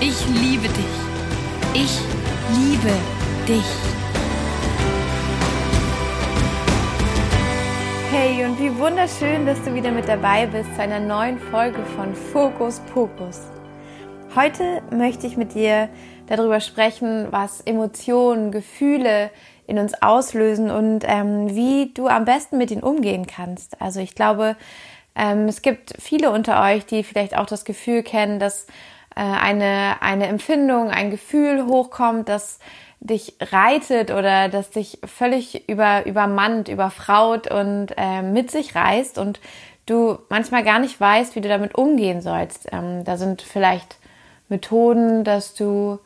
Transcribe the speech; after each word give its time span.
Ich 0.00 0.26
liebe 0.28 0.68
dich. 0.68 0.84
Ich 1.74 1.98
liebe 2.56 2.94
dich. 3.48 3.64
Hey 8.12 8.44
und 8.44 8.60
wie 8.60 8.78
wunderschön, 8.78 9.44
dass 9.44 9.60
du 9.64 9.74
wieder 9.74 9.90
mit 9.90 10.06
dabei 10.06 10.46
bist 10.46 10.72
zu 10.76 10.82
einer 10.82 11.00
neuen 11.00 11.40
Folge 11.40 11.84
von 11.96 12.14
Fokus 12.14 12.78
Pokus. 12.94 13.40
Heute 14.36 14.82
möchte 14.92 15.26
ich 15.26 15.36
mit 15.36 15.54
dir 15.54 15.88
darüber 16.28 16.60
sprechen, 16.60 17.26
was 17.32 17.60
Emotionen, 17.62 18.52
Gefühle 18.52 19.30
in 19.66 19.80
uns 19.80 20.00
auslösen 20.00 20.70
und 20.70 21.00
ähm, 21.08 21.56
wie 21.56 21.92
du 21.92 22.06
am 22.06 22.24
besten 22.24 22.56
mit 22.56 22.70
ihnen 22.70 22.84
umgehen 22.84 23.26
kannst. 23.26 23.82
Also 23.82 23.98
ich 23.98 24.14
glaube, 24.14 24.54
ähm, 25.16 25.48
es 25.48 25.60
gibt 25.60 25.94
viele 25.98 26.30
unter 26.30 26.62
euch, 26.62 26.86
die 26.86 27.02
vielleicht 27.02 27.36
auch 27.36 27.46
das 27.46 27.64
Gefühl 27.64 28.04
kennen, 28.04 28.38
dass 28.38 28.68
eine, 29.22 29.96
eine 30.00 30.26
Empfindung, 30.26 30.90
ein 30.90 31.10
Gefühl 31.10 31.66
hochkommt, 31.66 32.28
das 32.28 32.58
dich 33.00 33.34
reitet 33.40 34.10
oder 34.10 34.48
das 34.48 34.70
dich 34.70 34.98
völlig 35.04 35.68
über, 35.68 36.04
übermannt, 36.06 36.68
überfraut 36.68 37.50
und 37.50 37.88
äh, 37.96 38.22
mit 38.22 38.50
sich 38.50 38.74
reißt 38.74 39.18
und 39.18 39.40
du 39.86 40.18
manchmal 40.28 40.64
gar 40.64 40.78
nicht 40.78 41.00
weißt, 41.00 41.36
wie 41.36 41.40
du 41.40 41.48
damit 41.48 41.74
umgehen 41.76 42.20
sollst. 42.20 42.68
Ähm, 42.72 43.04
da 43.04 43.16
sind 43.16 43.42
vielleicht 43.42 43.98
Methoden, 44.48 45.24
dass 45.24 45.54
du 45.54 45.98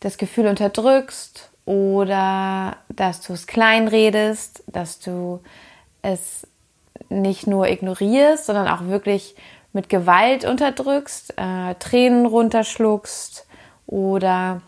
das 0.00 0.18
Gefühl 0.18 0.46
unterdrückst 0.46 1.50
oder 1.64 2.76
dass 2.88 3.22
du 3.22 3.32
es 3.32 3.46
kleinredest, 3.46 4.64
dass 4.66 5.00
du 5.00 5.40
es 6.02 6.46
nicht 7.08 7.46
nur 7.46 7.68
ignorierst, 7.68 8.46
sondern 8.46 8.68
auch 8.68 8.86
wirklich 8.86 9.34
mit 9.76 9.90
Gewalt 9.90 10.46
unterdrückst, 10.46 11.34
äh, 11.36 11.74
Tränen 11.74 12.24
runterschluckst 12.24 13.46
oder 13.86 14.62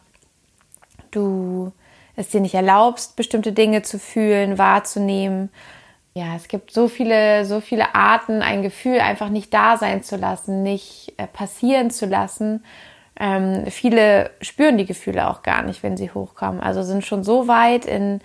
du 1.11 1.73
es 2.15 2.29
dir 2.29 2.43
nicht 2.43 2.55
erlaubst, 2.55 3.17
bestimmte 3.17 3.53
Dinge 3.53 3.81
zu 3.81 3.99
fühlen, 3.99 4.59
wahrzunehmen. 4.59 5.51
Ja, 6.13 6.37
es 6.37 6.49
gibt 6.49 6.73
so 6.73 6.89
viele, 6.89 7.47
so 7.47 7.61
viele 7.61 7.95
Arten, 7.95 8.43
ein 8.43 8.61
Gefühl 8.61 9.01
einfach 9.01 9.31
nicht 9.31 9.55
da 9.55 9.79
sein 9.79 10.03
zu 10.03 10.17
lassen, 10.17 10.63
nicht 10.63 11.15
äh, 11.17 11.27
passieren 11.27 11.91
zu 11.91 12.05
lassen. 12.05 12.63
Ähm, 13.19 13.65
viele 13.71 14.31
spüren 14.43 14.77
die 14.77 14.85
Gefühle 14.85 15.31
auch 15.31 15.43
gar 15.43 15.63
nicht, 15.63 15.83
wenn 15.83 15.97
sie 15.97 16.11
hochkommen. 16.11 16.61
Also 16.61 16.83
sind 16.83 17.07
schon 17.07 17.25
so 17.25 17.49
weit 17.49 17.87
in 17.87 18.21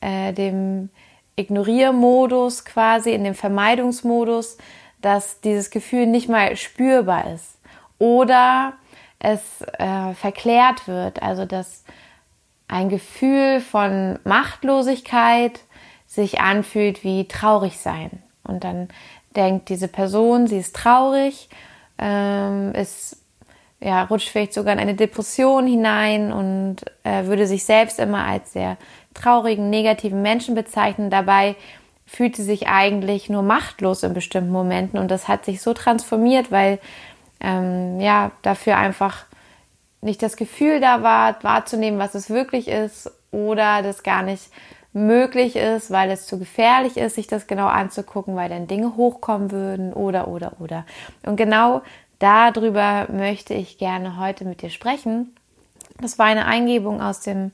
äh, 0.00 0.32
dem 0.32 0.90
Ignoriermodus 1.34 2.64
quasi, 2.64 3.10
in 3.10 3.24
dem 3.24 3.34
Vermeidungsmodus, 3.34 4.58
dass 5.00 5.40
dieses 5.40 5.70
Gefühl 5.70 6.06
nicht 6.06 6.28
mal 6.28 6.56
spürbar 6.56 7.32
ist 7.32 7.58
oder 7.98 8.74
es 9.18 9.62
äh, 9.78 10.14
verklärt 10.14 10.86
wird, 10.86 11.22
also 11.22 11.44
dass 11.44 11.84
ein 12.68 12.88
Gefühl 12.88 13.60
von 13.60 14.18
Machtlosigkeit 14.24 15.60
sich 16.06 16.40
anfühlt 16.40 17.02
wie 17.02 17.26
traurig 17.26 17.78
sein. 17.78 18.22
Und 18.44 18.64
dann 18.64 18.88
denkt 19.34 19.68
diese 19.68 19.88
Person, 19.88 20.46
sie 20.46 20.58
ist 20.58 20.76
traurig, 20.76 21.48
ähm, 21.98 22.72
ist 22.74 23.16
ja, 23.80 24.04
rutscht 24.04 24.28
vielleicht 24.30 24.54
sogar 24.54 24.72
in 24.72 24.80
eine 24.80 24.94
Depression 24.94 25.66
hinein 25.66 26.32
und 26.32 26.76
äh, 27.04 27.26
würde 27.26 27.46
sich 27.46 27.64
selbst 27.64 28.00
immer 28.00 28.24
als 28.24 28.52
sehr 28.52 28.76
traurigen, 29.14 29.70
negativen 29.70 30.20
Menschen 30.22 30.54
bezeichnen. 30.54 31.10
Dabei 31.10 31.54
fühlt 32.08 32.36
sie 32.36 32.42
sich 32.42 32.68
eigentlich 32.68 33.28
nur 33.28 33.42
machtlos 33.42 34.02
in 34.02 34.14
bestimmten 34.14 34.50
Momenten 34.50 34.98
und 34.98 35.10
das 35.10 35.28
hat 35.28 35.44
sich 35.44 35.60
so 35.60 35.74
transformiert, 35.74 36.50
weil 36.50 36.78
ähm, 37.40 38.00
ja 38.00 38.32
dafür 38.42 38.78
einfach 38.78 39.26
nicht 40.00 40.22
das 40.22 40.36
Gefühl 40.36 40.80
da 40.80 41.02
war, 41.02 41.42
wahrzunehmen, 41.42 41.98
was 41.98 42.14
es 42.14 42.30
wirklich 42.30 42.68
ist 42.68 43.10
oder 43.30 43.82
das 43.82 44.02
gar 44.02 44.22
nicht 44.22 44.50
möglich 44.92 45.54
ist, 45.54 45.90
weil 45.90 46.10
es 46.10 46.26
zu 46.26 46.38
gefährlich 46.38 46.96
ist, 46.96 47.16
sich 47.16 47.26
das 47.26 47.46
genau 47.46 47.66
anzugucken, 47.66 48.36
weil 48.36 48.48
dann 48.48 48.66
Dinge 48.66 48.96
hochkommen 48.96 49.50
würden 49.50 49.92
oder 49.92 50.28
oder 50.28 50.60
oder. 50.60 50.86
Und 51.24 51.36
genau 51.36 51.82
darüber 52.18 53.06
möchte 53.12 53.52
ich 53.54 53.76
gerne 53.76 54.18
heute 54.18 54.44
mit 54.46 54.62
dir 54.62 54.70
sprechen. 54.70 55.34
Das 56.00 56.18
war 56.18 56.26
eine 56.26 56.46
Eingebung 56.46 57.02
aus 57.02 57.20
dem 57.20 57.52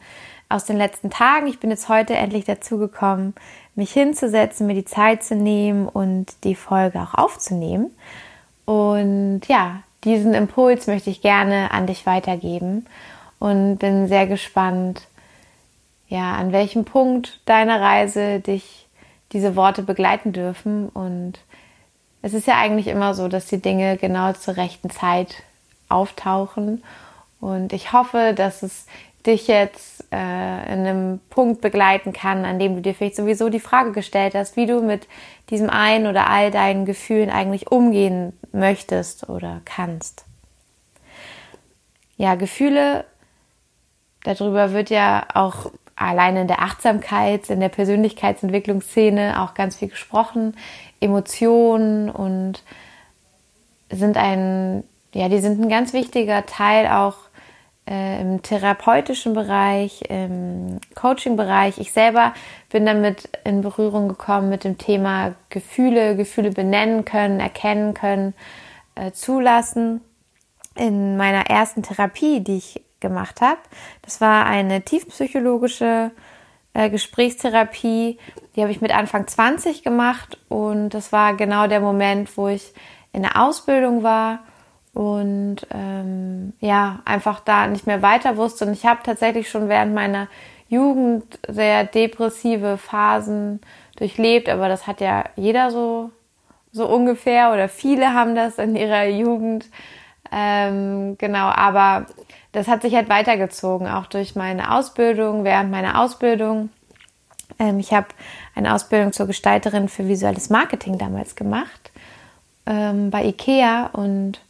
aus 0.49 0.65
den 0.65 0.77
letzten 0.77 1.11
Tagen. 1.11 1.47
Ich 1.47 1.59
bin 1.59 1.71
jetzt 1.71 1.89
heute 1.89 2.15
endlich 2.15 2.45
dazu 2.45 2.79
gekommen, 2.79 3.35
mich 3.75 3.93
hinzusetzen, 3.93 4.67
mir 4.67 4.75
die 4.75 4.85
Zeit 4.85 5.25
zu 5.25 5.35
nehmen 5.35 5.89
und 5.89 6.27
die 6.45 6.55
Folge 6.55 7.01
auch 7.01 7.15
aufzunehmen. 7.15 7.91
Und 8.65 9.43
ja, 9.47 9.83
diesen 10.05 10.35
Impuls 10.35 10.87
möchte 10.87 11.11
ich 11.11 11.23
gerne 11.23 11.71
an 11.71 11.87
dich 11.87 12.07
weitergeben 12.07 12.87
und 13.39 13.79
bin 13.79 14.07
sehr 14.09 14.27
gespannt, 14.27 15.03
ja, 16.09 16.35
an 16.35 16.53
welchem 16.53 16.85
Punkt 16.85 17.41
deiner 17.47 17.81
Reise 17.81 18.41
dich 18.41 18.87
diese 19.33 19.57
Worte 19.57 19.83
begleiten 19.83 20.33
dürfen. 20.33 20.89
Und 20.89 21.41
es 22.23 22.35
ist 22.35 22.47
ja 22.47 22.57
eigentlich 22.57 22.87
immer 22.87 23.15
so, 23.15 23.29
dass 23.29 23.47
die 23.47 23.61
Dinge 23.61 23.97
genau 23.97 24.33
zur 24.33 24.57
rechten 24.57 24.91
Zeit 24.91 25.43
auftauchen. 25.89 26.83
Und 27.41 27.73
ich 27.73 27.93
hoffe, 27.93 28.33
dass 28.35 28.63
es 28.63 28.87
dich 29.27 29.47
jetzt 29.47 30.05
äh, 30.13 30.73
in 30.73 30.87
einem 30.87 31.21
Punkt 31.31 31.61
begleiten 31.61 32.13
kann, 32.13 32.45
an 32.45 32.59
dem 32.59 32.77
du 32.77 32.83
dir 32.83 32.95
vielleicht 32.95 33.17
sowieso 33.17 33.49
die 33.49 33.61
Frage 33.61 33.93
gestellt 33.93 34.35
hast, 34.35 34.57
wie 34.57 34.67
du 34.67 34.83
mit 34.83 35.09
diesem 35.51 35.71
einen 35.71 36.07
oder 36.07 36.29
all 36.29 36.51
deinen 36.51 36.85
Gefühlen 36.85 37.31
eigentlich 37.31 37.71
umgehen 37.71 38.39
möchtest 38.53 39.29
oder 39.29 39.61
kannst. 39.65 40.25
Ja, 42.17 42.35
Gefühle, 42.35 43.05
darüber 44.23 44.73
wird 44.73 44.91
ja 44.91 45.27
auch 45.35 45.73
allein 45.97 46.37
in 46.37 46.49
der 46.49 46.61
Achtsamkeit, 46.61 47.51
in 47.51 47.61
der 47.61 47.69
Persönlichkeitsentwicklungsszene 47.69 49.43
auch 49.43 49.55
ganz 49.55 49.77
viel 49.77 49.89
gesprochen. 49.89 50.57
Emotionen 51.01 52.11
und 52.11 52.63
sind 53.91 54.17
ein, 54.17 54.85
ja, 55.13 55.29
die 55.29 55.41
sind 55.41 55.61
ein 55.61 55.69
ganz 55.69 55.93
wichtiger 55.93 56.47
Teil 56.47 56.89
auch 56.89 57.17
äh, 57.89 58.21
im 58.21 58.43
therapeutischen 58.43 59.35
Bereich, 59.35 60.03
im 60.09 60.81
Coaching-Bereich. 60.95 61.79
Ich 61.79 61.93
selber 61.93 62.33
bin 62.71 62.87
damit 62.87 63.29
in 63.45 63.61
Berührung 63.61 64.09
gekommen 64.09 64.49
mit 64.49 64.65
dem 64.65 64.79
Thema 64.79 65.35
Gefühle, 65.51 66.17
Gefühle 66.17 66.51
benennen 66.51 67.05
können, 67.05 67.41
erkennen 67.41 67.95
können, 67.95 68.35
äh, 68.95 69.13
zulassen. 69.13 70.01
In 70.77 71.17
meiner 71.17 71.51
ersten 71.51 71.83
Therapie, 71.83 72.41
die 72.41 72.57
ich 72.57 72.83
gemacht 73.01 73.41
habe, 73.41 73.61
das 74.03 74.21
war 74.21 74.47
eine 74.47 74.83
tiefpsychologische 74.83 76.11
äh, 76.73 76.91
Gesprächstherapie. 76.91 78.19
Die 78.57 78.61
habe 78.61 78.73
ich 78.73 78.81
mit 78.81 78.93
Anfang 78.93 79.27
20 79.27 79.83
gemacht 79.83 80.39
und 80.49 80.91
das 80.91 81.13
war 81.13 81.35
genau 81.35 81.67
der 81.67 81.81
Moment, 81.81 82.37
wo 82.37 82.49
ich 82.49 82.73
in 83.13 83.23
der 83.23 83.41
Ausbildung 83.41 84.03
war 84.03 84.41
und 84.95 85.57
ähm, 85.73 86.53
ja, 86.61 87.01
einfach 87.05 87.41
da 87.41 87.67
nicht 87.67 87.87
mehr 87.87 88.01
weiter 88.01 88.37
wusste. 88.37 88.65
Und 88.65 88.73
ich 88.73 88.87
habe 88.87 89.01
tatsächlich 89.03 89.51
schon 89.51 89.69
während 89.69 89.95
meiner 89.95 90.29
Jugend 90.69 91.39
sehr 91.49 91.85
depressive 91.85 92.79
Phasen 92.79 93.61
durchlebt, 93.97 94.49
aber 94.49 94.69
das 94.69 94.87
hat 94.87 95.01
ja 95.01 95.25
jeder 95.37 95.71
so, 95.71 96.11
so 96.73 96.87
ungefähr 96.89 97.53
oder 97.53 97.69
viele 97.69 98.15
haben 98.15 98.35
das 98.35 98.59
in 98.59 98.77
ihrer 98.77 99.07
Jugend. 99.07 99.67
Ähm, 100.33 101.17
genau, 101.19 101.47
aber 101.49 102.07
das 102.53 102.69
hat 102.69 102.83
sich 102.83 102.95
halt 102.95 103.09
weitergezogen, 103.09 103.89
auch 103.89 104.07
durch 104.07 104.37
meine 104.37 104.75
Ausbildung, 104.75 105.45
während 105.45 105.71
meiner 105.71 106.01
Ausbildung. 106.01 106.71
Ähm, 107.59 107.79
ich 107.79 107.93
habe 107.93 108.09
eine 108.55 108.75
Ausbildung 108.75 109.13
zur 109.13 109.27
Gestalterin 109.27 109.89
für 109.89 110.09
visuelles 110.09 110.51
Marketing 110.51 110.99
damals 110.99 111.35
gemacht 111.35 111.93
ähm, 112.67 113.11
bei 113.11 113.25
IKEA 113.27 113.87
und 113.93 114.41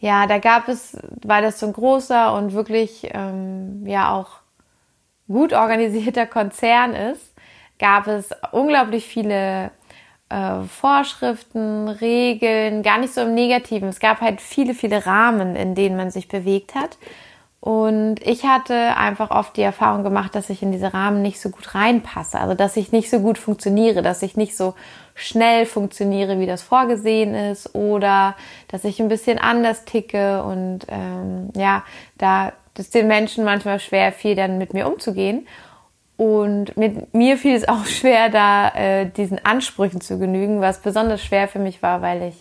ja, 0.00 0.26
da 0.26 0.38
gab 0.38 0.68
es, 0.68 0.96
weil 1.22 1.42
das 1.42 1.60
so 1.60 1.66
ein 1.66 1.72
großer 1.74 2.34
und 2.34 2.54
wirklich 2.54 3.08
ähm, 3.12 3.86
ja 3.86 4.12
auch 4.14 4.30
gut 5.28 5.52
organisierter 5.52 6.26
Konzern 6.38 6.94
ist, 6.94 7.34
gab 7.78 8.06
es 8.06 8.30
unglaublich 8.50 9.06
viele 9.06 9.70
äh, 10.30 10.62
Vorschriften, 10.62 11.88
Regeln, 11.88 12.82
gar 12.82 12.98
nicht 12.98 13.12
so 13.12 13.20
im 13.22 13.34
Negativen. 13.34 13.88
Es 13.88 14.00
gab 14.00 14.20
halt 14.22 14.40
viele, 14.40 14.74
viele 14.74 15.04
Rahmen, 15.06 15.54
in 15.54 15.74
denen 15.74 15.96
man 15.96 16.10
sich 16.10 16.28
bewegt 16.28 16.74
hat. 16.74 16.96
Und 17.60 18.22
ich 18.22 18.44
hatte 18.44 18.96
einfach 18.96 19.30
oft 19.30 19.54
die 19.58 19.62
Erfahrung 19.62 20.02
gemacht, 20.02 20.34
dass 20.34 20.48
ich 20.48 20.62
in 20.62 20.72
diese 20.72 20.94
Rahmen 20.94 21.20
nicht 21.20 21.40
so 21.40 21.50
gut 21.50 21.74
reinpasse. 21.74 22.40
Also, 22.40 22.54
dass 22.54 22.76
ich 22.78 22.90
nicht 22.90 23.10
so 23.10 23.20
gut 23.20 23.36
funktioniere, 23.36 24.00
dass 24.00 24.22
ich 24.22 24.34
nicht 24.34 24.56
so 24.56 24.74
schnell 25.20 25.66
funktioniere, 25.66 26.38
wie 26.38 26.46
das 26.46 26.62
vorgesehen 26.62 27.34
ist, 27.34 27.74
oder 27.74 28.36
dass 28.68 28.84
ich 28.84 29.00
ein 29.00 29.08
bisschen 29.08 29.38
anders 29.38 29.84
ticke 29.84 30.42
und 30.42 30.80
ähm, 30.88 31.50
ja, 31.54 31.84
da 32.18 32.52
ist 32.78 32.94
den 32.94 33.08
Menschen 33.08 33.44
manchmal 33.44 33.78
schwer, 33.78 34.12
viel 34.12 34.34
dann 34.34 34.58
mit 34.58 34.72
mir 34.72 34.88
umzugehen. 34.88 35.46
Und 36.16 36.76
mit 36.76 37.14
mir 37.14 37.38
fiel 37.38 37.54
es 37.54 37.68
auch 37.68 37.86
schwer, 37.86 38.28
da 38.28 38.68
äh, 38.70 39.06
diesen 39.06 39.44
Ansprüchen 39.44 40.00
zu 40.00 40.18
genügen, 40.18 40.60
was 40.60 40.80
besonders 40.80 41.22
schwer 41.22 41.48
für 41.48 41.58
mich 41.58 41.82
war, 41.82 42.02
weil 42.02 42.22
ich 42.22 42.34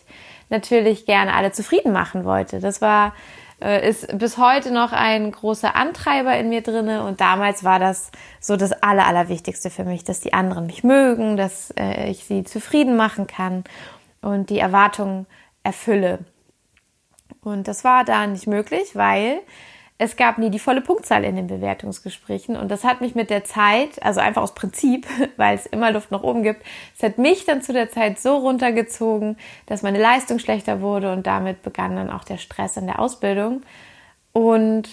natürlich 0.49 1.05
gerne 1.05 1.33
alle 1.33 1.51
zufrieden 1.51 1.93
machen 1.93 2.25
wollte. 2.25 2.59
Das 2.59 2.81
war 2.81 3.13
ist 3.59 4.17
bis 4.17 4.37
heute 4.37 4.71
noch 4.71 4.91
ein 4.91 5.31
großer 5.31 5.75
Antreiber 5.75 6.37
in 6.37 6.49
mir 6.49 6.61
drinne 6.61 7.03
und 7.03 7.19
damals 7.19 7.63
war 7.63 7.79
das 7.79 8.11
so 8.39 8.55
das 8.55 8.71
aller, 8.71 9.05
allerwichtigste 9.05 9.69
für 9.69 9.83
mich, 9.83 10.03
dass 10.03 10.21
die 10.21 10.33
anderen 10.33 10.65
mich 10.65 10.83
mögen, 10.83 11.35
dass 11.35 11.71
äh, 11.77 12.09
ich 12.09 12.23
sie 12.23 12.43
zufrieden 12.43 12.95
machen 12.95 13.27
kann 13.27 13.63
und 14.21 14.49
die 14.49 14.59
Erwartungen 14.59 15.25
erfülle. 15.63 16.19
Und 17.41 17.67
das 17.67 17.83
war 17.83 18.05
da 18.05 18.27
nicht 18.27 18.47
möglich, 18.47 18.95
weil 18.95 19.39
es 20.01 20.15
gab 20.15 20.37
nie 20.37 20.49
die 20.49 20.59
volle 20.59 20.79
Punktzahl 20.79 21.25
in 21.25 21.35
den 21.35 21.47
Bewertungsgesprächen 21.47 22.55
und 22.55 22.71
das 22.71 22.85
hat 22.85 23.01
mich 23.01 23.15
mit 23.15 23.29
der 23.29 23.43
Zeit, 23.43 24.01
also 24.01 24.21
einfach 24.21 24.41
aus 24.41 24.55
Prinzip, 24.55 25.05
weil 25.37 25.55
es 25.55 25.65
immer 25.65 25.91
Luft 25.91 26.09
nach 26.09 26.23
oben 26.23 26.41
gibt, 26.41 26.63
es 26.97 27.03
hat 27.03 27.17
mich 27.17 27.45
dann 27.45 27.61
zu 27.61 27.73
der 27.73 27.91
Zeit 27.91 28.17
so 28.17 28.37
runtergezogen, 28.37 29.37
dass 29.65 29.83
meine 29.83 29.99
Leistung 29.99 30.39
schlechter 30.39 30.79
wurde 30.79 31.11
und 31.11 31.27
damit 31.27 31.61
begann 31.63 31.97
dann 31.97 32.09
auch 32.09 32.23
der 32.23 32.37
Stress 32.37 32.77
in 32.77 32.87
der 32.87 32.99
Ausbildung. 32.99 33.61
Und 34.31 34.87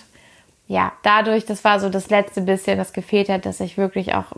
ja, 0.66 0.92
dadurch, 1.04 1.46
das 1.46 1.62
war 1.62 1.78
so 1.78 1.88
das 1.88 2.10
letzte 2.10 2.40
bisschen, 2.40 2.76
das 2.76 2.92
gefehlt 2.92 3.28
hat, 3.28 3.46
dass 3.46 3.60
ich 3.60 3.78
wirklich 3.78 4.14
auch 4.14 4.32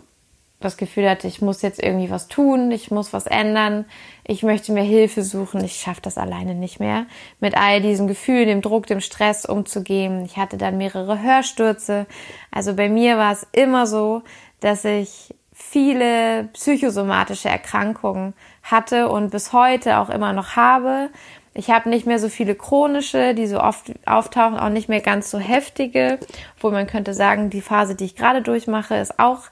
das 0.59 0.75
Gefühl 0.75 1.09
hatte, 1.09 1.27
ich 1.27 1.41
muss 1.41 1.61
jetzt 1.61 1.81
irgendwie 1.81 2.09
was 2.09 2.27
tun, 2.27 2.69
ich 2.71 2.91
muss 2.91 3.13
was 3.13 3.27
ändern, 3.27 3.85
ich 4.25 4.43
möchte 4.43 4.73
mir 4.73 4.83
Hilfe 4.83 5.23
suchen, 5.23 5.63
ich 5.63 5.77
schaffe 5.77 6.01
das 6.01 6.17
alleine 6.17 6.53
nicht 6.53 6.79
mehr, 6.79 7.05
mit 7.39 7.55
all 7.55 7.81
diesen 7.81 8.07
Gefühlen, 8.07 8.47
dem 8.47 8.61
Druck, 8.61 8.85
dem 8.85 8.99
Stress 8.99 9.45
umzugehen. 9.45 10.25
Ich 10.25 10.35
hatte 10.37 10.57
dann 10.57 10.77
mehrere 10.77 11.21
Hörstürze. 11.21 12.07
Also 12.51 12.75
bei 12.75 12.89
mir 12.89 13.17
war 13.17 13.31
es 13.31 13.47
immer 13.53 13.87
so, 13.87 14.21
dass 14.59 14.83
ich 14.83 15.33
viele 15.53 16.49
psychosomatische 16.53 17.49
Erkrankungen 17.49 18.33
hatte 18.63 19.09
und 19.09 19.29
bis 19.31 19.53
heute 19.53 19.99
auch 19.99 20.09
immer 20.09 20.33
noch 20.33 20.55
habe. 20.55 21.09
Ich 21.53 21.69
habe 21.69 21.89
nicht 21.89 22.05
mehr 22.05 22.19
so 22.19 22.29
viele 22.29 22.55
chronische, 22.55 23.33
die 23.33 23.47
so 23.47 23.61
oft 23.61 23.91
auftauchen, 24.05 24.57
auch 24.57 24.69
nicht 24.69 24.87
mehr 24.87 25.01
ganz 25.01 25.31
so 25.31 25.39
heftige, 25.39 26.19
wo 26.59 26.69
man 26.69 26.87
könnte 26.87 27.13
sagen, 27.13 27.49
die 27.49 27.61
Phase, 27.61 27.95
die 27.95 28.05
ich 28.05 28.15
gerade 28.15 28.41
durchmache, 28.41 28.95
ist 28.95 29.19
auch 29.19 29.43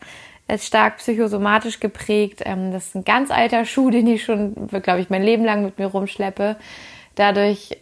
ist 0.48 0.66
stark 0.66 0.98
psychosomatisch 0.98 1.80
geprägt. 1.80 2.42
Ähm, 2.46 2.72
das 2.72 2.88
ist 2.88 2.96
ein 2.96 3.04
ganz 3.04 3.32
alter 3.32 3.66
Schuh, 3.66 3.90
den 3.90 4.08
ich 4.08 4.24
schon, 4.24 4.68
glaube 4.82 5.02
ich, 5.02 5.10
mein 5.10 5.24
Leben 5.24 5.44
lang 5.44 5.64
mit 5.64 5.78
mir 5.78 5.88
rumschleppe. 5.88 6.56
Dadurch 7.16 7.78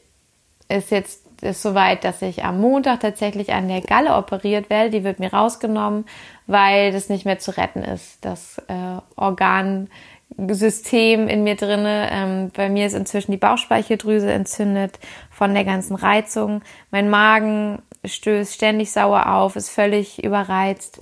ist 0.68 0.92
jetzt 0.92 1.26
ist 1.42 1.62
soweit, 1.62 2.04
dass 2.04 2.22
ich 2.22 2.44
am 2.44 2.60
Montag 2.60 3.02
tatsächlich 3.02 3.54
an 3.54 3.68
der 3.68 3.82
Galle 3.82 4.16
operiert 4.16 4.70
werde. 4.70 4.90
Die 4.90 5.04
wird 5.04 5.20
mir 5.20 5.34
rausgenommen, 5.34 6.06
weil 6.48 6.92
das 6.92 7.10
nicht 7.10 7.26
mehr 7.26 7.40
zu 7.40 7.58
retten 7.58 7.84
ist. 7.84 8.24
Das 8.24 8.58
äh, 8.68 9.00
Organsystem 9.16 11.28
in 11.28 11.44
mir 11.44 11.56
drinne. 11.56 12.10
Ähm, 12.12 12.52
bei 12.56 12.70
mir 12.70 12.88
ist 12.88 12.94
inzwischen 12.94 13.32
die 13.32 13.38
Bauchspeicheldrüse 13.38 14.32
entzündet 14.32 15.00
von 15.30 15.54
der 15.54 15.66
ganzen 15.66 15.96
Reizung. 15.96 16.62
Mein 16.90 17.10
Magen 17.10 17.82
stößt 18.04 18.54
ständig 18.54 18.92
sauer 18.92 19.34
auf, 19.34 19.56
ist 19.56 19.70
völlig 19.70 20.24
überreizt 20.24 21.02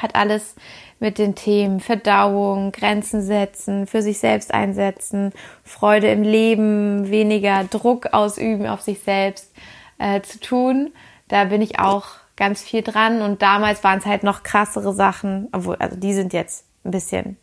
hat 0.00 0.14
alles 0.14 0.54
mit 0.98 1.18
den 1.18 1.34
Themen 1.34 1.80
Verdauung, 1.80 2.72
Grenzen 2.72 3.22
setzen, 3.22 3.86
für 3.86 4.02
sich 4.02 4.18
selbst 4.18 4.52
einsetzen, 4.52 5.32
Freude 5.62 6.08
im 6.08 6.22
Leben, 6.22 7.10
weniger 7.10 7.64
Druck 7.64 8.12
ausüben 8.12 8.66
auf 8.66 8.80
sich 8.80 9.00
selbst 9.00 9.52
äh, 9.98 10.20
zu 10.22 10.40
tun. 10.40 10.92
Da 11.28 11.44
bin 11.44 11.62
ich 11.62 11.78
auch 11.78 12.06
ganz 12.36 12.62
viel 12.62 12.82
dran 12.82 13.22
und 13.22 13.42
damals 13.42 13.82
waren 13.82 13.98
es 13.98 14.06
halt 14.06 14.22
noch 14.22 14.42
krassere 14.42 14.92
Sachen, 14.92 15.48
obwohl, 15.52 15.76
also 15.76 15.96
die 15.96 16.12
sind 16.12 16.32
jetzt 16.32 16.66
ein 16.84 16.90
bisschen 16.90 17.36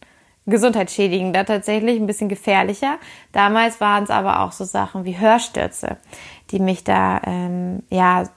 gesundheitsschädigender 0.45 1.45
tatsächlich, 1.45 1.99
ein 1.99 2.07
bisschen 2.07 2.29
gefährlicher. 2.29 2.97
Damals 3.31 3.79
waren 3.81 4.03
es 4.03 4.09
aber 4.09 4.41
auch 4.41 4.51
so 4.51 4.65
Sachen 4.65 5.05
wie 5.05 5.17
Hörstürze, 5.17 5.97
die 6.51 6.59
mich 6.59 6.83
da 6.83 7.21
ähm, 7.25 7.83
ja 7.89 8.29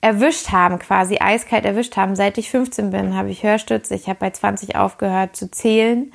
erwischt 0.00 0.50
haben, 0.50 0.78
quasi 0.78 1.18
eiskalt 1.20 1.64
erwischt 1.64 1.96
haben. 1.96 2.16
Seit 2.16 2.38
ich 2.38 2.50
15 2.50 2.90
bin, 2.90 3.16
habe 3.16 3.30
ich 3.30 3.42
Hörstütze. 3.42 3.94
Ich 3.94 4.08
habe 4.08 4.20
bei 4.20 4.30
20 4.30 4.76
aufgehört 4.76 5.36
zu 5.36 5.50
zählen. 5.50 6.10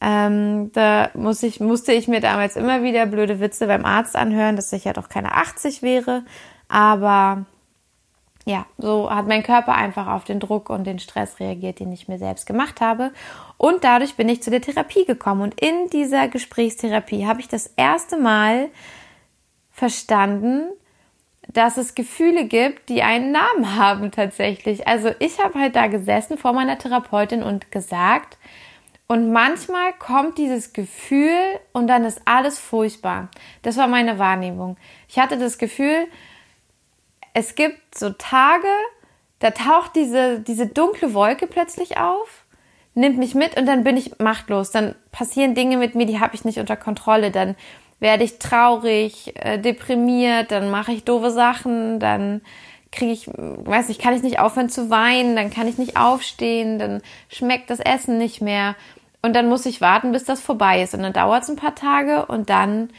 Ähm, 0.00 0.70
da 0.72 1.10
muss 1.14 1.42
ich, 1.42 1.58
musste 1.58 1.92
ich 1.92 2.06
mir 2.06 2.20
damals 2.20 2.56
immer 2.56 2.82
wieder 2.82 3.06
blöde 3.06 3.40
Witze 3.40 3.66
beim 3.66 3.84
Arzt 3.84 4.14
anhören, 4.14 4.56
dass 4.56 4.72
ich 4.72 4.84
ja 4.84 4.92
doch 4.92 5.08
keine 5.08 5.32
80 5.34 5.82
wäre. 5.82 6.22
Aber 6.68 7.46
ja, 8.44 8.64
so 8.78 9.10
hat 9.10 9.26
mein 9.26 9.42
Körper 9.42 9.74
einfach 9.74 10.06
auf 10.06 10.22
den 10.22 10.38
Druck 10.38 10.70
und 10.70 10.84
den 10.84 11.00
Stress 11.00 11.40
reagiert, 11.40 11.80
den 11.80 11.90
ich 11.90 12.06
mir 12.06 12.18
selbst 12.18 12.46
gemacht 12.46 12.80
habe. 12.80 13.10
Und 13.56 13.82
dadurch 13.82 14.14
bin 14.14 14.28
ich 14.28 14.42
zu 14.42 14.50
der 14.50 14.60
Therapie 14.60 15.04
gekommen. 15.04 15.42
Und 15.42 15.60
in 15.60 15.90
dieser 15.92 16.28
Gesprächstherapie 16.28 17.26
habe 17.26 17.40
ich 17.40 17.48
das 17.48 17.66
erste 17.76 18.16
Mal 18.18 18.68
verstanden, 19.72 20.68
dass 21.48 21.76
es 21.76 21.94
Gefühle 21.94 22.44
gibt, 22.44 22.88
die 22.88 23.02
einen 23.02 23.32
Namen 23.32 23.76
haben 23.76 24.10
tatsächlich. 24.10 24.86
Also 24.86 25.10
ich 25.18 25.42
habe 25.42 25.58
halt 25.58 25.76
da 25.76 25.86
gesessen 25.86 26.38
vor 26.38 26.52
meiner 26.52 26.78
Therapeutin 26.78 27.42
und 27.42 27.70
gesagt, 27.70 28.38
und 29.08 29.30
manchmal 29.32 29.92
kommt 29.92 30.36
dieses 30.36 30.72
Gefühl 30.72 31.38
und 31.72 31.86
dann 31.86 32.04
ist 32.04 32.20
alles 32.24 32.58
furchtbar. 32.58 33.28
Das 33.62 33.76
war 33.76 33.86
meine 33.86 34.18
Wahrnehmung. 34.18 34.76
Ich 35.08 35.18
hatte 35.18 35.38
das 35.38 35.58
Gefühl, 35.58 36.08
es 37.32 37.54
gibt 37.54 37.96
so 37.96 38.10
Tage, 38.10 38.66
da 39.38 39.50
taucht 39.52 39.94
diese, 39.94 40.40
diese 40.40 40.66
dunkle 40.66 41.14
Wolke 41.14 41.46
plötzlich 41.46 41.98
auf, 41.98 42.44
nimmt 42.94 43.18
mich 43.18 43.34
mit 43.36 43.56
und 43.56 43.66
dann 43.66 43.84
bin 43.84 43.96
ich 43.96 44.18
machtlos. 44.18 44.72
Dann 44.72 44.96
passieren 45.12 45.54
Dinge 45.54 45.76
mit 45.76 45.94
mir, 45.94 46.06
die 46.06 46.18
habe 46.18 46.34
ich 46.34 46.44
nicht 46.44 46.58
unter 46.58 46.76
Kontrolle. 46.76 47.30
Dann 47.30 47.54
werde 48.00 48.24
ich 48.24 48.38
traurig, 48.38 49.34
äh, 49.36 49.58
deprimiert, 49.58 50.50
dann 50.50 50.70
mache 50.70 50.92
ich 50.92 51.04
doofe 51.04 51.30
Sachen, 51.30 51.98
dann 51.98 52.42
kriege 52.92 53.12
ich, 53.12 53.28
weiß 53.28 53.88
nicht, 53.88 54.00
kann 54.00 54.14
ich 54.14 54.22
nicht 54.22 54.38
aufhören 54.38 54.68
zu 54.68 54.90
weinen, 54.90 55.36
dann 55.36 55.50
kann 55.50 55.68
ich 55.68 55.78
nicht 55.78 55.96
aufstehen, 55.96 56.78
dann 56.78 57.02
schmeckt 57.28 57.70
das 57.70 57.80
Essen 57.80 58.18
nicht 58.18 58.40
mehr 58.40 58.74
und 59.22 59.34
dann 59.34 59.48
muss 59.48 59.66
ich 59.66 59.80
warten, 59.80 60.12
bis 60.12 60.24
das 60.24 60.40
vorbei 60.40 60.82
ist 60.82 60.94
und 60.94 61.02
dann 61.02 61.12
dauert 61.12 61.42
es 61.42 61.48
ein 61.48 61.56
paar 61.56 61.74
Tage 61.74 62.26
und 62.26 62.50
dann 62.50 62.90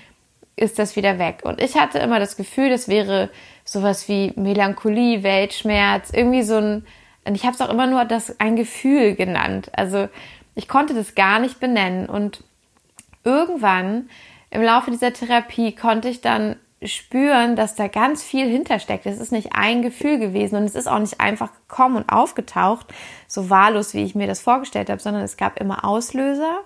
ist 0.55 0.79
das 0.79 0.95
wieder 0.95 1.19
weg. 1.19 1.41
Und 1.43 1.61
ich 1.61 1.77
hatte 1.77 1.99
immer 1.99 2.19
das 2.19 2.35
Gefühl, 2.35 2.69
das 2.69 2.87
wäre 2.87 3.29
sowas 3.63 4.09
wie 4.09 4.33
Melancholie, 4.35 5.23
Weltschmerz, 5.23 6.09
irgendwie 6.11 6.41
so 6.41 6.55
ein, 6.55 6.85
und 7.25 7.35
ich 7.35 7.43
habe 7.43 7.53
es 7.53 7.61
auch 7.61 7.69
immer 7.69 7.87
nur 7.87 8.05
das 8.05 8.39
ein 8.39 8.55
Gefühl 8.55 9.15
genannt. 9.15 9.69
Also 9.75 10.09
ich 10.55 10.67
konnte 10.67 10.95
das 10.95 11.13
gar 11.13 11.39
nicht 11.39 11.59
benennen 11.59 12.07
und 12.07 12.43
irgendwann 13.23 14.09
im 14.49 14.61
Laufe 14.61 14.91
dieser 14.91 15.13
Therapie 15.13 15.75
konnte 15.75 16.09
ich 16.09 16.21
dann 16.21 16.55
spüren, 16.83 17.55
dass 17.55 17.75
da 17.75 17.87
ganz 17.87 18.23
viel 18.23 18.47
hintersteckt. 18.47 19.05
Es 19.05 19.19
ist 19.19 19.31
nicht 19.31 19.53
ein 19.53 19.81
Gefühl 19.81 20.19
gewesen 20.19 20.57
und 20.57 20.63
es 20.63 20.75
ist 20.75 20.87
auch 20.87 20.99
nicht 20.99 21.19
einfach 21.19 21.49
gekommen 21.67 21.95
und 21.97 22.09
aufgetaucht, 22.09 22.87
so 23.27 23.49
wahllos, 23.49 23.93
wie 23.93 24.03
ich 24.03 24.15
mir 24.15 24.27
das 24.27 24.41
vorgestellt 24.41 24.89
habe, 24.89 25.01
sondern 25.01 25.23
es 25.23 25.37
gab 25.37 25.59
immer 25.59 25.83
Auslöser. 25.85 26.61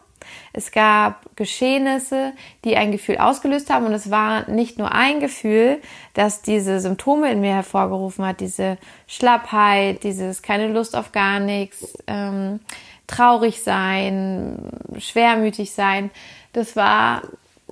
Es 0.54 0.72
gab 0.72 1.36
Geschehnisse, 1.36 2.34
die 2.64 2.78
ein 2.78 2.92
Gefühl 2.92 3.18
ausgelöst 3.18 3.72
haben 3.72 3.88
und 3.88 3.94
es 3.94 4.12
war 4.12 4.48
nicht 4.50 4.78
nur 4.78 4.92
ein 4.92 5.20
Gefühl, 5.20 5.82
das 6.14 6.44
diese 6.44 6.80
Symptome 6.80 7.32
in 7.32 7.42
mir 7.42 7.56
hervorgerufen 7.56 8.26
hat, 8.26 8.40
diese 8.40 8.78
Schlappheit, 9.08 10.04
dieses 10.04 10.44
keine 10.44 10.68
Lust 10.68 10.96
auf 10.96 11.12
gar 11.12 11.40
nichts, 11.40 11.98
ähm, 12.06 12.60
traurig 13.08 13.64
sein, 13.64 14.70
schwermütig 15.00 15.74
sein. 15.74 16.12
Das 16.54 16.76
war 16.76 17.24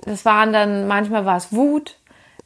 das 0.02 0.24
waren 0.24 0.52
dann, 0.52 0.86
manchmal 0.88 1.24
war 1.24 1.36
es 1.36 1.52
Wut, 1.52 1.96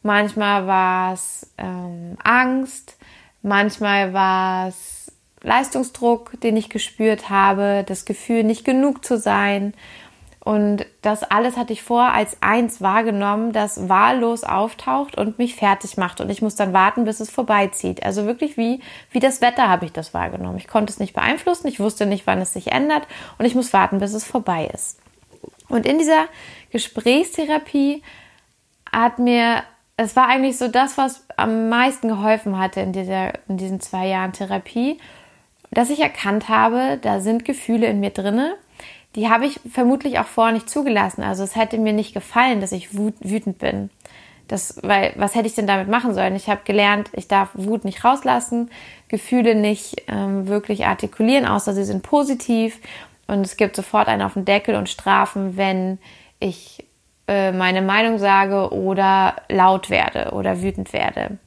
manchmal 0.03 0.67
war 0.67 1.15
es 1.15 1.53
ähm, 1.59 2.17
Angst, 2.23 2.97
manchmal 3.43 4.13
war 4.13 4.69
es 4.69 5.13
Leistungsdruck, 5.43 6.41
den 6.41 6.57
ich 6.57 6.71
gespürt 6.71 7.31
habe, 7.31 7.85
das 7.87 8.05
Gefühl, 8.05 8.45
nicht 8.45 8.65
genug 8.65 9.05
zu 9.05 9.19
sein. 9.19 9.75
Und 10.41 10.85
das 11.01 11.23
alles 11.23 11.57
hatte 11.57 11.73
ich 11.73 11.83
vor 11.83 12.13
als 12.13 12.37
eins 12.43 12.83
wahrgenommen, 12.83 13.53
das 13.53 13.89
wahllos 13.89 14.45
auftaucht 14.45 15.17
und 15.17 15.39
mich 15.39 15.55
fertig 15.55 15.97
macht. 15.97 16.21
Und 16.21 16.29
ich 16.29 16.43
muss 16.43 16.55
dann 16.55 16.75
warten, 16.75 17.05
bis 17.05 17.21
es 17.21 17.31
vorbeizieht. 17.31 18.05
Also 18.05 18.27
wirklich 18.27 18.59
wie, 18.59 18.81
wie 19.11 19.21
das 19.21 19.41
Wetter 19.41 19.71
habe 19.71 19.87
ich 19.87 19.93
das 19.93 20.13
wahrgenommen. 20.13 20.59
Ich 20.59 20.69
konnte 20.69 20.93
es 20.93 20.99
nicht 20.99 21.15
beeinflussen, 21.15 21.67
ich 21.69 21.81
wusste 21.81 22.05
nicht, 22.05 22.27
wann 22.27 22.43
es 22.43 22.53
sich 22.53 22.73
ändert 22.73 23.07
und 23.39 23.47
ich 23.47 23.55
muss 23.55 23.73
warten, 23.73 24.01
bis 24.01 24.13
es 24.13 24.25
vorbei 24.25 24.71
ist. 24.73 24.99
Und 25.69 25.87
in 25.87 25.99
dieser 25.99 26.27
Gesprächstherapie 26.75 28.03
hat 28.91 29.21
mir, 29.21 29.63
es 29.97 30.17
war 30.17 30.27
eigentlich 30.27 30.59
so 30.59 30.67
das, 30.67 30.99
was 30.99 31.25
am 31.37 31.69
meisten 31.69 32.09
geholfen 32.09 32.59
hatte 32.59 32.81
in, 32.81 32.93
dieser, 32.93 33.33
in 33.49 33.59
diesen 33.59 33.79
zwei 33.79 34.09
Jahren 34.09 34.33
Therapie, 34.33 34.99
dass 35.71 35.89
ich 35.89 36.01
erkannt 36.01 36.49
habe, 36.49 36.99
da 37.01 37.21
sind 37.21 37.45
Gefühle 37.45 37.87
in 37.87 38.01
mir 38.01 38.11
drinne, 38.11 38.57
die 39.15 39.29
habe 39.29 39.47
ich 39.47 39.61
vermutlich 39.71 40.19
auch 40.19 40.27
vorher 40.27 40.53
nicht 40.53 40.69
zugelassen. 40.69 41.23
Also 41.23 41.45
es 41.45 41.55
hätte 41.55 41.79
mir 41.79 41.93
nicht 41.93 42.13
gefallen, 42.13 42.61
dass 42.61 42.73
ich 42.73 42.89
wütend 42.93 43.59
bin. 43.59 43.91
Das, 44.49 44.81
weil, 44.83 45.13
was 45.15 45.37
hätte 45.37 45.47
ich 45.47 45.55
denn 45.55 45.69
damit 45.69 45.87
machen 45.87 46.13
sollen? 46.13 46.35
Ich 46.35 46.49
habe 46.49 46.63
gelernt, 46.65 47.09
ich 47.13 47.29
darf 47.29 47.51
Wut 47.55 47.85
nicht 47.85 48.03
rauslassen, 48.03 48.69
Gefühle 49.07 49.55
nicht 49.55 50.03
ähm, 50.09 50.49
wirklich 50.49 50.87
artikulieren, 50.87 51.47
außer 51.47 51.73
sie 51.73 51.85
sind 51.85 52.03
positiv. 52.03 52.81
Und 53.29 53.47
es 53.47 53.57
gibt 53.57 53.77
sofort 53.77 54.09
einen 54.09 54.23
auf 54.23 54.35
den 54.35 54.45
Deckel 54.45 54.75
und 54.75 54.89
Strafen, 54.89 55.57
wenn 55.57 55.99
ich 56.45 56.85
äh, 57.27 57.53
meine 57.53 57.81
Meinung 57.81 58.19
sage 58.19 58.73
oder 58.73 59.37
laut 59.49 59.89
werde 59.89 60.33
oder 60.33 60.61
wütend 60.61 60.93
werde. 60.93 61.39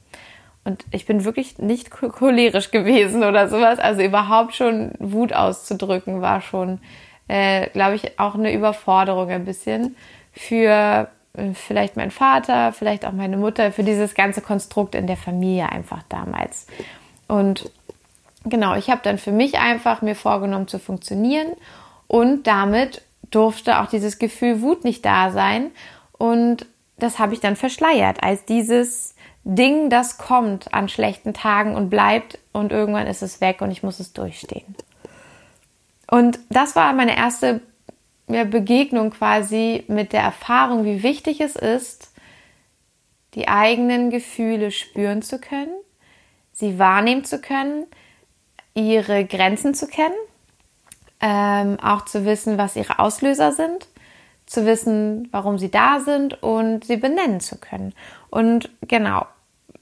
Und 0.64 0.84
ich 0.90 1.06
bin 1.06 1.24
wirklich 1.24 1.58
nicht 1.58 1.90
cholerisch 1.90 2.70
gewesen 2.70 3.22
oder 3.22 3.48
sowas. 3.48 3.78
Also 3.78 4.02
überhaupt 4.02 4.54
schon 4.54 4.92
Wut 4.98 5.32
auszudrücken 5.32 6.20
war 6.20 6.40
schon, 6.40 6.80
äh, 7.28 7.70
glaube 7.70 7.94
ich, 7.94 8.18
auch 8.18 8.34
eine 8.34 8.52
Überforderung 8.52 9.30
ein 9.30 9.44
bisschen 9.44 9.96
für 10.32 11.08
äh, 11.34 11.54
vielleicht 11.54 11.96
mein 11.96 12.10
Vater, 12.10 12.72
vielleicht 12.72 13.06
auch 13.06 13.12
meine 13.12 13.36
Mutter, 13.36 13.70
für 13.72 13.84
dieses 13.84 14.14
ganze 14.14 14.40
Konstrukt 14.40 14.94
in 14.94 15.06
der 15.06 15.16
Familie 15.16 15.70
einfach 15.70 16.02
damals. 16.08 16.66
Und 17.28 17.70
genau, 18.44 18.74
ich 18.74 18.90
habe 18.90 19.00
dann 19.04 19.18
für 19.18 19.32
mich 19.32 19.58
einfach 19.58 20.02
mir 20.02 20.16
vorgenommen 20.16 20.66
zu 20.66 20.78
funktionieren 20.78 21.52
und 22.08 22.46
damit 22.46 23.02
durfte 23.30 23.80
auch 23.80 23.86
dieses 23.86 24.18
Gefühl 24.18 24.62
Wut 24.62 24.84
nicht 24.84 25.04
da 25.04 25.30
sein 25.30 25.70
und 26.12 26.66
das 26.98 27.18
habe 27.18 27.34
ich 27.34 27.40
dann 27.40 27.56
verschleiert 27.56 28.22
als 28.22 28.44
dieses 28.44 29.14
Ding, 29.44 29.88
das 29.88 30.18
kommt 30.18 30.74
an 30.74 30.88
schlechten 30.88 31.32
Tagen 31.32 31.74
und 31.74 31.90
bleibt 31.90 32.38
und 32.52 32.72
irgendwann 32.72 33.06
ist 33.06 33.22
es 33.22 33.40
weg 33.40 33.62
und 33.62 33.70
ich 33.70 33.82
muss 33.82 34.00
es 34.00 34.12
durchstehen. 34.12 34.74
Und 36.10 36.38
das 36.50 36.76
war 36.76 36.92
meine 36.92 37.16
erste 37.16 37.60
Begegnung 38.26 39.10
quasi 39.10 39.84
mit 39.88 40.12
der 40.12 40.22
Erfahrung, 40.22 40.84
wie 40.84 41.02
wichtig 41.02 41.40
es 41.40 41.56
ist, 41.56 42.12
die 43.34 43.48
eigenen 43.48 44.10
Gefühle 44.10 44.70
spüren 44.70 45.22
zu 45.22 45.38
können, 45.38 45.72
sie 46.52 46.78
wahrnehmen 46.78 47.24
zu 47.24 47.40
können, 47.40 47.86
ihre 48.74 49.24
Grenzen 49.24 49.74
zu 49.74 49.86
kennen, 49.86 50.14
ähm, 51.20 51.78
auch 51.80 52.04
zu 52.04 52.24
wissen, 52.24 52.58
was 52.58 52.76
ihre 52.76 52.98
Auslöser 52.98 53.52
sind, 53.52 53.88
zu 54.46 54.64
wissen, 54.66 55.28
warum 55.30 55.58
sie 55.58 55.70
da 55.70 56.00
sind 56.00 56.42
und 56.42 56.84
sie 56.84 56.96
benennen 56.96 57.40
zu 57.40 57.58
können. 57.58 57.94
Und 58.30 58.70
genau, 58.82 59.26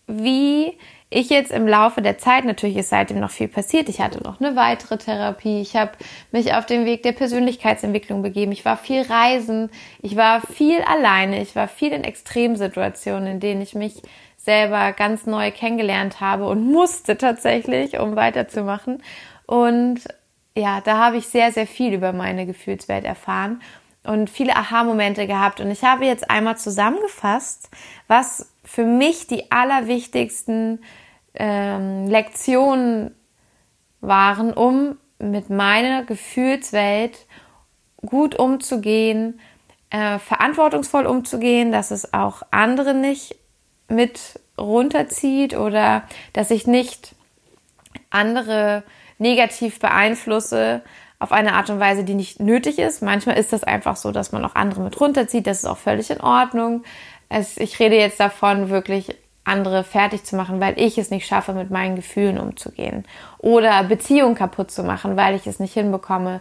wie 0.07 0.79
ich 1.09 1.31
jetzt 1.31 1.53
im 1.53 1.69
Laufe 1.69 2.03
der 2.03 2.19
Zeit, 2.19 2.45
natürlich 2.45 2.77
ist 2.77 2.91
seitdem 2.91 3.21
noch 3.21 3.31
viel 3.31 3.47
passiert, 3.47 3.89
ich 3.89 4.01
hatte 4.01 4.23
noch 4.23 4.41
eine 4.41 4.57
weitere 4.57 4.99
Therapie, 4.99 5.61
ich 5.61 5.77
habe 5.77 5.93
mich 6.33 6.55
auf 6.55 6.67
den 6.67 6.85
Weg 6.85 7.05
der 7.05 7.13
Persönlichkeitsentwicklung 7.13 8.23
begeben, 8.23 8.51
ich 8.51 8.65
war 8.65 8.77
viel 8.77 9.03
reisen, 9.03 9.71
ich 10.03 10.17
war 10.17 10.41
viel 10.41 10.81
alleine, 10.83 11.41
ich 11.41 11.55
war 11.55 11.69
viel 11.69 11.93
in 11.93 12.03
Extremsituationen, 12.03 13.29
in 13.29 13.41
denen 13.41 13.63
ich 13.63 13.75
mich 13.75 14.03
selber 14.37 14.93
ganz 14.93 15.27
neu 15.27 15.51
kennengelernt 15.53 16.21
habe 16.21 16.49
und 16.49 16.71
musste 16.71 17.17
tatsächlich, 17.17 17.99
um 17.99 18.17
weiterzumachen. 18.17 19.03
Und 19.47 20.01
ja, 20.57 20.81
da 20.81 20.99
habe 20.99 21.19
ich 21.19 21.27
sehr, 21.27 21.53
sehr 21.53 21.67
viel 21.67 21.93
über 21.93 22.13
meine 22.13 22.47
Gefühlswelt 22.47 23.05
erfahren 23.05 23.61
und 24.05 24.31
viele 24.31 24.57
Aha-Momente 24.57 25.27
gehabt. 25.27 25.61
Und 25.61 25.71
ich 25.71 25.85
habe 25.85 26.07
jetzt 26.07 26.31
einmal 26.31 26.57
zusammengefasst, 26.57 27.69
was 28.09 28.51
für 28.65 28.85
mich 28.85 29.27
die 29.27 29.51
allerwichtigsten 29.51 30.83
ähm, 31.35 32.07
Lektionen 32.09 33.15
waren, 34.01 34.53
um 34.53 34.97
mit 35.19 35.51
meiner 35.51 36.05
Gefühlswelt 36.05 37.27
gut 38.05 38.39
umzugehen, 38.39 39.41
äh, 39.91 40.19
verantwortungsvoll 40.19 41.07
umzugehen, 41.07 41.71
dass 41.71 41.91
es 41.91 42.15
auch 42.15 42.43
andere 42.51 42.95
nicht 42.95 43.37
mit 43.89 44.41
runterzieht 44.59 45.55
oder 45.55 46.05
dass 46.33 46.51
ich 46.51 46.67
nicht 46.67 47.15
andere 48.11 48.85
negativ 49.19 49.79
beeinflusse 49.79 50.83
auf 51.19 51.33
eine 51.33 51.55
Art 51.55 51.71
und 51.71 51.81
Weise, 51.81 52.05
die 52.05 52.15
nicht 52.15 52.41
nötig 52.41 52.79
ist. 52.79 53.03
Manchmal 53.03 53.39
ist 53.39 53.53
das 53.53 53.65
einfach 53.65 53.97
so, 53.97 54.13
dass 54.13 54.33
man 54.33 54.45
auch 54.45 54.55
andere 54.55 54.83
mit 54.83 55.01
runterzieht. 55.01 55.47
Das 55.47 55.59
ist 55.59 55.65
auch 55.65 55.79
völlig 55.79 56.11
in 56.11 56.21
Ordnung. 56.21 56.85
Es, 57.29 57.57
ich 57.57 57.79
rede 57.81 57.97
jetzt 57.97 58.21
davon, 58.21 58.69
wirklich 58.69 59.17
andere 59.45 59.85
fertig 59.85 60.25
zu 60.25 60.37
machen, 60.37 60.61
weil 60.61 60.79
ich 60.79 60.99
es 60.99 61.11
nicht 61.11 61.27
schaffe, 61.27 61.53
mit 61.53 61.71
meinen 61.71 61.97
Gefühlen 61.97 62.39
umzugehen. 62.39 63.05
Oder 63.39 63.85
Beziehungen 63.85 64.35
kaputt 64.35 64.71
zu 64.71 64.83
machen, 64.83 65.17
weil 65.17 65.35
ich 65.37 65.47
es 65.47 65.61
nicht 65.61 65.75
hinbekomme, 65.75 66.41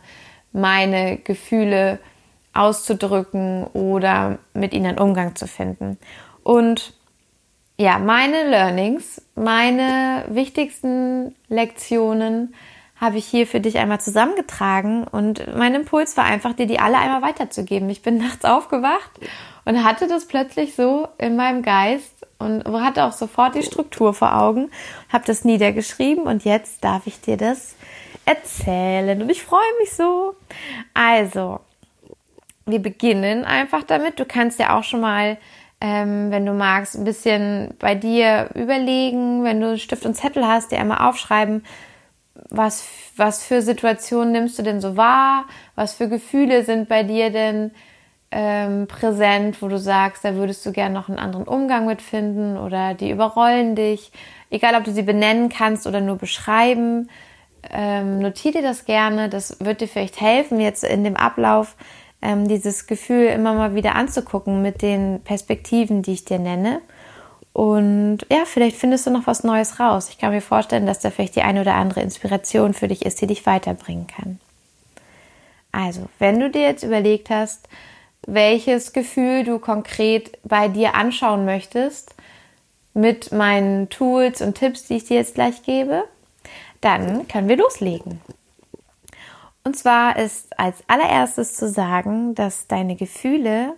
meine 0.51 1.17
Gefühle 1.17 1.99
auszudrücken 2.53 3.65
oder 3.65 4.39
mit 4.53 4.73
ihnen 4.73 4.87
einen 4.87 4.99
Umgang 4.99 5.35
zu 5.35 5.47
finden. 5.47 5.97
Und 6.43 6.93
ja, 7.77 7.99
meine 7.99 8.47
Learnings, 8.49 9.21
meine 9.35 10.25
wichtigsten 10.29 11.35
Lektionen 11.49 12.53
habe 12.99 13.17
ich 13.17 13.25
hier 13.25 13.45
für 13.45 13.59
dich 13.59 13.77
einmal 13.77 13.99
zusammengetragen 13.99 15.05
und 15.05 15.45
mein 15.57 15.75
Impuls 15.75 16.15
war 16.15 16.23
einfach, 16.23 16.53
dir 16.53 16.65
die 16.65 16.79
alle 16.79 16.97
einmal 16.97 17.21
weiterzugeben. 17.21 17.89
Ich 17.89 18.01
bin 18.01 18.17
nachts 18.19 18.45
aufgewacht 18.45 19.11
und 19.65 19.83
hatte 19.83 20.07
das 20.07 20.27
plötzlich 20.27 20.75
so 20.75 21.07
in 21.17 21.35
meinem 21.35 21.61
Geist 21.61 22.25
und 22.39 22.65
hatte 22.65 23.03
auch 23.03 23.11
sofort 23.11 23.55
die 23.55 23.63
Struktur 23.63 24.13
vor 24.13 24.35
Augen, 24.35 24.69
habe 25.11 25.25
das 25.25 25.43
niedergeschrieben 25.43 26.25
und 26.25 26.45
jetzt 26.45 26.83
darf 26.83 27.07
ich 27.07 27.19
dir 27.19 27.37
das 27.37 27.75
erzählen 28.25 29.21
und 29.21 29.29
ich 29.29 29.43
freue 29.43 29.61
mich 29.79 29.93
so. 29.93 30.35
Also, 30.93 31.59
wir 32.65 32.79
beginnen 32.79 33.45
einfach 33.45 33.83
damit. 33.83 34.19
Du 34.19 34.25
kannst 34.25 34.59
ja 34.59 34.77
auch 34.77 34.83
schon 34.83 35.01
mal, 35.01 35.37
ähm, 35.81 36.31
wenn 36.31 36.45
du 36.45 36.53
magst, 36.53 36.95
ein 36.95 37.03
bisschen 37.03 37.73
bei 37.79 37.95
dir 37.95 38.49
überlegen, 38.55 39.43
wenn 39.43 39.61
du 39.61 39.77
Stift 39.77 40.05
und 40.05 40.15
Zettel 40.15 40.47
hast, 40.47 40.71
dir 40.71 40.79
einmal 40.79 41.07
aufschreiben, 41.07 41.63
was, 42.49 42.85
was 43.15 43.43
für 43.43 43.61
Situationen 43.61 44.31
nimmst 44.31 44.57
du 44.59 44.63
denn 44.63 44.81
so 44.81 44.97
wahr? 44.97 45.45
Was 45.75 45.93
für 45.93 46.09
Gefühle 46.09 46.63
sind 46.63 46.89
bei 46.89 47.03
dir 47.03 47.29
denn 47.29 47.71
ähm, 48.31 48.87
präsent, 48.87 49.61
wo 49.61 49.67
du 49.67 49.77
sagst, 49.77 50.25
da 50.25 50.35
würdest 50.35 50.65
du 50.65 50.71
gerne 50.71 50.93
noch 50.93 51.07
einen 51.07 51.19
anderen 51.19 51.47
Umgang 51.47 51.85
mitfinden 51.85 52.57
oder 52.57 52.93
die 52.93 53.09
überrollen 53.09 53.75
dich. 53.75 54.11
Egal, 54.49 54.75
ob 54.75 54.83
du 54.83 54.91
sie 54.91 55.03
benennen 55.03 55.49
kannst 55.49 55.87
oder 55.87 56.01
nur 56.01 56.17
beschreiben, 56.17 57.09
ähm, 57.71 58.19
notier 58.19 58.51
dir 58.51 58.61
das 58.61 58.85
gerne. 58.85 59.29
Das 59.29 59.59
wird 59.59 59.81
dir 59.81 59.87
vielleicht 59.87 60.19
helfen, 60.19 60.59
jetzt 60.59 60.83
in 60.83 61.03
dem 61.03 61.15
Ablauf 61.15 61.75
ähm, 62.25 62.47
dieses 62.47 62.87
Gefühl 62.87 63.27
immer 63.27 63.53
mal 63.53 63.75
wieder 63.75 63.95
anzugucken 63.95 64.61
mit 64.61 64.81
den 64.81 65.21
Perspektiven, 65.23 66.01
die 66.01 66.13
ich 66.13 66.25
dir 66.25 66.39
nenne. 66.39 66.81
Und 67.53 68.25
ja, 68.31 68.43
vielleicht 68.45 68.75
findest 68.75 69.05
du 69.05 69.11
noch 69.11 69.27
was 69.27 69.43
Neues 69.43 69.79
raus. 69.79 70.09
Ich 70.09 70.17
kann 70.17 70.31
mir 70.31 70.41
vorstellen, 70.41 70.87
dass 70.87 70.99
da 70.99 71.11
vielleicht 71.11 71.35
die 71.35 71.43
eine 71.43 71.61
oder 71.61 71.75
andere 71.75 72.01
Inspiration 72.01 72.73
für 72.73 72.87
dich 72.87 73.05
ist, 73.05 73.21
die 73.21 73.27
dich 73.27 73.45
weiterbringen 73.45 74.07
kann. 74.07 74.39
Also, 75.71 76.09
wenn 76.19 76.39
du 76.39 76.49
dir 76.49 76.63
jetzt 76.63 76.83
überlegt 76.83 77.29
hast, 77.29 77.69
welches 78.25 78.91
Gefühl 78.91 79.43
du 79.43 79.59
konkret 79.59 80.37
bei 80.43 80.67
dir 80.67 80.95
anschauen 80.95 81.45
möchtest 81.45 82.15
mit 82.93 83.31
meinen 83.31 83.89
Tools 83.89 84.41
und 84.41 84.57
Tipps, 84.57 84.87
die 84.87 84.95
ich 84.95 85.05
dir 85.05 85.17
jetzt 85.17 85.35
gleich 85.35 85.61
gebe, 85.63 86.05
dann 86.81 87.27
können 87.27 87.49
wir 87.49 87.57
loslegen. 87.57 88.19
Und 89.65 89.75
zwar 89.75 90.17
ist 90.17 90.57
als 90.59 90.83
allererstes 90.87 91.55
zu 91.55 91.67
sagen, 91.67 92.35
dass 92.35 92.67
deine 92.67 92.95
Gefühle 92.95 93.73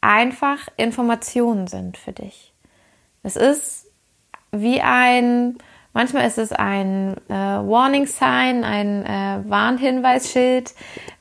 einfach 0.00 0.68
Informationen 0.76 1.66
sind 1.66 1.96
für 1.96 2.12
dich. 2.12 2.52
Es 3.22 3.36
ist 3.36 3.86
wie 4.50 4.80
ein 4.80 5.58
Manchmal 5.94 6.28
ist 6.28 6.38
es 6.38 6.52
ein 6.52 7.16
äh, 7.28 7.32
Warning 7.32 8.06
Sign, 8.06 8.62
ein 8.62 9.04
äh, 9.04 9.50
Warnhinweisschild. 9.50 10.72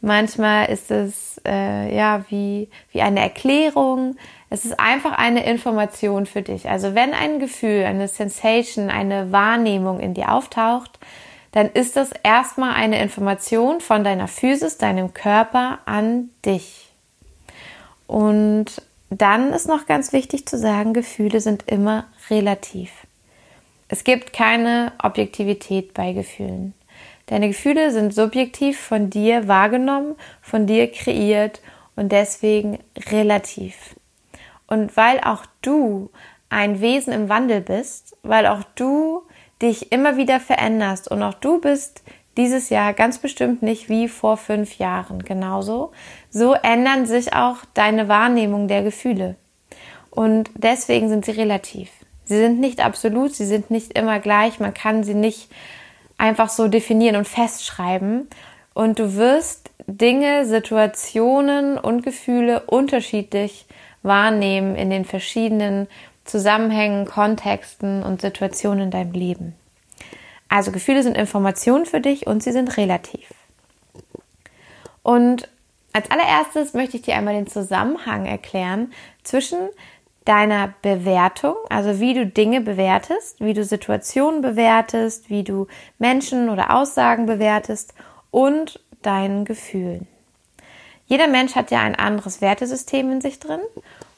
Manchmal 0.02 0.70
ist 0.70 0.92
es 0.92 1.42
äh, 1.48 1.96
ja 1.96 2.26
wie, 2.30 2.70
wie 2.92 3.02
eine 3.02 3.22
Erklärung. 3.22 4.18
Es 4.52 4.66
ist 4.66 4.80
einfach 4.80 5.14
eine 5.18 5.46
Information 5.46 6.28
für 6.28 6.44
dich. 6.44 6.70
Also 6.70 6.94
wenn 6.94 7.14
ein 7.14 7.40
Gefühl, 7.40 7.86
eine 7.86 8.08
Sensation, 8.08 8.92
eine 8.92 9.32
Wahrnehmung 9.32 10.00
in 10.00 10.14
dir 10.14 10.32
auftaucht, 10.32 11.00
dann 11.58 11.72
ist 11.72 11.96
das 11.96 12.12
erstmal 12.22 12.76
eine 12.76 13.02
Information 13.02 13.82
von 13.82 14.04
deiner 14.04 14.28
Physis, 14.28 14.78
deinem 14.78 15.16
Körper 15.16 15.80
an 15.86 16.30
dich. 16.46 16.94
Und 18.06 18.80
dann 19.10 19.52
ist 19.54 19.68
noch 19.68 19.88
ganz 19.88 20.14
wichtig 20.14 20.46
zu 20.46 20.60
sagen, 20.60 20.94
Gefühle 20.94 21.42
sind 21.42 21.64
immer 21.66 22.06
relativ. 22.30 22.92
Es 23.88 24.04
gibt 24.04 24.34
keine 24.34 24.92
Objektivität 25.02 25.96
bei 25.96 26.14
Gefühlen. 26.14 26.76
Deine 27.26 27.48
Gefühle 27.48 27.90
sind 27.90 28.14
subjektiv 28.14 28.80
von 28.80 29.10
dir 29.10 29.48
wahrgenommen, 29.48 30.16
von 30.44 30.68
dir 30.68 30.92
kreiert 30.92 31.62
und 31.96 32.12
deswegen 32.12 32.78
relativ. 33.10 33.96
Und 34.68 34.96
weil 34.96 35.22
auch 35.22 35.48
du 35.64 36.12
ein 36.50 36.82
Wesen 36.82 37.14
im 37.14 37.30
Wandel 37.30 37.62
bist, 37.62 38.16
weil 38.22 38.46
auch 38.46 38.62
du 38.76 39.24
dich 39.62 39.92
immer 39.92 40.18
wieder 40.18 40.40
veränderst 40.40 41.10
und 41.10 41.24
auch 41.24 41.34
du 41.34 41.60
bist 41.60 42.04
dieses 42.38 42.70
Jahr 42.70 42.94
ganz 42.94 43.18
bestimmt 43.18 43.64
nicht 43.64 43.90
wie 43.90 44.08
vor 44.08 44.38
fünf 44.38 44.78
Jahren 44.78 45.24
genauso, 45.24 45.92
so 46.30 46.54
ändern 46.54 47.06
sich 47.06 47.34
auch 47.34 47.58
deine 47.74 48.08
Wahrnehmung 48.08 48.68
der 48.68 48.84
Gefühle. 48.84 49.36
Und 50.12 50.50
deswegen 50.56 51.10
sind 51.10 51.26
sie 51.26 51.32
relativ. 51.32 51.90
Sie 52.26 52.38
sind 52.38 52.60
nicht 52.60 52.84
absolut, 52.84 53.34
sie 53.34 53.46
sind 53.46 53.72
nicht 53.72 53.98
immer 53.98 54.20
gleich, 54.20 54.60
man 54.60 54.74
kann 54.74 55.04
sie 55.04 55.14
nicht 55.14 55.50
einfach 56.18 56.50
so 56.50 56.68
definieren 56.68 57.16
und 57.16 57.28
festschreiben. 57.28 58.28
Und 58.74 59.00
du 59.00 59.16
wirst 59.16 59.72
Dinge, 59.88 60.46
Situationen 60.46 61.78
und 61.78 62.04
Gefühle 62.04 62.62
unterschiedlich 62.68 63.66
wahrnehmen 64.04 64.76
in 64.76 64.90
den 64.90 65.06
verschiedenen 65.06 65.88
Zusammenhängen, 66.28 67.06
Kontexten 67.06 68.04
und 68.04 68.22
Situationen 68.22 68.86
in 68.86 68.92
deinem 68.92 69.14
Leben. 69.14 69.56
Also 70.50 70.72
Gefühle 70.72 71.04
sind 71.04 71.18
Informationen 71.18 71.86
für 71.86 72.02
dich 72.02 72.28
und 72.28 72.44
sie 72.44 72.52
sind 72.52 72.78
relativ. 72.78 73.34
Und 75.04 75.50
als 75.94 76.12
allererstes 76.12 76.74
möchte 76.74 76.98
ich 76.98 77.04
dir 77.04 77.16
einmal 77.16 77.34
den 77.34 77.48
Zusammenhang 77.48 78.26
erklären 78.26 78.94
zwischen 79.24 79.58
deiner 80.26 80.74
Bewertung, 80.82 81.56
also 81.70 82.00
wie 82.00 82.14
du 82.14 82.28
Dinge 82.28 82.62
bewertest, 82.62 83.40
wie 83.40 83.54
du 83.54 83.64
Situationen 83.64 84.42
bewertest, 84.42 85.30
wie 85.30 85.44
du 85.44 85.68
Menschen 86.00 86.50
oder 86.50 86.76
Aussagen 86.76 87.26
bewertest 87.26 87.94
und 88.30 88.82
deinen 89.02 89.46
Gefühlen. 89.46 90.08
Jeder 91.06 91.28
Mensch 91.28 91.56
hat 91.56 91.72
ja 91.72 91.80
ein 91.80 91.96
anderes 91.96 92.42
Wertesystem 92.42 93.10
in 93.10 93.22
sich 93.22 93.40
drin. 93.40 93.62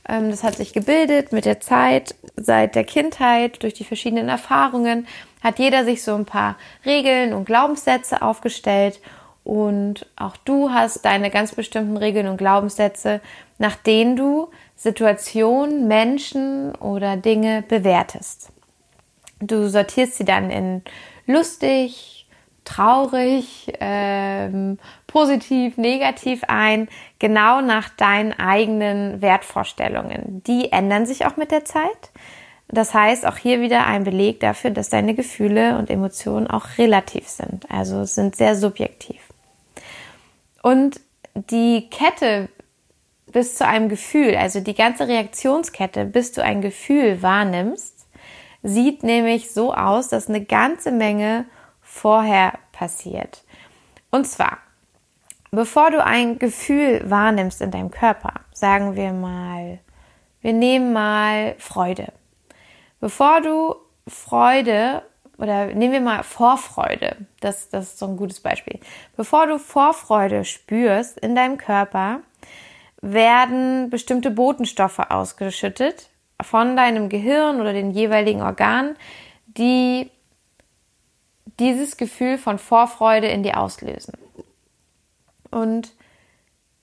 Ähm, 0.09 0.31
das 0.31 0.43
hat 0.43 0.55
sich 0.55 0.73
gebildet 0.73 1.31
mit 1.31 1.45
der 1.45 1.59
Zeit, 1.59 2.15
seit 2.35 2.75
der 2.75 2.83
Kindheit, 2.83 3.63
durch 3.63 3.73
die 3.73 3.83
verschiedenen 3.83 4.27
Erfahrungen, 4.27 5.07
hat 5.41 5.59
jeder 5.59 5.85
sich 5.85 6.03
so 6.03 6.15
ein 6.15 6.25
paar 6.25 6.57
Regeln 6.85 7.33
und 7.33 7.45
Glaubenssätze 7.45 8.21
aufgestellt. 8.21 8.99
Und 9.43 10.05
auch 10.15 10.35
du 10.37 10.71
hast 10.71 11.05
deine 11.05 11.29
ganz 11.29 11.55
bestimmten 11.55 11.97
Regeln 11.97 12.27
und 12.27 12.37
Glaubenssätze, 12.37 13.21
nach 13.57 13.75
denen 13.75 14.15
du 14.15 14.49
Situationen, 14.75 15.87
Menschen 15.87 16.75
oder 16.75 17.17
Dinge 17.17 17.63
bewertest. 17.67 18.51
Du 19.39 19.69
sortierst 19.69 20.15
sie 20.15 20.25
dann 20.25 20.49
in 20.49 20.81
lustig, 21.25 22.18
traurig, 22.69 23.73
ähm, 23.79 24.77
positiv, 25.07 25.77
negativ 25.77 26.43
ein, 26.47 26.88
genau 27.17 27.61
nach 27.61 27.89
deinen 27.89 28.31
eigenen 28.33 29.23
Wertvorstellungen. 29.23 30.43
Die 30.45 30.71
ändern 30.71 31.07
sich 31.07 31.25
auch 31.25 31.35
mit 31.35 31.49
der 31.49 31.65
Zeit. 31.65 32.11
Das 32.67 32.93
heißt, 32.93 33.25
auch 33.25 33.38
hier 33.38 33.61
wieder 33.61 33.88
ein 33.88 34.03
Beleg 34.03 34.39
dafür, 34.39 34.69
dass 34.69 34.89
deine 34.89 35.15
Gefühle 35.15 35.79
und 35.79 35.89
Emotionen 35.89 36.45
auch 36.45 36.77
relativ 36.77 37.27
sind, 37.27 37.65
also 37.71 38.05
sind 38.05 38.35
sehr 38.35 38.55
subjektiv. 38.55 39.19
Und 40.61 40.99
die 41.33 41.89
Kette 41.89 42.49
bis 43.31 43.55
zu 43.55 43.65
einem 43.65 43.89
Gefühl, 43.89 44.35
also 44.35 44.59
die 44.59 44.75
ganze 44.75 45.07
Reaktionskette, 45.07 46.05
bis 46.05 46.33
du 46.33 46.43
ein 46.43 46.61
Gefühl 46.61 47.23
wahrnimmst, 47.23 48.05
sieht 48.61 49.01
nämlich 49.01 49.51
so 49.51 49.73
aus, 49.73 50.09
dass 50.09 50.29
eine 50.29 50.43
ganze 50.43 50.91
Menge 50.91 51.45
vorher 51.89 52.53
passiert. 52.72 53.43
Und 54.12 54.25
zwar, 54.27 54.60
bevor 55.51 55.91
du 55.91 56.03
ein 56.03 56.39
Gefühl 56.39 57.01
wahrnimmst 57.10 57.62
in 57.62 57.72
deinem 57.72 57.91
Körper, 57.91 58.34
sagen 58.53 58.96
wir 58.96 59.12
mal, 59.12 59.79
wir 60.41 60.53
nehmen 60.53 60.93
mal 60.93 61.55
Freude. 61.58 62.13
Bevor 63.01 63.41
du 63.41 63.75
Freude 64.08 65.01
oder 65.38 65.67
nehmen 65.67 65.94
wir 65.94 66.01
mal 66.01 66.24
Vorfreude, 66.24 67.18
das, 67.40 67.70
das 67.70 67.85
ist 67.85 68.00
so 68.00 68.07
ein 68.07 68.18
gutes 68.18 68.40
Beispiel. 68.40 68.79
Bevor 69.18 69.48
du 69.48 69.57
Vorfreude 69.57 70.46
spürst 70.46 71.18
in 71.18 71.35
deinem 71.35 71.57
Körper, 71.57 72.22
werden 73.01 73.90
bestimmte 73.90 74.31
Botenstoffe 74.31 75.00
ausgeschüttet 75.00 76.09
von 76.42 76.75
deinem 76.75 77.09
Gehirn 77.09 77.59
oder 77.59 77.74
den 77.74 77.92
jeweiligen 77.92 78.42
Organen, 78.42 78.96
die 79.48 80.11
dieses 81.59 81.98
Gefühl 81.98 82.37
von 82.37 82.57
Vorfreude 82.57 83.27
in 83.27 83.43
dir 83.43 83.57
auslösen. 83.59 84.13
Und 85.51 85.93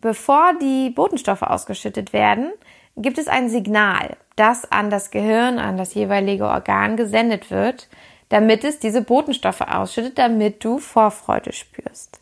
bevor 0.00 0.54
die 0.60 0.90
Botenstoffe 0.90 1.42
ausgeschüttet 1.42 2.12
werden, 2.12 2.52
gibt 2.96 3.18
es 3.18 3.28
ein 3.28 3.48
Signal, 3.48 4.16
das 4.36 4.70
an 4.70 4.90
das 4.90 5.10
Gehirn, 5.10 5.58
an 5.58 5.76
das 5.76 5.94
jeweilige 5.94 6.46
Organ 6.46 6.96
gesendet 6.96 7.50
wird, 7.50 7.88
damit 8.28 8.64
es 8.64 8.78
diese 8.78 9.02
Botenstoffe 9.02 9.60
ausschüttet, 9.60 10.18
damit 10.18 10.64
du 10.64 10.78
Vorfreude 10.78 11.52
spürst. 11.52 12.20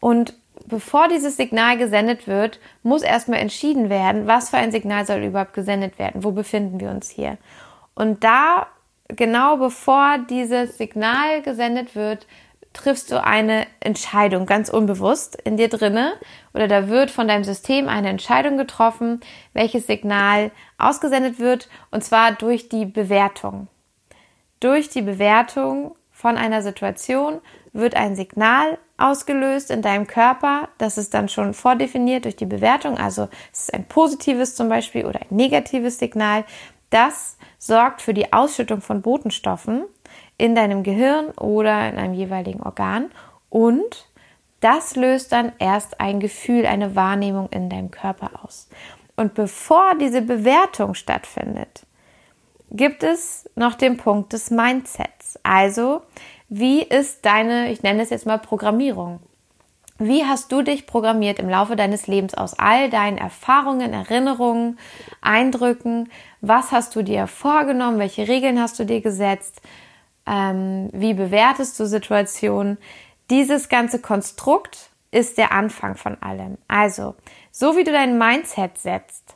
Und 0.00 0.34
bevor 0.66 1.08
dieses 1.08 1.36
Signal 1.36 1.78
gesendet 1.78 2.26
wird, 2.26 2.60
muss 2.82 3.02
erstmal 3.02 3.40
entschieden 3.40 3.88
werden, 3.88 4.26
was 4.26 4.50
für 4.50 4.58
ein 4.58 4.72
Signal 4.72 5.06
soll 5.06 5.22
überhaupt 5.24 5.54
gesendet 5.54 5.98
werden, 5.98 6.24
wo 6.24 6.32
befinden 6.32 6.78
wir 6.78 6.90
uns 6.90 7.08
hier. 7.08 7.38
Und 7.94 8.22
da 8.22 8.68
genau 9.08 9.56
bevor 9.56 10.18
dieses 10.18 10.78
Signal 10.78 11.42
gesendet 11.42 11.94
wird, 11.94 12.26
triffst 12.72 13.10
du 13.10 13.22
eine 13.22 13.66
Entscheidung 13.80 14.46
ganz 14.46 14.68
unbewusst 14.68 15.36
in 15.42 15.56
dir 15.56 15.68
drinne 15.68 16.12
oder 16.54 16.68
da 16.68 16.88
wird 16.88 17.10
von 17.10 17.26
deinem 17.26 17.44
System 17.44 17.88
eine 17.88 18.08
Entscheidung 18.08 18.56
getroffen, 18.56 19.20
welches 19.52 19.86
Signal 19.86 20.50
ausgesendet 20.76 21.38
wird 21.38 21.68
und 21.90 22.04
zwar 22.04 22.32
durch 22.32 22.68
die 22.68 22.86
Bewertung. 22.86 23.68
Durch 24.60 24.88
die 24.88 25.02
Bewertung 25.02 25.94
von 26.10 26.36
einer 26.36 26.62
Situation 26.62 27.40
wird 27.72 27.94
ein 27.94 28.16
Signal 28.16 28.78
ausgelöst 28.96 29.70
in 29.70 29.82
deinem 29.82 30.06
Körper. 30.06 30.68
Das 30.78 30.98
ist 30.98 31.14
dann 31.14 31.28
schon 31.28 31.54
vordefiniert 31.54 32.24
durch 32.24 32.36
die 32.36 32.46
Bewertung. 32.46 32.98
Also 32.98 33.28
es 33.52 33.60
ist 33.60 33.74
ein 33.74 33.84
positives 33.84 34.56
zum 34.56 34.68
Beispiel 34.68 35.06
oder 35.06 35.20
ein 35.20 35.36
negatives 35.36 35.98
Signal. 35.98 36.44
Das 36.90 37.36
sorgt 37.58 38.02
für 38.02 38.14
die 38.14 38.32
Ausschüttung 38.32 38.80
von 38.80 39.02
Botenstoffen 39.02 39.84
in 40.36 40.54
deinem 40.54 40.82
Gehirn 40.82 41.30
oder 41.30 41.88
in 41.88 41.98
einem 41.98 42.14
jeweiligen 42.14 42.62
Organ 42.62 43.10
und 43.50 44.08
das 44.60 44.96
löst 44.96 45.32
dann 45.32 45.52
erst 45.58 46.00
ein 46.00 46.18
Gefühl, 46.18 46.66
eine 46.66 46.96
Wahrnehmung 46.96 47.48
in 47.50 47.70
deinem 47.70 47.90
Körper 47.90 48.42
aus. 48.42 48.68
Und 49.16 49.34
bevor 49.34 49.94
diese 50.00 50.22
Bewertung 50.22 50.94
stattfindet, 50.94 51.86
gibt 52.70 53.02
es 53.02 53.48
noch 53.54 53.74
den 53.74 53.96
Punkt 53.96 54.32
des 54.32 54.50
Mindsets. 54.50 55.38
Also, 55.42 56.02
wie 56.48 56.82
ist 56.82 57.24
deine, 57.24 57.70
ich 57.70 57.82
nenne 57.82 58.02
es 58.02 58.10
jetzt 58.10 58.26
mal 58.26 58.38
Programmierung? 58.38 59.20
Wie 59.98 60.24
hast 60.24 60.52
du 60.52 60.62
dich 60.62 60.86
programmiert 60.86 61.40
im 61.40 61.48
Laufe 61.48 61.74
deines 61.74 62.06
Lebens 62.06 62.34
aus 62.34 62.54
all 62.56 62.88
deinen 62.88 63.18
Erfahrungen, 63.18 63.92
Erinnerungen, 63.92 64.78
Eindrücken? 65.20 66.10
Was 66.40 66.70
hast 66.70 66.94
du 66.94 67.02
dir 67.02 67.26
vorgenommen? 67.26 67.98
Welche 67.98 68.28
Regeln 68.28 68.60
hast 68.60 68.78
du 68.78 68.84
dir 68.84 69.00
gesetzt? 69.00 69.60
Ähm, 70.24 70.88
wie 70.92 71.14
bewertest 71.14 71.80
du 71.80 71.86
Situationen? 71.86 72.78
Dieses 73.28 73.68
ganze 73.68 74.00
Konstrukt 74.00 74.90
ist 75.10 75.36
der 75.36 75.50
Anfang 75.50 75.96
von 75.96 76.22
allem. 76.22 76.58
Also, 76.68 77.16
so 77.50 77.76
wie 77.76 77.82
du 77.82 77.90
dein 77.90 78.18
Mindset 78.18 78.78
setzt, 78.78 79.34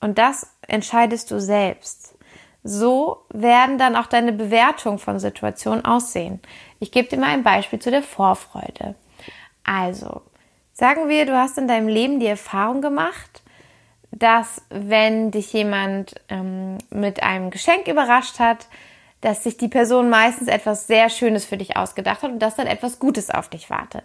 und 0.00 0.18
das 0.18 0.46
entscheidest 0.68 1.30
du 1.30 1.40
selbst, 1.40 2.14
so 2.62 3.24
werden 3.30 3.78
dann 3.78 3.96
auch 3.96 4.06
deine 4.06 4.32
Bewertungen 4.32 4.98
von 4.98 5.18
Situationen 5.18 5.84
aussehen. 5.84 6.40
Ich 6.78 6.92
gebe 6.92 7.08
dir 7.08 7.18
mal 7.18 7.30
ein 7.30 7.42
Beispiel 7.42 7.78
zu 7.78 7.90
der 7.90 8.02
Vorfreude. 8.02 8.94
Also, 9.64 10.22
sagen 10.72 11.08
wir, 11.08 11.26
du 11.26 11.36
hast 11.36 11.58
in 11.58 11.68
deinem 11.68 11.88
Leben 11.88 12.20
die 12.20 12.26
Erfahrung 12.26 12.80
gemacht, 12.82 13.42
dass 14.10 14.62
wenn 14.70 15.30
dich 15.30 15.52
jemand 15.52 16.14
ähm, 16.28 16.78
mit 16.90 17.22
einem 17.22 17.50
Geschenk 17.50 17.88
überrascht 17.88 18.38
hat, 18.38 18.68
dass 19.20 19.42
sich 19.42 19.56
die 19.56 19.68
Person 19.68 20.10
meistens 20.10 20.48
etwas 20.48 20.86
sehr 20.86 21.08
Schönes 21.08 21.44
für 21.44 21.56
dich 21.56 21.76
ausgedacht 21.76 22.22
hat 22.22 22.30
und 22.30 22.40
dass 22.40 22.56
dann 22.56 22.66
etwas 22.66 22.98
Gutes 22.98 23.30
auf 23.30 23.48
dich 23.48 23.70
wartet. 23.70 24.04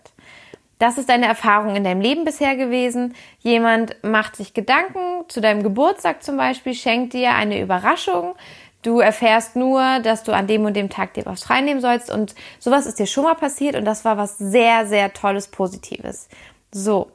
Das 0.79 0.97
ist 0.97 1.09
deine 1.09 1.25
Erfahrung 1.25 1.75
in 1.75 1.83
deinem 1.83 1.99
Leben 1.99 2.23
bisher 2.23 2.55
gewesen. 2.55 3.13
Jemand 3.39 4.01
macht 4.01 4.37
sich 4.37 4.53
Gedanken 4.53 5.27
zu 5.27 5.41
deinem 5.41 5.61
Geburtstag 5.61 6.23
zum 6.23 6.37
Beispiel, 6.37 6.73
schenkt 6.73 7.13
dir 7.13 7.35
eine 7.35 7.59
Überraschung. 7.59 8.35
Du 8.81 8.99
erfährst 8.99 9.55
nur, 9.55 9.99
dass 9.99 10.23
du 10.23 10.33
an 10.33 10.47
dem 10.47 10.63
und 10.65 10.73
dem 10.73 10.89
Tag 10.89 11.13
dir 11.13 11.25
was 11.25 11.43
freinehmen 11.43 11.81
sollst 11.81 12.09
und 12.09 12.33
sowas 12.59 12.85
ist 12.85 12.99
dir 12.99 13.07
schon 13.07 13.25
mal 13.25 13.35
passiert 13.35 13.75
und 13.75 13.83
das 13.83 14.05
war 14.05 14.17
was 14.17 14.37
sehr, 14.37 14.87
sehr 14.87 15.11
Tolles, 15.13 15.49
Positives. 15.49 16.29
So. 16.71 17.11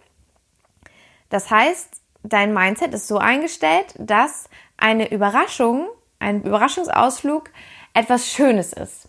Das 1.31 1.51
heißt, 1.51 2.03
dein 2.23 2.53
Mindset 2.53 2.93
ist 2.93 3.09
so 3.09 3.17
eingestellt, 3.17 3.95
dass 3.99 4.49
eine 4.77 5.11
Überraschung, 5.11 5.89
ein 6.19 6.43
Überraschungsausflug 6.43 7.51
etwas 7.95 8.29
Schönes 8.29 8.75
ist. 8.75 9.09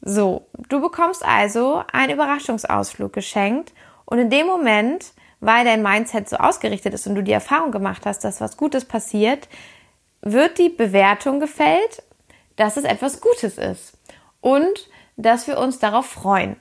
So, 0.00 0.46
du 0.68 0.80
bekommst 0.80 1.24
also 1.24 1.82
einen 1.92 2.12
Überraschungsausflug 2.14 3.12
geschenkt 3.12 3.72
und 4.04 4.18
in 4.18 4.30
dem 4.30 4.46
Moment 4.46 5.12
weil 5.44 5.64
dein 5.64 5.82
Mindset 5.82 6.28
so 6.28 6.36
ausgerichtet 6.36 6.94
ist 6.94 7.06
und 7.06 7.16
du 7.16 7.22
die 7.22 7.32
Erfahrung 7.32 7.70
gemacht 7.70 8.06
hast, 8.06 8.24
dass 8.24 8.40
was 8.40 8.56
Gutes 8.56 8.86
passiert, 8.86 9.48
wird 10.24 10.58
die 10.58 10.70
Bewertung 10.70 11.38
gefällt, 11.38 12.02
dass 12.56 12.76
es 12.76 12.84
etwas 12.84 13.20
Gutes 13.20 13.58
ist 13.58 13.92
und 14.40 14.88
dass 15.16 15.46
wir 15.46 15.58
uns 15.58 15.78
darauf 15.78 16.06
freuen. 16.06 16.56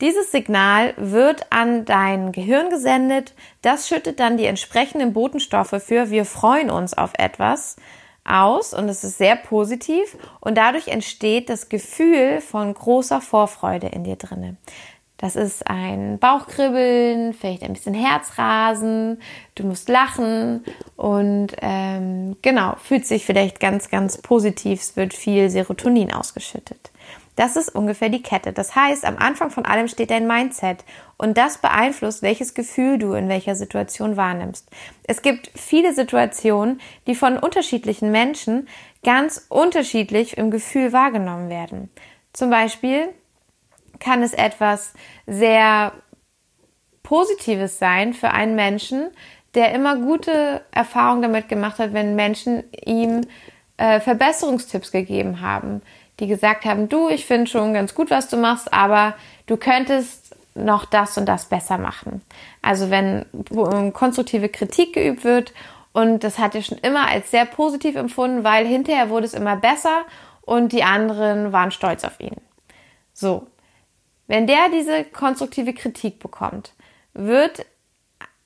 Dieses 0.00 0.30
Signal 0.30 0.94
wird 0.96 1.46
an 1.50 1.84
dein 1.84 2.32
Gehirn 2.32 2.70
gesendet. 2.70 3.34
Das 3.60 3.86
schüttet 3.86 4.18
dann 4.18 4.38
die 4.38 4.46
entsprechenden 4.46 5.12
Botenstoffe 5.12 5.82
für 5.84 6.10
wir 6.10 6.24
freuen 6.24 6.70
uns 6.70 6.96
auf 6.96 7.12
etwas 7.18 7.76
aus 8.24 8.72
und 8.72 8.88
es 8.88 9.04
ist 9.04 9.18
sehr 9.18 9.36
positiv 9.36 10.16
und 10.40 10.56
dadurch 10.56 10.88
entsteht 10.88 11.50
das 11.50 11.68
Gefühl 11.68 12.40
von 12.40 12.72
großer 12.72 13.20
Vorfreude 13.20 13.88
in 13.88 14.04
dir 14.04 14.16
drinne. 14.16 14.56
Das 15.20 15.36
ist 15.36 15.66
ein 15.66 16.18
Bauchkribbeln, 16.18 17.34
vielleicht 17.34 17.62
ein 17.62 17.74
bisschen 17.74 17.92
Herzrasen, 17.92 19.20
du 19.54 19.66
musst 19.66 19.90
lachen 19.90 20.64
und 20.96 21.48
ähm, 21.60 22.38
genau, 22.40 22.76
fühlt 22.82 23.06
sich 23.06 23.26
vielleicht 23.26 23.60
ganz, 23.60 23.90
ganz 23.90 24.16
positiv, 24.16 24.80
es 24.80 24.96
wird 24.96 25.12
viel 25.12 25.50
Serotonin 25.50 26.10
ausgeschüttet. 26.10 26.90
Das 27.36 27.56
ist 27.56 27.74
ungefähr 27.74 28.08
die 28.08 28.22
Kette. 28.22 28.54
Das 28.54 28.74
heißt, 28.74 29.04
am 29.04 29.18
Anfang 29.18 29.50
von 29.50 29.66
allem 29.66 29.88
steht 29.88 30.10
dein 30.10 30.26
Mindset 30.26 30.86
und 31.18 31.36
das 31.36 31.58
beeinflusst, 31.58 32.22
welches 32.22 32.54
Gefühl 32.54 32.96
du 32.96 33.12
in 33.12 33.28
welcher 33.28 33.56
Situation 33.56 34.16
wahrnimmst. 34.16 34.70
Es 35.02 35.20
gibt 35.20 35.50
viele 35.54 35.92
Situationen, 35.92 36.80
die 37.06 37.14
von 37.14 37.36
unterschiedlichen 37.36 38.10
Menschen 38.10 38.68
ganz 39.02 39.44
unterschiedlich 39.50 40.38
im 40.38 40.50
Gefühl 40.50 40.94
wahrgenommen 40.94 41.50
werden. 41.50 41.90
Zum 42.32 42.48
Beispiel 42.48 43.10
kann 44.00 44.22
es 44.22 44.32
etwas 44.32 44.94
sehr 45.26 45.92
Positives 47.02 47.78
sein 47.78 48.14
für 48.14 48.30
einen 48.30 48.54
Menschen, 48.54 49.08
der 49.54 49.72
immer 49.74 49.96
gute 49.96 50.62
Erfahrungen 50.70 51.22
damit 51.22 51.48
gemacht 51.48 51.78
hat, 51.78 51.92
wenn 51.92 52.14
Menschen 52.14 52.64
ihm 52.84 53.22
äh, 53.76 54.00
Verbesserungstipps 54.00 54.90
gegeben 54.92 55.40
haben 55.40 55.82
die 56.20 56.26
gesagt 56.26 56.64
haben, 56.66 56.88
du, 56.88 57.08
ich 57.08 57.24
finde 57.24 57.50
schon 57.50 57.74
ganz 57.74 57.94
gut, 57.94 58.10
was 58.10 58.28
du 58.28 58.36
machst, 58.36 58.72
aber 58.72 59.14
du 59.46 59.56
könntest 59.56 60.36
noch 60.54 60.84
das 60.84 61.16
und 61.16 61.26
das 61.26 61.46
besser 61.46 61.78
machen. 61.78 62.22
Also 62.60 62.90
wenn 62.90 63.24
konstruktive 63.92 64.48
Kritik 64.48 64.92
geübt 64.92 65.24
wird 65.24 65.54
und 65.92 66.22
das 66.22 66.38
hat 66.38 66.54
er 66.54 66.62
schon 66.62 66.78
immer 66.78 67.08
als 67.08 67.30
sehr 67.30 67.46
positiv 67.46 67.96
empfunden, 67.96 68.44
weil 68.44 68.66
hinterher 68.66 69.08
wurde 69.08 69.26
es 69.26 69.34
immer 69.34 69.56
besser 69.56 70.02
und 70.42 70.72
die 70.72 70.82
anderen 70.82 71.52
waren 71.52 71.70
stolz 71.70 72.04
auf 72.04 72.20
ihn. 72.20 72.36
So. 73.14 73.46
Wenn 74.30 74.46
der 74.46 74.68
diese 74.72 75.02
konstruktive 75.02 75.74
Kritik 75.74 76.20
bekommt, 76.20 76.72
wird 77.14 77.66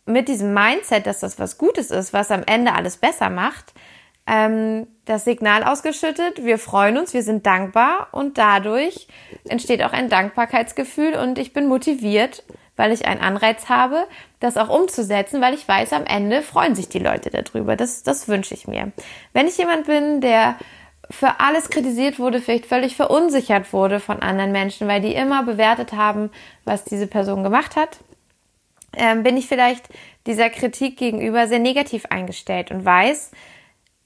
mit 0.07 0.29
diesem 0.29 0.55
Mindset, 0.55 1.07
dass 1.07 1.21
das 1.21 1.39
was 1.39 1.59
Gutes 1.59 1.91
ist, 1.91 2.15
was 2.15 2.31
am 2.31 2.43
Ende 2.47 2.73
alles 2.73 2.97
besser 2.97 3.29
macht, 3.29 3.75
ähm, 4.27 4.87
das 5.05 5.27
Signal 5.27 5.63
ausgeschüttet, 5.63 6.43
wir 6.43 6.57
freuen 6.57 6.97
uns, 6.97 7.13
wir 7.13 7.23
sind 7.23 7.45
dankbar 7.45 8.09
und 8.13 8.39
dadurch 8.39 9.09
entsteht 9.47 9.83
auch 9.83 9.93
ein 9.93 10.09
Dankbarkeitsgefühl 10.09 11.17
und 11.17 11.39
ich 11.39 11.53
bin 11.53 11.69
motiviert, 11.69 12.45
weil 12.77 12.91
ich 12.91 13.05
einen 13.05 13.21
Anreiz 13.21 13.69
habe, 13.69 14.07
das 14.41 14.57
auch 14.57 14.71
umzusetzen, 14.71 15.43
weil 15.43 15.53
ich 15.53 15.69
weiß, 15.69 15.93
am 15.93 16.07
Ende 16.07 16.41
freuen 16.41 16.75
sich 16.75 16.89
die 16.89 16.99
Leute 16.99 17.29
darüber. 17.29 17.77
Das, 17.77 18.03
das 18.03 18.27
wünsche 18.27 18.55
ich 18.55 18.67
mir. 18.67 18.93
Wenn 19.35 19.47
ich 19.47 19.59
jemand 19.59 19.85
bin, 19.85 20.23
der 20.23 20.57
für 21.11 21.41
alles 21.41 21.71
kritisiert 21.71 22.19
wurde, 22.19 22.41
vielleicht 22.41 22.67
völlig 22.67 22.97
verunsichert 22.97 23.73
wurde 23.73 24.01
von 24.01 24.21
anderen 24.23 24.53
Menschen, 24.53 24.89
weil 24.89 25.01
die 25.01 25.15
immer 25.15 25.43
bewertet 25.43 25.93
haben, 25.93 26.31
was 26.65 26.85
diese 26.85 27.07
Person 27.07 27.43
gemacht 27.43 27.77
hat, 27.77 27.99
ähm, 28.97 29.23
bin 29.23 29.37
ich 29.37 29.47
vielleicht 29.47 29.89
dieser 30.27 30.51
Kritik 30.51 30.97
gegenüber 30.97 31.47
sehr 31.47 31.59
negativ 31.59 32.07
eingestellt 32.07 32.71
und 32.71 32.85
weiß, 32.85 33.33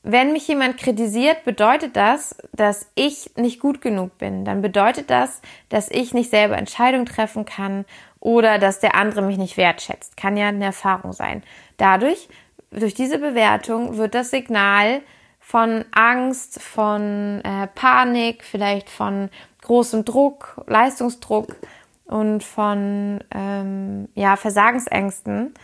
wenn 0.02 0.32
mich 0.32 0.48
jemand 0.48 0.78
kritisiert, 0.78 1.44
bedeutet 1.44 1.96
das, 1.96 2.36
dass 2.52 2.90
ich 2.94 3.30
nicht 3.36 3.60
gut 3.60 3.80
genug 3.80 4.16
bin. 4.16 4.44
Dann 4.44 4.62
bedeutet 4.62 5.10
das, 5.10 5.42
dass 5.68 5.90
ich 5.90 6.14
nicht 6.14 6.30
selber 6.30 6.56
Entscheidungen 6.56 7.04
treffen 7.04 7.44
kann 7.44 7.84
oder 8.20 8.58
dass 8.58 8.80
der 8.80 8.94
andere 8.94 9.22
mich 9.22 9.38
nicht 9.38 9.56
wertschätzt. 9.56 10.16
Kann 10.16 10.36
ja 10.36 10.48
eine 10.48 10.64
Erfahrung 10.64 11.12
sein. 11.12 11.42
Dadurch, 11.76 12.28
durch 12.70 12.94
diese 12.94 13.18
Bewertung 13.18 13.96
wird 13.96 14.14
das 14.14 14.30
Signal 14.30 15.02
von 15.48 15.86
Angst, 15.92 16.60
von 16.60 17.40
äh, 17.42 17.68
Panik, 17.68 18.44
vielleicht 18.44 18.90
von 18.90 19.30
großem 19.62 20.04
Druck, 20.04 20.62
Leistungsdruck 20.66 21.56
und 22.04 22.44
von 22.44 23.24
ähm, 23.34 24.08
ja, 24.14 24.36
Versagensängsten 24.36 25.54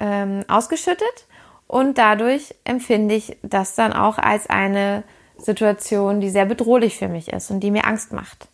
ähm, 0.00 0.42
ausgeschüttet 0.48 1.28
und 1.68 1.98
dadurch 1.98 2.56
empfinde 2.64 3.14
ich 3.14 3.36
das 3.42 3.76
dann 3.76 3.92
auch 3.92 4.18
als 4.18 4.50
eine 4.50 5.04
Situation, 5.38 6.20
die 6.20 6.30
sehr 6.30 6.46
bedrohlich 6.46 6.96
für 6.96 7.06
mich 7.06 7.32
ist 7.32 7.52
und 7.52 7.60
die 7.60 7.70
mir 7.70 7.86
Angst 7.86 8.12
macht. 8.12 8.48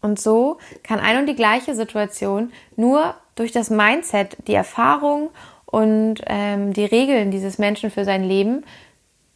Und 0.00 0.20
so 0.20 0.58
kann 0.84 1.00
ein 1.00 1.18
und 1.18 1.26
die 1.26 1.34
gleiche 1.34 1.74
Situation 1.74 2.52
nur 2.76 3.16
durch 3.34 3.50
das 3.50 3.68
Mindset, 3.68 4.36
die 4.46 4.54
Erfahrung 4.54 5.30
und 5.66 6.22
ähm, 6.26 6.72
die 6.72 6.84
Regeln 6.84 7.32
dieses 7.32 7.58
Menschen 7.58 7.90
für 7.90 8.04
sein 8.04 8.22
Leben 8.22 8.62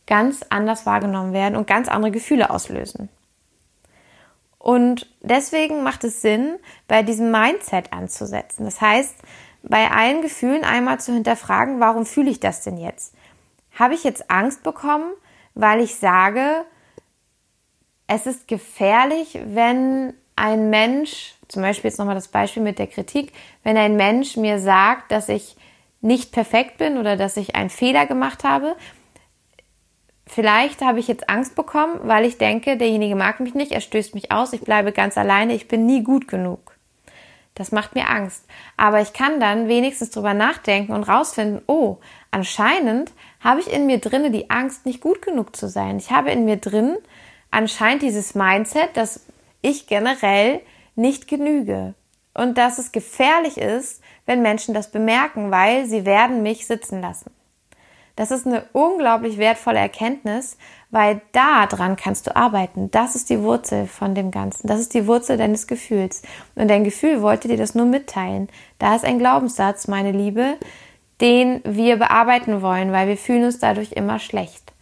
ganz 0.07 0.45
anders 0.51 0.87
wahrgenommen 0.87 1.33
werden 1.33 1.57
und 1.57 1.67
ganz 1.67 1.89
andere 1.89 2.13
Gefühle 2.13 2.51
auslösen. 2.51 3.09
Und 4.59 5.09
deswegen 5.21 5.83
macht 5.83 6.03
es 6.05 6.23
Sinn, 6.23 6.59
bei 6.89 7.03
diesem 7.03 7.31
Mindset 7.31 7.93
anzusetzen. 7.93 8.65
Das 8.65 8.81
heißt, 8.81 9.15
bei 9.63 9.91
allen 9.91 10.23
Gefühlen 10.23 10.65
einmal 10.65 10.99
zu 11.01 11.13
hinterfragen, 11.13 11.81
warum 11.81 12.07
fühle 12.07 12.31
ich 12.31 12.41
das 12.41 12.63
denn 12.63 12.77
jetzt? 12.77 13.15
Habe 13.79 13.95
ich 13.95 14.05
jetzt 14.05 14.31
Angst 14.31 14.63
bekommen, 14.63 15.13
weil 15.55 15.81
ich 15.81 15.97
sage, 15.97 16.65
es 18.07 18.27
ist 18.27 18.49
gefährlich, 18.49 19.39
wenn 19.45 20.15
ein 20.37 20.71
Mensch, 20.71 21.35
zum 21.49 21.63
Beispiel 21.63 21.91
jetzt 21.91 21.99
nochmal 21.99 22.15
das 22.15 22.29
Beispiel 22.29 22.63
mit 22.63 22.79
der 22.79 22.87
Kritik, 22.87 23.33
wenn 23.63 23.77
ein 23.77 23.97
Mensch 23.97 24.37
mir 24.37 24.59
sagt, 24.59 25.11
dass 25.11 25.29
ich 25.29 25.57
nicht 26.01 26.33
perfekt 26.33 26.79
bin 26.79 26.99
oder 26.99 27.17
dass 27.17 27.37
ich 27.37 27.55
einen 27.55 27.71
Fehler 27.71 28.07
gemacht 28.07 28.45
habe, 28.45 28.77
vielleicht 30.27 30.83
habe 30.83 30.99
ich 30.99 31.09
jetzt 31.09 31.29
Angst 31.29 31.55
bekommen, 31.55 32.01
weil 32.03 32.25
ich 32.25 32.39
denke, 32.39 32.77
derjenige 32.77 33.17
mag 33.17 33.41
mich 33.41 33.55
nicht, 33.55 33.73
er 33.73 33.81
stößt 33.81 34.15
mich 34.15 34.33
aus, 34.33 34.53
ich 34.53 34.61
bleibe 34.61 34.93
ganz 34.93 35.17
alleine, 35.17 35.55
ich 35.55 35.69
bin 35.69 35.87
nie 35.87 36.03
gut 36.03 36.29
genug. 36.29 36.77
Das 37.55 37.73
macht 37.73 37.95
mir 37.95 38.09
Angst. 38.11 38.45
Aber 38.77 39.01
ich 39.01 39.15
kann 39.15 39.41
dann 39.41 39.67
wenigstens 39.67 40.11
drüber 40.11 40.35
nachdenken 40.35 40.93
und 40.93 41.05
rausfinden, 41.05 41.63
oh, 41.67 41.97
anscheinend 42.31 43.13
habe 43.41 43.61
ich 43.61 43.73
in 43.73 43.87
mir 43.87 43.99
drinne 43.99 44.31
die 44.31 44.51
Angst, 44.51 44.85
nicht 44.85 45.01
gut 45.01 45.23
genug 45.23 45.57
zu 45.57 45.69
sein. 45.69 45.97
Ich 45.97 46.11
habe 46.11 46.31
in 46.31 46.45
mir 46.45 46.59
drin 46.59 46.99
anscheinend 47.51 48.03
dieses 48.03 48.35
Mindset, 48.35 48.95
dass 48.95 49.25
ich 49.63 49.87
generell 49.87 50.61
nicht 50.97 51.29
genüge. 51.29 51.95
Und 52.35 52.59
dass 52.59 52.79
es 52.79 52.93
gefährlich 52.93 53.57
ist, 53.57 54.03
wenn 54.27 54.43
Menschen 54.43 54.75
das 54.75 54.91
bemerken, 54.91 55.51
weil 55.51 55.87
sie 55.87 56.05
werden 56.05 56.43
mich 56.43 56.67
sitzen 56.67 57.01
lassen. 57.01 57.31
Das 58.17 58.31
ist 58.31 58.47
eine 58.47 58.65
unglaublich 58.73 59.37
wertvolle 59.37 59.79
Erkenntnis, 59.79 60.57
weil 60.91 61.21
da 61.33 61.67
dran 61.67 61.97
kannst 61.97 62.27
du 62.27 62.35
arbeiten. 62.35 62.91
Das 62.91 63.15
ist 63.15 63.29
die 63.29 63.43
Wurzel 63.43 63.87
von 63.87 64.15
dem 64.15 64.31
Ganzen. 64.31 64.67
Das 64.67 64.81
ist 64.81 64.95
die 64.95 65.07
Wurzel 65.07 65.37
deines 65.37 65.67
Gefühls. 65.67 66.23
Und 66.55 66.69
dein 66.69 66.85
Gefühl 66.85 67.21
wollte 67.21 67.47
dir 67.47 67.59
das 67.59 67.75
nur 67.75 67.85
mitteilen. 67.85 68.49
Da 68.79 68.97
ist 68.97 69.05
ein 69.05 69.19
Glaubenssatz, 69.19 69.87
meine 69.87 70.13
Liebe, 70.13 70.55
den 71.21 71.61
wir 71.65 71.97
bearbeiten 71.99 72.63
wollen, 72.63 72.91
weil 72.91 73.07
wir 73.07 73.19
fühlen 73.19 73.45
uns 73.45 73.59
dadurch 73.59 73.93
immer 73.93 74.19
schlecht. 74.19 74.73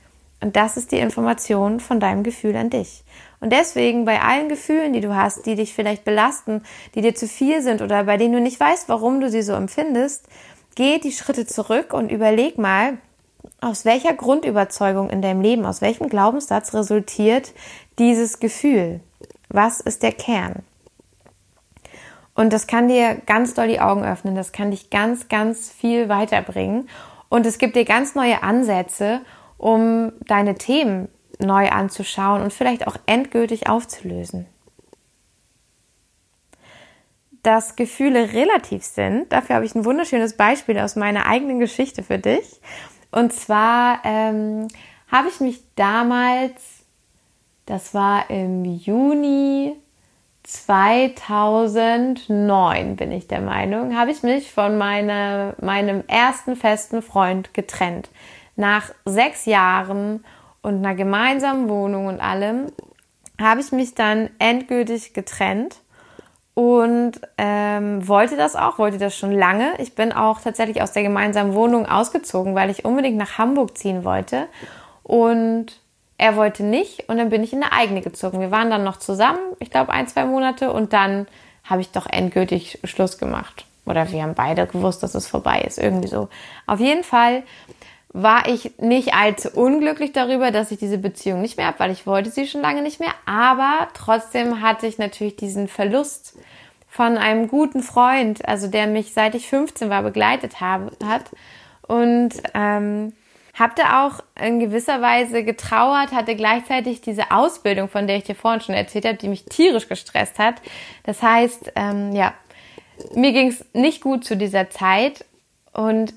Und 0.40 0.56
das 0.56 0.76
ist 0.76 0.92
die 0.92 0.98
Information 0.98 1.80
von 1.80 2.00
deinem 2.00 2.22
Gefühl 2.22 2.54
an 2.54 2.70
dich. 2.70 3.02
Und 3.40 3.52
deswegen 3.52 4.04
bei 4.04 4.20
allen 4.20 4.48
Gefühlen, 4.48 4.92
die 4.92 5.00
du 5.00 5.14
hast, 5.14 5.46
die 5.46 5.54
dich 5.54 5.74
vielleicht 5.74 6.04
belasten, 6.04 6.62
die 6.94 7.00
dir 7.00 7.14
zu 7.14 7.26
viel 7.26 7.62
sind 7.62 7.82
oder 7.82 8.04
bei 8.04 8.16
denen 8.16 8.34
du 8.34 8.40
nicht 8.40 8.60
weißt, 8.60 8.88
warum 8.88 9.20
du 9.20 9.28
sie 9.28 9.42
so 9.42 9.54
empfindest, 9.54 10.28
geh 10.76 10.98
die 10.98 11.12
Schritte 11.12 11.46
zurück 11.46 11.92
und 11.92 12.10
überleg 12.10 12.58
mal, 12.58 12.98
aus 13.64 13.84
welcher 13.84 14.12
Grundüberzeugung 14.12 15.10
in 15.10 15.22
deinem 15.22 15.40
Leben, 15.40 15.64
aus 15.64 15.80
welchem 15.80 16.08
Glaubenssatz 16.08 16.74
resultiert 16.74 17.52
dieses 17.98 18.38
Gefühl? 18.38 19.00
Was 19.48 19.80
ist 19.80 20.02
der 20.02 20.12
Kern? 20.12 20.62
Und 22.34 22.52
das 22.52 22.66
kann 22.66 22.88
dir 22.88 23.14
ganz 23.26 23.54
doll 23.54 23.68
die 23.68 23.80
Augen 23.80 24.04
öffnen, 24.04 24.34
das 24.34 24.52
kann 24.52 24.70
dich 24.70 24.90
ganz, 24.90 25.28
ganz 25.28 25.70
viel 25.70 26.08
weiterbringen. 26.08 26.88
Und 27.28 27.46
es 27.46 27.58
gibt 27.58 27.76
dir 27.76 27.84
ganz 27.84 28.14
neue 28.14 28.42
Ansätze, 28.42 29.20
um 29.56 30.12
deine 30.26 30.56
Themen 30.56 31.08
neu 31.38 31.68
anzuschauen 31.70 32.42
und 32.42 32.52
vielleicht 32.52 32.86
auch 32.86 32.96
endgültig 33.06 33.68
aufzulösen. 33.68 34.46
Dass 37.42 37.76
Gefühle 37.76 38.32
relativ 38.32 38.84
sind, 38.84 39.32
dafür 39.32 39.56
habe 39.56 39.66
ich 39.66 39.74
ein 39.74 39.84
wunderschönes 39.84 40.36
Beispiel 40.36 40.78
aus 40.78 40.96
meiner 40.96 41.26
eigenen 41.26 41.60
Geschichte 41.60 42.02
für 42.02 42.18
dich. 42.18 42.60
Und 43.14 43.32
zwar 43.32 44.00
ähm, 44.02 44.66
habe 45.06 45.28
ich 45.28 45.38
mich 45.38 45.62
damals, 45.76 46.84
das 47.64 47.94
war 47.94 48.28
im 48.28 48.64
Juni 48.64 49.76
2009 50.42 52.96
bin 52.96 53.12
ich 53.12 53.28
der 53.28 53.40
Meinung, 53.40 53.96
habe 53.96 54.10
ich 54.10 54.24
mich 54.24 54.50
von 54.50 54.76
meine, 54.76 55.54
meinem 55.60 56.02
ersten 56.08 56.56
festen 56.56 57.02
Freund 57.02 57.54
getrennt. 57.54 58.10
Nach 58.56 58.90
sechs 59.04 59.46
Jahren 59.46 60.24
und 60.60 60.78
einer 60.78 60.96
gemeinsamen 60.96 61.68
Wohnung 61.68 62.08
und 62.08 62.20
allem 62.20 62.72
habe 63.40 63.60
ich 63.60 63.70
mich 63.70 63.94
dann 63.94 64.28
endgültig 64.40 65.14
getrennt 65.14 65.76
und 66.54 67.12
ähm, 67.36 68.06
wollte 68.06 68.36
das 68.36 68.54
auch, 68.54 68.78
wollte 68.78 68.98
das 68.98 69.16
schon 69.16 69.32
lange. 69.32 69.72
Ich 69.78 69.94
bin 69.94 70.12
auch 70.12 70.40
tatsächlich 70.40 70.82
aus 70.82 70.92
der 70.92 71.02
gemeinsamen 71.02 71.54
Wohnung 71.54 71.86
ausgezogen, 71.86 72.54
weil 72.54 72.70
ich 72.70 72.84
unbedingt 72.84 73.16
nach 73.16 73.38
Hamburg 73.38 73.76
ziehen 73.76 74.04
wollte. 74.04 74.46
Und 75.02 75.80
er 76.16 76.36
wollte 76.36 76.62
nicht 76.62 77.08
und 77.08 77.18
dann 77.18 77.28
bin 77.28 77.42
ich 77.42 77.52
in 77.52 77.62
eine 77.62 77.72
eigene 77.72 78.00
gezogen. 78.00 78.40
Wir 78.40 78.52
waren 78.52 78.70
dann 78.70 78.84
noch 78.84 78.98
zusammen, 78.98 79.40
ich 79.58 79.70
glaube 79.70 79.92
ein, 79.92 80.06
zwei 80.06 80.24
Monate 80.24 80.72
und 80.72 80.92
dann 80.92 81.26
habe 81.64 81.80
ich 81.80 81.90
doch 81.90 82.06
endgültig 82.06 82.78
Schluss 82.84 83.18
gemacht. 83.18 83.66
Oder 83.84 84.10
wir 84.10 84.22
haben 84.22 84.34
beide 84.34 84.66
gewusst, 84.66 85.02
dass 85.02 85.14
es 85.14 85.26
vorbei 85.26 85.60
ist, 85.60 85.78
irgendwie 85.78 86.08
so. 86.08 86.28
Auf 86.66 86.80
jeden 86.80 87.04
Fall 87.04 87.42
war 88.14 88.48
ich 88.48 88.78
nicht 88.78 89.12
allzu 89.12 89.50
unglücklich 89.50 90.12
darüber, 90.12 90.52
dass 90.52 90.70
ich 90.70 90.78
diese 90.78 90.98
Beziehung 90.98 91.42
nicht 91.42 91.56
mehr 91.56 91.66
habe, 91.66 91.80
weil 91.80 91.90
ich 91.90 92.06
wollte 92.06 92.30
sie 92.30 92.46
schon 92.46 92.60
lange 92.60 92.80
nicht 92.80 93.00
mehr. 93.00 93.12
Aber 93.26 93.88
trotzdem 93.92 94.62
hatte 94.62 94.86
ich 94.86 94.98
natürlich 94.98 95.34
diesen 95.34 95.66
Verlust 95.66 96.38
von 96.88 97.18
einem 97.18 97.48
guten 97.48 97.82
Freund, 97.82 98.46
also 98.46 98.68
der 98.68 98.86
mich 98.86 99.12
seit 99.12 99.34
ich 99.34 99.48
15 99.48 99.90
war 99.90 100.04
begleitet 100.04 100.60
habe, 100.60 100.92
hat. 101.04 101.24
Und 101.88 102.34
ähm, 102.54 103.14
habe 103.52 103.72
da 103.74 104.06
auch 104.06 104.20
in 104.40 104.60
gewisser 104.60 105.02
Weise 105.02 105.42
getrauert, 105.42 106.12
hatte 106.12 106.36
gleichzeitig 106.36 107.00
diese 107.00 107.32
Ausbildung, 107.32 107.88
von 107.88 108.06
der 108.06 108.18
ich 108.18 108.24
dir 108.24 108.36
vorhin 108.36 108.60
schon 108.60 108.76
erzählt 108.76 109.06
habe, 109.06 109.16
die 109.16 109.28
mich 109.28 109.44
tierisch 109.46 109.88
gestresst 109.88 110.38
hat. 110.38 110.62
Das 111.02 111.20
heißt, 111.20 111.72
ähm, 111.74 112.12
ja, 112.12 112.32
mir 113.12 113.32
ging 113.32 113.48
es 113.48 113.64
nicht 113.72 114.00
gut 114.00 114.24
zu 114.24 114.36
dieser 114.36 114.70
Zeit 114.70 115.24
und 115.72 116.14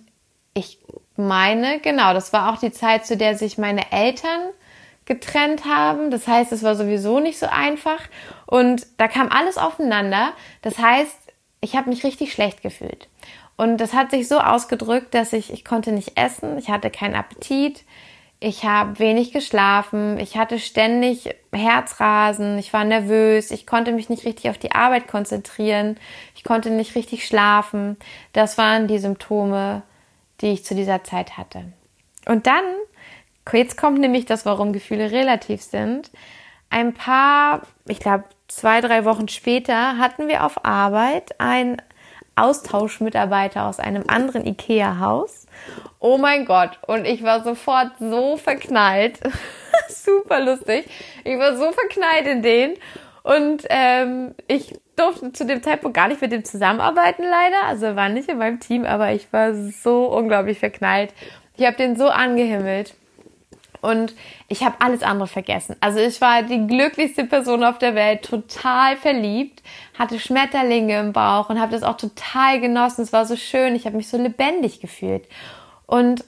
ich 0.54 0.78
meine, 1.18 1.80
genau, 1.80 2.14
das 2.14 2.34
war 2.34 2.52
auch 2.52 2.60
die 2.60 2.72
Zeit, 2.72 3.06
zu 3.06 3.18
der 3.18 3.38
sich 3.38 3.58
meine 3.58 3.92
Eltern 3.92 4.50
getrennt 5.06 5.66
haben. 5.66 6.12
Das 6.12 6.28
heißt, 6.28 6.52
es 6.52 6.64
war 6.64 6.76
sowieso 6.76 7.20
nicht 7.20 7.40
so 7.40 7.48
einfach 7.48 8.02
und 8.46 8.86
da 8.98 9.08
kam 9.08 9.30
alles 9.32 9.58
aufeinander. 9.58 10.34
Das 10.62 10.78
heißt, 10.78 11.18
ich 11.62 11.76
habe 11.76 11.90
mich 11.90 12.04
richtig 12.04 12.32
schlecht 12.32 12.62
gefühlt. 12.62 13.08
Und 13.56 13.78
das 13.78 13.94
hat 13.94 14.12
sich 14.12 14.28
so 14.28 14.40
ausgedrückt, 14.40 15.16
dass 15.16 15.34
ich, 15.34 15.52
ich 15.52 15.66
konnte 15.66 15.92
nicht 15.92 16.18
essen, 16.18 16.60
ich 16.60 16.70
hatte 16.70 16.92
keinen 16.92 17.16
Appetit, 17.16 17.84
ich 18.40 18.66
habe 18.66 19.00
wenig 19.00 19.34
geschlafen, 19.34 20.20
ich 20.20 20.38
hatte 20.38 20.60
ständig 20.60 21.36
Herzrasen, 21.52 22.60
ich 22.60 22.72
war 22.72 22.84
nervös, 22.84 23.50
ich 23.50 23.66
konnte 23.66 23.94
mich 23.94 24.10
nicht 24.10 24.26
richtig 24.26 24.52
auf 24.52 24.60
die 24.60 24.74
Arbeit 24.74 25.08
konzentrieren, 25.08 25.98
ich 26.36 26.44
konnte 26.44 26.70
nicht 26.70 26.94
richtig 26.94 27.26
schlafen. 27.26 27.98
Das 28.34 28.60
waren 28.60 28.88
die 28.88 29.00
Symptome, 29.00 29.82
die 30.42 30.54
ich 30.54 30.66
zu 30.66 30.76
dieser 30.76 31.04
Zeit 31.04 31.38
hatte. 31.38 31.72
Und 32.26 32.48
dann, 32.48 32.64
jetzt 33.52 33.78
kommt 33.78 34.00
nämlich 34.00 34.26
das, 34.26 34.46
warum 34.46 34.74
Gefühle 34.74 35.12
relativ 35.12 35.62
sind. 35.62 36.12
Ein 36.70 36.94
paar, 36.94 37.62
ich 37.88 38.00
glaube, 38.00 38.26
zwei, 38.48 38.82
drei 38.82 39.06
Wochen 39.06 39.28
später 39.28 39.98
hatten 39.98 40.28
wir 40.28 40.44
auf 40.44 40.66
Arbeit 40.66 41.40
ein 41.40 41.82
Austauschmitarbeiter 42.36 43.66
aus 43.66 43.80
einem 43.80 44.04
anderen 44.08 44.46
IKEA-Haus. 44.46 45.48
Oh 46.00 46.18
mein 46.18 46.46
Gott. 46.46 46.80
Und 46.86 47.06
ich 47.06 47.24
war 47.24 47.44
sofort 47.44 47.92
so 48.00 48.38
verknallt. 48.38 49.20
Super 49.90 50.40
lustig. 50.42 50.86
Ich 51.24 51.38
war 51.40 51.58
so 51.58 51.72
verknallt 51.72 52.28
in 52.28 52.44
den. 52.44 52.74
Und 53.24 53.66
ähm, 53.70 54.36
ich 54.48 54.76
durfte 54.98 55.32
zu 55.32 55.46
dem 55.46 55.64
Zeitpunkt 55.64 55.96
gar 55.96 56.08
nicht 56.08 56.22
mit 56.22 56.32
dem 56.32 56.44
zusammenarbeiten, 56.44 57.24
leider. 57.24 57.64
Also 57.68 57.86
er 57.86 57.96
war 57.96 58.10
nicht 58.10 58.30
in 58.30 58.38
meinem 58.38 58.60
Team, 58.60 58.86
aber 58.86 59.14
ich 59.14 59.32
war 59.32 59.54
so 59.54 60.08
unglaublich 60.08 60.60
verknallt. 60.60 61.14
Ich 61.56 61.66
habe 61.66 61.78
den 61.78 61.96
so 61.96 62.10
angehimmelt. 62.10 62.94
Und 63.80 64.16
ich 64.48 64.64
habe 64.64 64.76
alles 64.80 65.04
andere 65.04 65.28
vergessen. 65.28 65.76
Also 65.80 66.00
ich 66.00 66.20
war 66.20 66.42
die 66.42 66.66
glücklichste 66.66 67.26
Person 67.26 67.64
auf 67.64 67.78
der 67.78 67.94
Welt, 67.94 68.24
total 68.24 68.98
verliebt, 68.98 69.62
hatte 69.98 70.20
Schmetterlinge 70.20 71.00
im 71.00 71.14
Bauch 71.14 71.50
und 71.50 71.60
habe 71.60 71.72
das 71.72 71.84
auch 71.84 71.96
total 71.96 72.60
genossen. 72.60 73.04
Es 73.04 73.14
war 73.14 73.26
so 73.26 73.36
schön, 73.36 73.76
ich 73.76 73.86
habe 73.86 73.96
mich 73.96 74.10
so 74.10 74.18
lebendig 74.18 74.82
gefühlt. 74.82 75.28
Und 75.86 76.26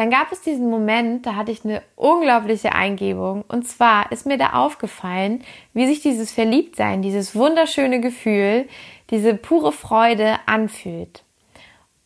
dann 0.00 0.08
gab 0.08 0.32
es 0.32 0.40
diesen 0.40 0.70
Moment, 0.70 1.26
da 1.26 1.34
hatte 1.34 1.52
ich 1.52 1.62
eine 1.62 1.82
unglaubliche 1.94 2.72
Eingebung. 2.72 3.44
Und 3.48 3.68
zwar 3.68 4.10
ist 4.10 4.24
mir 4.24 4.38
da 4.38 4.54
aufgefallen, 4.54 5.44
wie 5.74 5.86
sich 5.86 6.00
dieses 6.00 6.32
Verliebtsein, 6.32 7.02
dieses 7.02 7.34
wunderschöne 7.34 8.00
Gefühl, 8.00 8.66
diese 9.10 9.34
pure 9.34 9.72
Freude 9.72 10.36
anfühlt. 10.46 11.22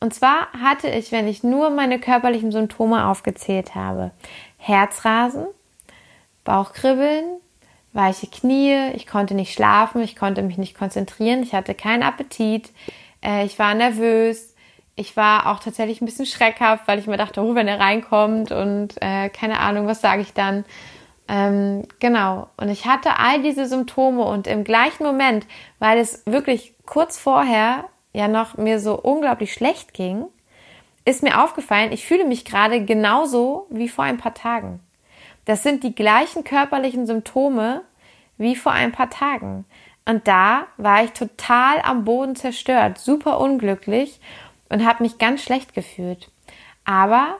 Und 0.00 0.12
zwar 0.12 0.48
hatte 0.60 0.88
ich, 0.88 1.12
wenn 1.12 1.28
ich 1.28 1.44
nur 1.44 1.70
meine 1.70 2.00
körperlichen 2.00 2.50
Symptome 2.50 3.06
aufgezählt 3.06 3.76
habe, 3.76 4.10
Herzrasen, 4.56 5.46
Bauchkribbeln, 6.42 7.24
weiche 7.92 8.26
Knie, 8.26 8.90
ich 8.94 9.06
konnte 9.06 9.34
nicht 9.34 9.54
schlafen, 9.54 10.02
ich 10.02 10.16
konnte 10.16 10.42
mich 10.42 10.58
nicht 10.58 10.76
konzentrieren, 10.76 11.44
ich 11.44 11.54
hatte 11.54 11.76
keinen 11.76 12.02
Appetit, 12.02 12.72
äh, 13.24 13.44
ich 13.44 13.56
war 13.60 13.72
nervös, 13.72 14.53
ich 14.96 15.16
war 15.16 15.50
auch 15.50 15.60
tatsächlich 15.60 16.00
ein 16.00 16.06
bisschen 16.06 16.26
schreckhaft, 16.26 16.86
weil 16.86 16.98
ich 16.98 17.06
mir 17.06 17.16
dachte, 17.16 17.42
oh, 17.42 17.54
wenn 17.54 17.68
er 17.68 17.80
reinkommt 17.80 18.52
und 18.52 18.94
äh, 19.00 19.28
keine 19.28 19.58
Ahnung, 19.58 19.86
was 19.86 20.00
sage 20.00 20.22
ich 20.22 20.32
dann. 20.32 20.64
Ähm, 21.26 21.86
genau. 22.00 22.48
Und 22.56 22.68
ich 22.68 22.86
hatte 22.86 23.18
all 23.18 23.42
diese 23.42 23.66
Symptome 23.66 24.22
und 24.22 24.46
im 24.46 24.62
gleichen 24.62 25.04
Moment, 25.04 25.46
weil 25.78 25.98
es 25.98 26.22
wirklich 26.26 26.74
kurz 26.86 27.18
vorher 27.18 27.86
ja 28.12 28.28
noch 28.28 28.56
mir 28.56 28.78
so 28.78 28.94
unglaublich 28.94 29.52
schlecht 29.52 29.94
ging, 29.94 30.26
ist 31.04 31.22
mir 31.22 31.42
aufgefallen, 31.42 31.92
ich 31.92 32.06
fühle 32.06 32.24
mich 32.24 32.44
gerade 32.44 32.84
genauso 32.84 33.66
wie 33.70 33.88
vor 33.88 34.04
ein 34.04 34.18
paar 34.18 34.34
Tagen. 34.34 34.80
Das 35.44 35.62
sind 35.62 35.82
die 35.82 35.94
gleichen 35.94 36.44
körperlichen 36.44 37.06
Symptome 37.06 37.82
wie 38.38 38.56
vor 38.56 38.72
ein 38.72 38.92
paar 38.92 39.10
Tagen. 39.10 39.64
Und 40.06 40.28
da 40.28 40.66
war 40.76 41.04
ich 41.04 41.12
total 41.12 41.80
am 41.82 42.04
Boden 42.04 42.36
zerstört, 42.36 42.98
super 42.98 43.40
unglücklich 43.40 44.20
und 44.74 44.84
habe 44.84 45.04
mich 45.04 45.18
ganz 45.18 45.42
schlecht 45.42 45.72
gefühlt. 45.72 46.30
Aber 46.84 47.38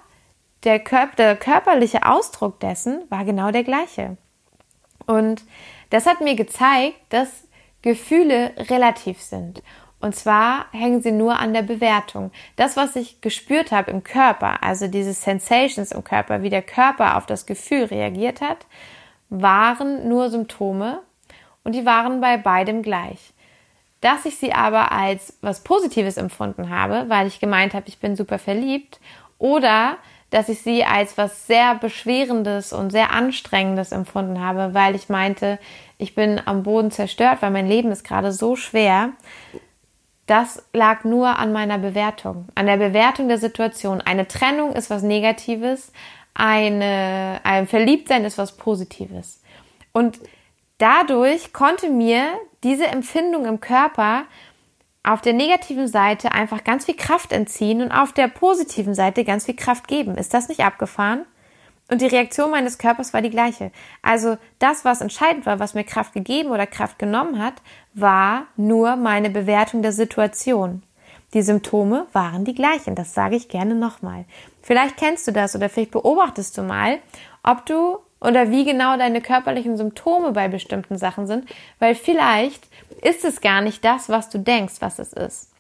der, 0.62 0.78
Körper, 0.78 1.16
der 1.16 1.36
körperliche 1.36 2.06
Ausdruck 2.06 2.60
dessen 2.60 3.02
war 3.10 3.24
genau 3.24 3.50
der 3.50 3.64
gleiche. 3.64 4.16
Und 5.06 5.42
das 5.90 6.06
hat 6.06 6.20
mir 6.20 6.36
gezeigt, 6.36 6.96
dass 7.10 7.48
Gefühle 7.82 8.54
relativ 8.70 9.20
sind 9.20 9.62
und 10.04 10.14
zwar 10.14 10.66
hängen 10.72 11.00
sie 11.00 11.12
nur 11.12 11.38
an 11.38 11.54
der 11.54 11.62
Bewertung. 11.62 12.30
Das, 12.56 12.76
was 12.76 12.94
ich 12.94 13.22
gespürt 13.22 13.72
habe 13.72 13.90
im 13.90 14.04
Körper, 14.04 14.62
also 14.62 14.86
diese 14.86 15.14
Sensations 15.14 15.92
im 15.92 16.04
Körper, 16.04 16.42
wie 16.42 16.50
der 16.50 16.60
Körper 16.60 17.16
auf 17.16 17.24
das 17.24 17.46
Gefühl 17.46 17.84
reagiert 17.84 18.42
hat, 18.42 18.66
waren 19.30 20.06
nur 20.06 20.28
Symptome 20.28 21.00
und 21.62 21.74
die 21.74 21.86
waren 21.86 22.20
bei 22.20 22.36
beidem 22.36 22.82
gleich. 22.82 23.32
Dass 24.04 24.26
ich 24.26 24.36
sie 24.36 24.52
aber 24.52 24.92
als 24.92 25.38
was 25.40 25.64
Positives 25.64 26.18
empfunden 26.18 26.68
habe, 26.68 27.06
weil 27.08 27.26
ich 27.26 27.40
gemeint 27.40 27.72
habe, 27.72 27.88
ich 27.88 28.00
bin 28.00 28.16
super 28.16 28.38
verliebt, 28.38 29.00
oder 29.38 29.96
dass 30.28 30.50
ich 30.50 30.60
sie 30.60 30.84
als 30.84 31.16
was 31.16 31.46
sehr 31.46 31.74
Beschwerendes 31.76 32.74
und 32.74 32.90
sehr 32.90 33.12
Anstrengendes 33.12 33.92
empfunden 33.92 34.42
habe, 34.44 34.74
weil 34.74 34.94
ich 34.94 35.08
meinte, 35.08 35.58
ich 35.96 36.14
bin 36.14 36.38
am 36.44 36.64
Boden 36.64 36.90
zerstört, 36.90 37.38
weil 37.40 37.50
mein 37.50 37.66
Leben 37.66 37.90
ist 37.90 38.04
gerade 38.04 38.30
so 38.30 38.56
schwer, 38.56 39.12
das 40.26 40.62
lag 40.74 41.04
nur 41.04 41.38
an 41.38 41.54
meiner 41.54 41.78
Bewertung, 41.78 42.48
an 42.54 42.66
der 42.66 42.76
Bewertung 42.76 43.28
der 43.28 43.38
Situation. 43.38 44.02
Eine 44.02 44.28
Trennung 44.28 44.74
ist 44.74 44.90
was 44.90 45.02
Negatives, 45.02 45.92
eine, 46.34 47.40
ein 47.42 47.66
Verliebtsein 47.66 48.26
ist 48.26 48.36
was 48.36 48.58
Positives. 48.58 49.40
Und 49.92 50.18
dadurch 50.78 51.52
konnte 51.52 51.90
mir 51.90 52.26
diese 52.62 52.86
Empfindung 52.86 53.46
im 53.46 53.60
Körper 53.60 54.24
auf 55.02 55.20
der 55.20 55.34
negativen 55.34 55.86
Seite 55.86 56.32
einfach 56.32 56.64
ganz 56.64 56.86
viel 56.86 56.96
Kraft 56.96 57.32
entziehen 57.32 57.82
und 57.82 57.92
auf 57.92 58.12
der 58.12 58.28
positiven 58.28 58.94
Seite 58.94 59.24
ganz 59.24 59.44
viel 59.44 59.54
Kraft 59.56 59.86
geben. 59.86 60.16
Ist 60.16 60.32
das 60.32 60.48
nicht 60.48 60.60
abgefahren? 60.60 61.26
Und 61.90 62.00
die 62.00 62.06
Reaktion 62.06 62.50
meines 62.50 62.78
Körpers 62.78 63.12
war 63.12 63.20
die 63.20 63.30
gleiche. 63.30 63.70
Also 64.00 64.38
das, 64.58 64.86
was 64.86 65.02
entscheidend 65.02 65.44
war, 65.44 65.60
was 65.60 65.74
mir 65.74 65.84
Kraft 65.84 66.14
gegeben 66.14 66.48
oder 66.48 66.66
Kraft 66.66 66.98
genommen 66.98 67.38
hat, 67.38 67.54
war 67.92 68.46
nur 68.56 68.96
meine 68.96 69.28
Bewertung 69.28 69.82
der 69.82 69.92
Situation. 69.92 70.82
Die 71.34 71.42
Symptome 71.42 72.06
waren 72.12 72.44
die 72.46 72.54
gleichen. 72.54 72.94
Das 72.94 73.12
sage 73.12 73.36
ich 73.36 73.48
gerne 73.48 73.74
nochmal. 73.74 74.24
Vielleicht 74.62 74.96
kennst 74.96 75.26
du 75.28 75.32
das 75.32 75.54
oder 75.54 75.68
vielleicht 75.68 75.90
beobachtest 75.90 76.56
du 76.56 76.62
mal, 76.62 77.00
ob 77.42 77.66
du 77.66 77.98
oder 78.24 78.50
wie 78.50 78.64
genau 78.64 78.96
deine 78.96 79.20
körperlichen 79.20 79.76
Symptome 79.76 80.32
bei 80.32 80.48
bestimmten 80.48 80.98
Sachen 80.98 81.26
sind, 81.26 81.48
weil 81.78 81.94
vielleicht 81.94 82.66
ist 83.02 83.24
es 83.24 83.40
gar 83.40 83.60
nicht 83.60 83.84
das, 83.84 84.08
was 84.08 84.30
du 84.30 84.38
denkst, 84.38 84.74
was 84.80 84.98
es 84.98 85.12
ist. 85.12 85.50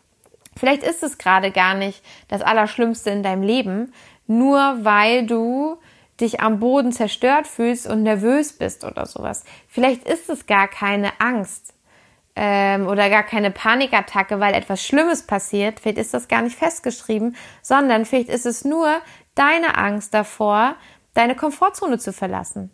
Vielleicht 0.56 0.82
ist 0.82 1.02
es 1.02 1.18
gerade 1.18 1.50
gar 1.50 1.74
nicht 1.74 2.02
das 2.28 2.42
Allerschlimmste 2.42 3.10
in 3.10 3.22
deinem 3.22 3.42
Leben, 3.42 3.92
nur 4.26 4.84
weil 4.84 5.26
du 5.26 5.76
dich 6.20 6.40
am 6.40 6.60
Boden 6.60 6.92
zerstört 6.92 7.46
fühlst 7.46 7.88
und 7.88 8.04
nervös 8.04 8.52
bist 8.52 8.84
oder 8.84 9.04
sowas. 9.06 9.44
Vielleicht 9.68 10.08
ist 10.08 10.30
es 10.30 10.46
gar 10.46 10.68
keine 10.68 11.10
Angst, 11.18 11.74
ähm, 12.36 12.86
oder 12.88 13.10
gar 13.10 13.22
keine 13.22 13.50
Panikattacke, 13.50 14.40
weil 14.40 14.54
etwas 14.54 14.84
Schlimmes 14.84 15.22
passiert. 15.22 15.80
Vielleicht 15.80 15.98
ist 15.98 16.14
das 16.14 16.28
gar 16.28 16.42
nicht 16.42 16.58
festgeschrieben, 16.58 17.36
sondern 17.62 18.04
vielleicht 18.04 18.28
ist 18.28 18.46
es 18.46 18.64
nur 18.64 19.00
deine 19.34 19.76
Angst 19.76 20.14
davor, 20.14 20.76
deine 21.14 21.34
Komfortzone 21.34 21.98
zu 21.98 22.12
verlassen. 22.12 22.70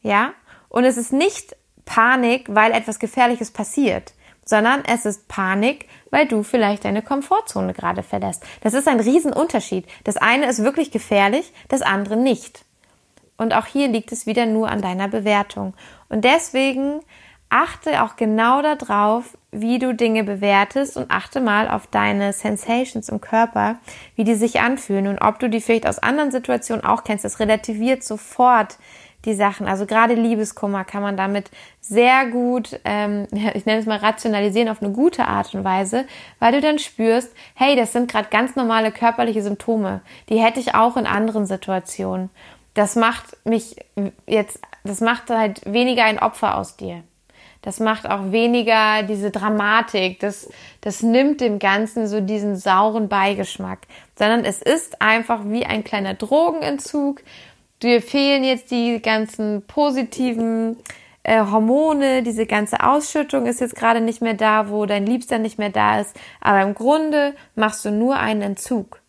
Ja? 0.00 0.32
Und 0.68 0.84
es 0.84 0.96
ist 0.96 1.12
nicht 1.12 1.56
Panik, 1.84 2.46
weil 2.48 2.72
etwas 2.72 2.98
Gefährliches 2.98 3.50
passiert, 3.50 4.14
sondern 4.44 4.82
es 4.84 5.04
ist 5.04 5.28
Panik, 5.28 5.88
weil 6.10 6.26
du 6.26 6.42
vielleicht 6.42 6.84
deine 6.84 7.02
Komfortzone 7.02 7.74
gerade 7.74 8.02
verlässt. 8.02 8.44
Das 8.62 8.74
ist 8.74 8.88
ein 8.88 9.00
Riesenunterschied. 9.00 9.86
Das 10.04 10.16
eine 10.16 10.46
ist 10.46 10.62
wirklich 10.62 10.90
gefährlich, 10.90 11.52
das 11.68 11.82
andere 11.82 12.16
nicht. 12.16 12.64
Und 13.36 13.54
auch 13.54 13.66
hier 13.66 13.88
liegt 13.88 14.12
es 14.12 14.26
wieder 14.26 14.46
nur 14.46 14.68
an 14.68 14.80
deiner 14.80 15.08
Bewertung. 15.08 15.74
Und 16.08 16.24
deswegen 16.24 17.00
achte 17.50 18.02
auch 18.02 18.16
genau 18.16 18.62
darauf, 18.62 19.36
wie 19.52 19.78
du 19.78 19.94
Dinge 19.94 20.24
bewertest 20.24 20.96
und 20.96 21.10
achte 21.10 21.40
mal 21.40 21.68
auf 21.68 21.86
deine 21.86 22.32
Sensations 22.32 23.08
im 23.08 23.20
Körper, 23.20 23.76
wie 24.16 24.24
die 24.24 24.34
sich 24.34 24.60
anfühlen 24.60 25.06
und 25.06 25.18
ob 25.18 25.38
du 25.38 25.48
die 25.48 25.60
vielleicht 25.60 25.86
aus 25.86 26.00
anderen 26.00 26.32
Situationen 26.32 26.84
auch 26.84 27.04
kennst. 27.04 27.24
Das 27.24 27.38
relativiert 27.38 28.02
sofort 28.02 28.78
die 29.24 29.34
Sachen. 29.34 29.66
Also 29.66 29.86
gerade 29.86 30.14
Liebeskummer 30.14 30.84
kann 30.84 31.02
man 31.02 31.16
damit 31.16 31.50
sehr 31.80 32.26
gut, 32.26 32.80
ähm, 32.84 33.26
ich 33.54 33.66
nenne 33.66 33.80
es 33.80 33.86
mal 33.86 33.98
rationalisieren 33.98 34.68
auf 34.68 34.82
eine 34.82 34.92
gute 34.92 35.26
Art 35.26 35.54
und 35.54 35.64
Weise, 35.64 36.06
weil 36.38 36.52
du 36.52 36.60
dann 36.60 36.78
spürst, 36.78 37.32
hey, 37.54 37.76
das 37.76 37.92
sind 37.92 38.10
gerade 38.10 38.28
ganz 38.30 38.56
normale 38.56 38.92
körperliche 38.92 39.42
Symptome. 39.42 40.00
Die 40.28 40.40
hätte 40.40 40.60
ich 40.60 40.74
auch 40.74 40.96
in 40.96 41.06
anderen 41.06 41.46
Situationen. 41.46 42.30
Das 42.74 42.96
macht 42.96 43.36
mich 43.44 43.76
jetzt, 44.26 44.60
das 44.82 45.00
macht 45.00 45.30
halt 45.30 45.60
weniger 45.64 46.04
ein 46.04 46.18
Opfer 46.18 46.56
aus 46.58 46.76
dir. 46.76 47.04
Das 47.64 47.80
macht 47.80 48.08
auch 48.08 48.30
weniger 48.30 49.02
diese 49.02 49.30
Dramatik. 49.30 50.20
Das, 50.20 50.48
das 50.82 51.02
nimmt 51.02 51.40
dem 51.40 51.58
Ganzen 51.58 52.06
so 52.06 52.20
diesen 52.20 52.56
sauren 52.56 53.08
Beigeschmack. 53.08 53.80
Sondern 54.18 54.44
es 54.44 54.60
ist 54.62 55.00
einfach 55.00 55.40
wie 55.44 55.64
ein 55.64 55.82
kleiner 55.82 56.14
Drogenentzug 56.14 57.22
dir 57.84 58.02
fehlen 58.02 58.44
jetzt 58.44 58.70
die 58.70 59.00
ganzen 59.00 59.62
positiven 59.66 60.78
äh, 61.22 61.40
Hormone, 61.40 62.22
diese 62.22 62.46
ganze 62.46 62.82
Ausschüttung 62.82 63.46
ist 63.46 63.60
jetzt 63.60 63.76
gerade 63.76 64.00
nicht 64.00 64.22
mehr 64.22 64.34
da, 64.34 64.70
wo 64.70 64.86
dein 64.86 65.06
Liebster 65.06 65.38
nicht 65.38 65.58
mehr 65.58 65.70
da 65.70 66.00
ist. 66.00 66.16
Aber 66.40 66.62
im 66.62 66.74
Grunde 66.74 67.34
machst 67.54 67.84
du 67.84 67.90
nur 67.90 68.16
einen 68.16 68.42
Entzug. 68.42 69.00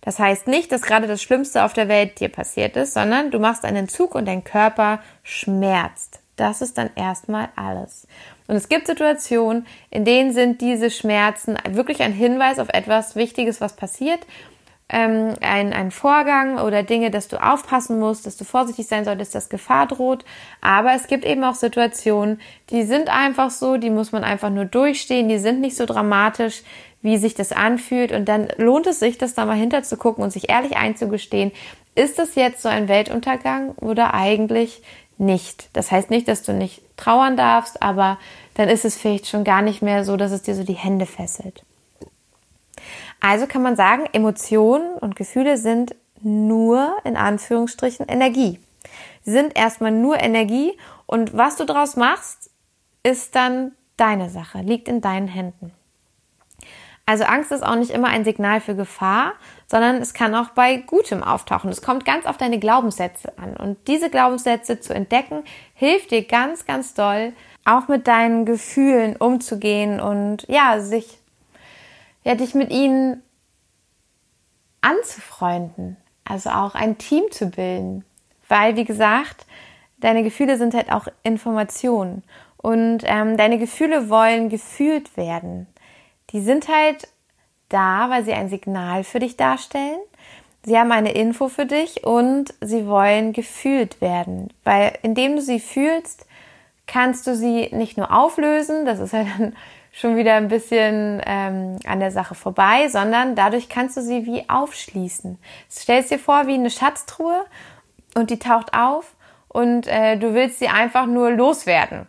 Das 0.00 0.18
heißt 0.18 0.48
nicht, 0.48 0.72
dass 0.72 0.82
gerade 0.82 1.06
das 1.06 1.22
Schlimmste 1.22 1.62
auf 1.62 1.74
der 1.74 1.88
Welt 1.88 2.18
dir 2.18 2.28
passiert 2.28 2.76
ist, 2.76 2.94
sondern 2.94 3.30
du 3.30 3.38
machst 3.38 3.64
einen 3.64 3.76
Entzug 3.76 4.14
und 4.14 4.26
dein 4.26 4.42
Körper 4.42 5.00
schmerzt. 5.22 6.21
Das 6.36 6.62
ist 6.62 6.78
dann 6.78 6.90
erstmal 6.96 7.48
alles. 7.56 8.06
Und 8.46 8.56
es 8.56 8.68
gibt 8.68 8.86
Situationen, 8.86 9.66
in 9.90 10.04
denen 10.04 10.32
sind 10.32 10.60
diese 10.60 10.90
Schmerzen 10.90 11.56
wirklich 11.70 12.02
ein 12.02 12.12
Hinweis 12.12 12.58
auf 12.58 12.68
etwas 12.70 13.16
Wichtiges, 13.16 13.60
was 13.60 13.76
passiert 13.76 14.20
ähm, 14.92 15.34
ein, 15.40 15.72
ein 15.72 15.90
Vorgang 15.90 16.58
oder 16.58 16.82
Dinge, 16.82 17.10
dass 17.10 17.26
du 17.26 17.42
aufpassen 17.42 17.98
musst, 17.98 18.26
dass 18.26 18.36
du 18.36 18.44
vorsichtig 18.44 18.86
sein 18.86 19.04
solltest, 19.04 19.34
dass 19.34 19.48
Gefahr 19.48 19.86
droht. 19.86 20.24
Aber 20.60 20.92
es 20.94 21.06
gibt 21.06 21.24
eben 21.24 21.42
auch 21.42 21.54
Situationen, 21.54 22.40
die 22.70 22.82
sind 22.82 23.08
einfach 23.08 23.50
so, 23.50 23.78
die 23.78 23.90
muss 23.90 24.12
man 24.12 24.22
einfach 24.22 24.50
nur 24.50 24.66
durchstehen, 24.66 25.28
die 25.28 25.38
sind 25.38 25.60
nicht 25.60 25.76
so 25.76 25.86
dramatisch, 25.86 26.62
wie 27.00 27.16
sich 27.16 27.34
das 27.34 27.52
anfühlt. 27.52 28.12
Und 28.12 28.26
dann 28.26 28.48
lohnt 28.58 28.86
es 28.86 29.00
sich, 29.00 29.18
das 29.18 29.34
da 29.34 29.46
mal 29.46 29.56
hinter 29.56 29.82
zu 29.82 29.96
gucken 29.96 30.22
und 30.22 30.30
sich 30.30 30.50
ehrlich 30.50 30.76
einzugestehen, 30.76 31.52
ist 31.94 32.18
das 32.18 32.34
jetzt 32.34 32.62
so 32.62 32.68
ein 32.68 32.88
Weltuntergang 32.88 33.70
oder 33.72 34.14
eigentlich 34.14 34.82
nicht? 35.18 35.68
Das 35.72 35.90
heißt 35.90 36.10
nicht, 36.10 36.28
dass 36.28 36.42
du 36.42 36.52
nicht 36.52 36.82
trauern 36.96 37.36
darfst, 37.36 37.82
aber 37.82 38.18
dann 38.54 38.68
ist 38.68 38.84
es 38.84 38.96
vielleicht 38.96 39.26
schon 39.26 39.44
gar 39.44 39.62
nicht 39.62 39.82
mehr 39.82 40.04
so, 40.04 40.16
dass 40.16 40.32
es 40.32 40.42
dir 40.42 40.54
so 40.54 40.64
die 40.64 40.74
Hände 40.74 41.06
fesselt. 41.06 41.64
Also 43.20 43.46
kann 43.46 43.62
man 43.62 43.76
sagen, 43.76 44.06
Emotionen 44.12 44.94
und 44.98 45.16
Gefühle 45.16 45.56
sind 45.56 45.94
nur 46.20 46.96
in 47.04 47.16
Anführungsstrichen 47.16 48.08
Energie. 48.08 48.58
Sie 49.24 49.30
sind 49.30 49.56
erstmal 49.56 49.92
nur 49.92 50.20
Energie 50.20 50.76
und 51.06 51.36
was 51.36 51.56
du 51.56 51.64
daraus 51.64 51.96
machst, 51.96 52.50
ist 53.02 53.34
dann 53.34 53.72
deine 53.96 54.30
Sache, 54.30 54.60
liegt 54.60 54.88
in 54.88 55.00
deinen 55.00 55.28
Händen. 55.28 55.72
Also 57.06 57.24
Angst 57.24 57.52
ist 57.52 57.64
auch 57.64 57.74
nicht 57.74 57.90
immer 57.90 58.08
ein 58.08 58.24
Signal 58.24 58.60
für 58.60 58.74
Gefahr, 58.74 59.34
sondern 59.72 60.02
es 60.02 60.12
kann 60.12 60.34
auch 60.34 60.50
bei 60.50 60.76
Gutem 60.76 61.22
auftauchen. 61.22 61.70
Es 61.70 61.80
kommt 61.80 62.04
ganz 62.04 62.26
auf 62.26 62.36
deine 62.36 62.58
Glaubenssätze 62.58 63.32
an. 63.38 63.56
Und 63.56 63.88
diese 63.88 64.10
Glaubenssätze 64.10 64.80
zu 64.80 64.92
entdecken, 64.92 65.44
hilft 65.72 66.10
dir 66.10 66.26
ganz, 66.26 66.66
ganz 66.66 66.92
doll, 66.92 67.32
auch 67.64 67.88
mit 67.88 68.06
deinen 68.06 68.44
Gefühlen 68.44 69.16
umzugehen 69.16 69.98
und 69.98 70.46
ja, 70.46 70.78
sich 70.80 71.18
ja, 72.22 72.34
dich 72.34 72.54
mit 72.54 72.70
ihnen 72.70 73.22
anzufreunden, 74.82 75.96
also 76.24 76.50
auch 76.50 76.74
ein 76.74 76.98
Team 76.98 77.24
zu 77.30 77.46
bilden. 77.46 78.04
Weil, 78.48 78.76
wie 78.76 78.84
gesagt, 78.84 79.46
deine 79.96 80.22
Gefühle 80.22 80.58
sind 80.58 80.74
halt 80.74 80.92
auch 80.92 81.08
Informationen 81.22 82.24
und 82.58 83.04
ähm, 83.04 83.38
deine 83.38 83.56
Gefühle 83.56 84.10
wollen 84.10 84.50
gefühlt 84.50 85.16
werden. 85.16 85.66
Die 86.28 86.42
sind 86.42 86.68
halt 86.68 87.08
da, 87.72 88.10
weil 88.10 88.24
sie 88.24 88.32
ein 88.32 88.48
Signal 88.48 89.04
für 89.04 89.18
dich 89.18 89.36
darstellen. 89.36 89.98
Sie 90.64 90.78
haben 90.78 90.92
eine 90.92 91.12
Info 91.12 91.48
für 91.48 91.66
dich 91.66 92.04
und 92.04 92.54
sie 92.60 92.86
wollen 92.86 93.32
gefühlt 93.32 94.00
werden, 94.00 94.52
weil 94.62 94.92
indem 95.02 95.34
du 95.36 95.42
sie 95.42 95.58
fühlst, 95.58 96.26
kannst 96.86 97.26
du 97.26 97.34
sie 97.34 97.68
nicht 97.72 97.96
nur 97.96 98.12
auflösen, 98.12 98.84
das 98.84 99.00
ist 99.00 99.12
ja 99.12 99.24
dann 99.24 99.56
schon 99.92 100.16
wieder 100.16 100.34
ein 100.34 100.48
bisschen 100.48 101.20
ähm, 101.26 101.76
an 101.84 102.00
der 102.00 102.12
Sache 102.12 102.34
vorbei, 102.34 102.88
sondern 102.88 103.34
dadurch 103.34 103.68
kannst 103.68 103.96
du 103.96 104.02
sie 104.02 104.24
wie 104.24 104.48
aufschließen. 104.48 105.38
Stellst 105.70 106.10
dir 106.10 106.18
vor 106.18 106.46
wie 106.46 106.54
eine 106.54 106.70
Schatztruhe 106.70 107.44
und 108.14 108.30
die 108.30 108.38
taucht 108.38 108.72
auf 108.72 109.14
und 109.48 109.86
äh, 109.86 110.16
du 110.16 110.32
willst 110.32 110.60
sie 110.60 110.68
einfach 110.68 111.06
nur 111.06 111.30
loswerden. 111.30 112.06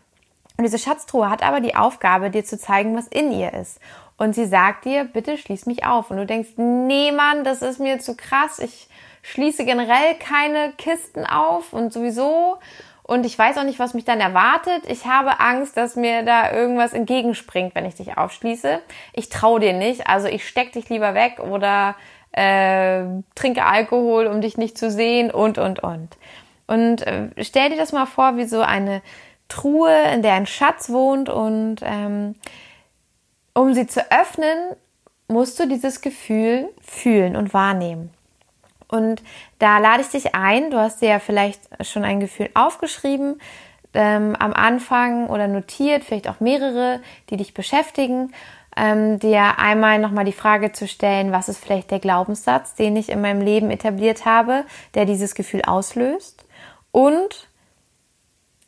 Und 0.58 0.64
diese 0.64 0.78
Schatztruhe 0.78 1.30
hat 1.30 1.44
aber 1.44 1.60
die 1.60 1.76
Aufgabe, 1.76 2.30
dir 2.30 2.46
zu 2.46 2.58
zeigen, 2.58 2.96
was 2.96 3.08
in 3.08 3.32
ihr 3.32 3.54
ist. 3.54 3.80
Und 4.18 4.36
sie 4.36 4.46
sagt 4.46 4.86
dir, 4.86 5.06
bitte 5.06 5.38
schließ 5.38 5.66
mich 5.66 5.86
auf. 5.86 6.12
Und 6.12 6.18
du 6.18 6.26
denkst, 6.26 6.52
nee, 6.58 7.12
Mann, 7.12 7.44
das 7.44 7.62
ist 7.62 7.80
mir 7.80 8.00
zu 8.00 8.16
krass. 8.16 8.60
Ich 8.60 8.88
schließe 9.22 9.66
generell 9.66 10.16
keine 10.20 10.74
Kisten 10.78 11.26
auf 11.26 11.74
und 11.74 11.92
sowieso 11.92 12.60
und 13.04 13.26
ich 13.26 13.38
weiß 13.38 13.58
auch 13.58 13.64
nicht, 13.64 13.80
was 13.80 13.94
mich 13.94 14.06
dann 14.06 14.22
erwartet. 14.22 14.84
Ich 14.88 15.06
habe 15.06 15.40
Angst, 15.42 15.76
dass 15.76 15.96
mir 15.96 16.24
da 16.24 16.52
irgendwas 16.54 16.94
entgegenspringt, 16.94 17.76
wenn 17.76 17.86
ich 17.86 17.96
dich 17.96 18.18
aufschließe. 18.18 18.80
Ich 19.12 19.30
traue 19.30 19.60
dir 19.60 19.74
nicht, 19.74 20.08
also 20.08 20.28
ich 20.28 20.48
steck 20.48 20.72
dich 20.72 20.88
lieber 20.90 21.14
weg 21.14 21.40
oder 21.40 21.96
äh, 22.32 23.04
trinke 23.36 23.66
Alkohol, 23.66 24.28
um 24.28 24.40
dich 24.40 24.58
nicht 24.58 24.78
zu 24.78 24.90
sehen 24.90 25.32
und, 25.32 25.58
und, 25.58 25.84
und. 25.84 26.18
Und 26.66 27.06
äh, 27.06 27.30
stell 27.42 27.70
dir 27.70 27.78
das 27.78 27.92
mal 27.92 28.06
vor, 28.06 28.38
wie 28.38 28.46
so 28.46 28.62
eine 28.62 29.02
Truhe, 29.50 29.94
in 30.14 30.22
der 30.22 30.34
ein 30.34 30.48
Schatz 30.48 30.90
wohnt 30.90 31.30
und 31.30 31.82
ähm, 31.84 32.36
um 33.54 33.74
sie 33.74 33.88
zu 33.88 34.02
öffnen, 34.12 34.76
musst 35.28 35.60
du 35.60 35.68
dieses 35.68 36.02
Gefühl 36.02 36.70
fühlen 36.82 37.36
und 37.36 37.54
wahrnehmen. 37.54 38.12
Und 38.88 39.24
da 39.58 39.80
lade 39.80 40.02
ich 40.02 40.10
dich 40.10 40.36
ein, 40.36 40.70
du 40.70 40.78
hast 40.78 41.02
dir 41.02 41.10
ja 41.10 41.20
vielleicht 41.20 41.62
schon 41.82 42.04
ein 42.04 42.20
Gefühl 42.20 42.50
aufgeschrieben 42.54 43.40
ähm, 43.94 44.36
am 44.38 44.54
Anfang 44.54 45.28
oder 45.30 45.48
notiert, 45.48 46.04
vielleicht 46.04 46.28
auch 46.28 46.40
mehrere, 46.40 47.02
die 47.30 47.38
dich 47.38 47.54
beschäftigen, 47.54 48.34
ähm, 48.76 49.20
dir 49.20 49.60
einmal 49.60 50.00
nochmal 50.00 50.26
die 50.26 50.32
Frage 50.32 50.72
zu 50.72 50.88
stellen, 50.88 51.32
was 51.32 51.50
ist 51.50 51.64
vielleicht 51.64 51.92
der 51.92 52.00
Glaubenssatz, 52.00 52.76
den 52.76 52.96
ich 52.96 53.10
in 53.10 53.22
meinem 53.22 53.42
Leben 53.42 53.72
etabliert 53.72 54.26
habe, 54.26 54.66
der 54.96 55.06
dieses 55.06 55.36
Gefühl 55.36 55.62
auslöst 55.64 56.46
und 56.92 57.50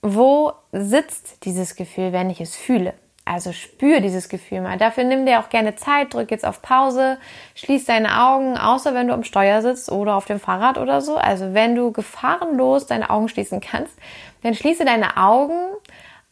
wo 0.02 0.54
sitzt 0.71 1.45
dieses 1.45 1.76
Gefühl, 1.76 2.13
wenn 2.13 2.30
ich 2.30 2.39
es 2.39 2.56
fühle? 2.56 2.93
Also 3.28 3.54
spür 3.54 4.02
dieses 4.02 4.30
Gefühl 4.30 4.62
mal. 4.62 4.78
Dafür 4.78 5.04
nimm 5.04 5.26
dir 5.26 5.40
auch 5.40 5.50
gerne 5.50 5.76
Zeit, 5.76 6.14
drück 6.14 6.30
jetzt 6.30 6.46
auf 6.46 6.62
Pause, 6.62 7.17
schließ 7.56 7.86
deine 7.86 8.21
Augen, 8.21 8.56
außer 8.56 8.94
wenn 8.94 9.08
du 9.08 9.15
am 9.15 9.23
Steuer 9.23 9.63
sitzt 9.63 9.92
oder 9.92 10.15
auf 10.15 10.26
dem 10.26 10.40
Fahrrad 10.40 10.78
oder 10.78 11.02
so. 11.02 11.17
Also 11.17 11.56
wenn 11.56 11.76
du 11.76 11.92
gefahrenlos 11.92 12.86
deine 12.86 13.10
Augen 13.10 13.28
schließen 13.28 13.62
kannst, 13.62 13.98
dann 14.44 14.54
schließe 14.54 14.86
deine 14.86 15.17
Augen, 15.17 15.58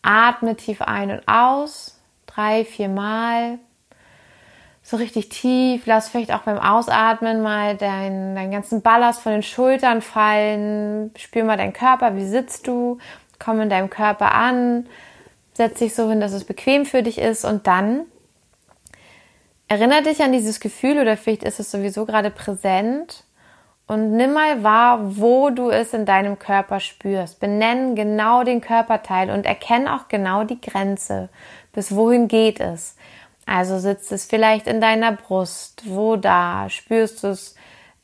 atme 0.04 0.56
tief 0.56 0.84
ein 0.84 1.10
und 1.10 1.28
aus, 1.28 2.00
drei, 2.28 2.64
vier 2.64 2.90
Mal, 2.90 3.58
so 4.84 4.98
richtig 4.98 5.30
tief. 5.30 5.88
Lass 5.88 6.10
vielleicht 6.10 6.32
auch 6.32 6.42
beim 6.42 6.60
Ausatmen 6.60 7.42
mal 7.42 7.76
deinen, 7.76 8.36
deinen 8.36 8.52
ganzen 8.52 8.84
Ballast 8.84 9.22
von 9.22 9.32
den 9.32 9.42
Schultern 9.42 10.04
fallen. 10.04 11.12
Spür 11.18 11.44
mal 11.44 11.58
deinen 11.58 11.74
Körper, 11.74 12.16
wie 12.16 12.26
sitzt 12.28 12.68
du, 12.68 13.00
komm 13.40 13.62
in 13.62 13.70
deinem 13.72 13.90
Körper 13.90 14.36
an 14.36 14.86
setz 15.54 15.80
dich 15.80 15.96
so 15.96 16.10
hin, 16.10 16.20
dass 16.20 16.34
es 16.34 16.44
bequem 16.44 16.86
für 16.86 17.04
dich 17.04 17.18
ist 17.18 17.46
und 17.46 17.68
dann 17.68 18.06
erinnere 19.68 20.04
dich 20.04 20.22
an 20.22 20.32
dieses 20.32 20.60
Gefühl 20.60 21.00
oder 21.00 21.18
vielleicht 21.18 21.44
ist 21.44 21.60
es 21.60 21.72
sowieso 21.72 22.06
gerade 22.06 22.30
präsent 22.30 23.24
und 23.88 24.16
nimm 24.16 24.34
mal 24.34 24.64
wahr, 24.64 25.00
wo 25.18 25.50
du 25.50 25.70
es 25.70 25.94
in 25.94 26.06
deinem 26.06 26.40
Körper 26.40 26.80
spürst. 26.80 27.40
Benenn 27.40 27.96
genau 27.96 28.44
den 28.44 28.62
Körperteil 28.62 29.30
und 29.30 29.46
erkenne 29.46 29.96
auch 29.96 30.08
genau 30.08 30.44
die 30.44 30.62
Grenze 30.62 31.30
Bis 31.74 31.94
wohin 31.96 32.28
geht 32.28 32.60
es? 32.60 32.96
Also 33.46 33.80
sitzt 33.80 34.12
es 34.12 34.26
vielleicht 34.26 34.68
in 34.68 34.80
deiner 34.80 35.12
Brust, 35.12 35.84
wo 35.86 36.16
da? 36.16 36.70
Spürst 36.70 37.24
du 37.24 37.28
es 37.28 37.56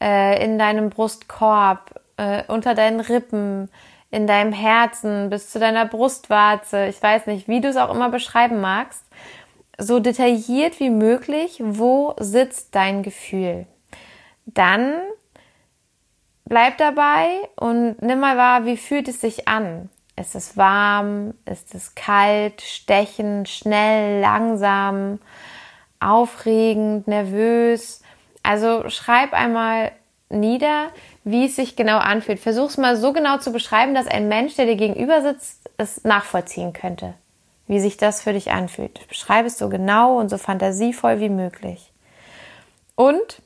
äh, 0.01 0.43
in 0.43 0.59
deinem 0.59 0.89
Brustkorb, 0.89 2.01
äh, 2.17 2.43
unter 2.47 2.75
deinen 2.75 2.99
Rippen, 2.99 3.69
in 4.11 4.27
deinem 4.27 4.53
Herzen, 4.53 5.29
bis 5.29 5.49
zu 5.49 5.59
deiner 5.59 5.85
Brustwarze? 5.85 6.87
Ich 6.87 7.01
weiß 7.01 7.27
nicht, 7.27 7.47
wie 7.47 7.61
du 7.61 7.67
es 7.67 7.77
auch 7.77 7.93
immer 7.93 8.09
beschreiben 8.09 8.61
magst. 8.61 9.05
So 9.77 9.99
detailliert 9.99 10.79
wie 10.79 10.89
möglich, 10.89 11.61
wo 11.63 12.15
sitzt 12.19 12.75
dein 12.75 13.03
Gefühl? 13.03 13.65
Dann 14.45 14.93
bleib 16.45 16.77
dabei 16.77 17.27
und 17.55 18.01
nimm 18.01 18.19
mal 18.19 18.35
wahr, 18.35 18.65
wie 18.65 18.77
fühlt 18.77 19.07
es 19.07 19.21
sich 19.21 19.47
an? 19.47 19.89
Ist 20.17 20.35
es 20.35 20.57
warm? 20.57 21.33
Ist 21.45 21.73
es 21.73 21.95
kalt, 21.95 22.61
stechend, 22.61 23.47
schnell, 23.47 24.19
langsam, 24.19 25.19
aufregend, 26.01 27.07
nervös? 27.07 28.01
Also 28.43 28.89
schreib 28.89 29.33
einmal 29.33 29.93
nieder, 30.29 30.87
wie 31.31 31.45
es 31.45 31.55
sich 31.55 31.75
genau 31.75 31.97
anfühlt. 31.97 32.39
Versuch 32.39 32.69
es 32.69 32.77
mal 32.77 32.95
so 32.95 33.13
genau 33.13 33.37
zu 33.37 33.51
beschreiben, 33.51 33.93
dass 33.93 34.07
ein 34.07 34.27
Mensch, 34.27 34.55
der 34.55 34.65
dir 34.65 34.75
gegenüber 34.75 35.21
sitzt, 35.21 35.69
es 35.77 36.03
nachvollziehen 36.03 36.73
könnte, 36.73 37.13
wie 37.67 37.79
sich 37.79 37.97
das 37.97 38.21
für 38.21 38.33
dich 38.33 38.51
anfühlt. 38.51 39.07
Beschreibe 39.07 39.47
es 39.47 39.57
so 39.57 39.69
genau 39.69 40.17
und 40.17 40.29
so 40.29 40.37
fantasievoll 40.37 41.19
wie 41.19 41.29
möglich. 41.29 41.91
Und 42.95 43.41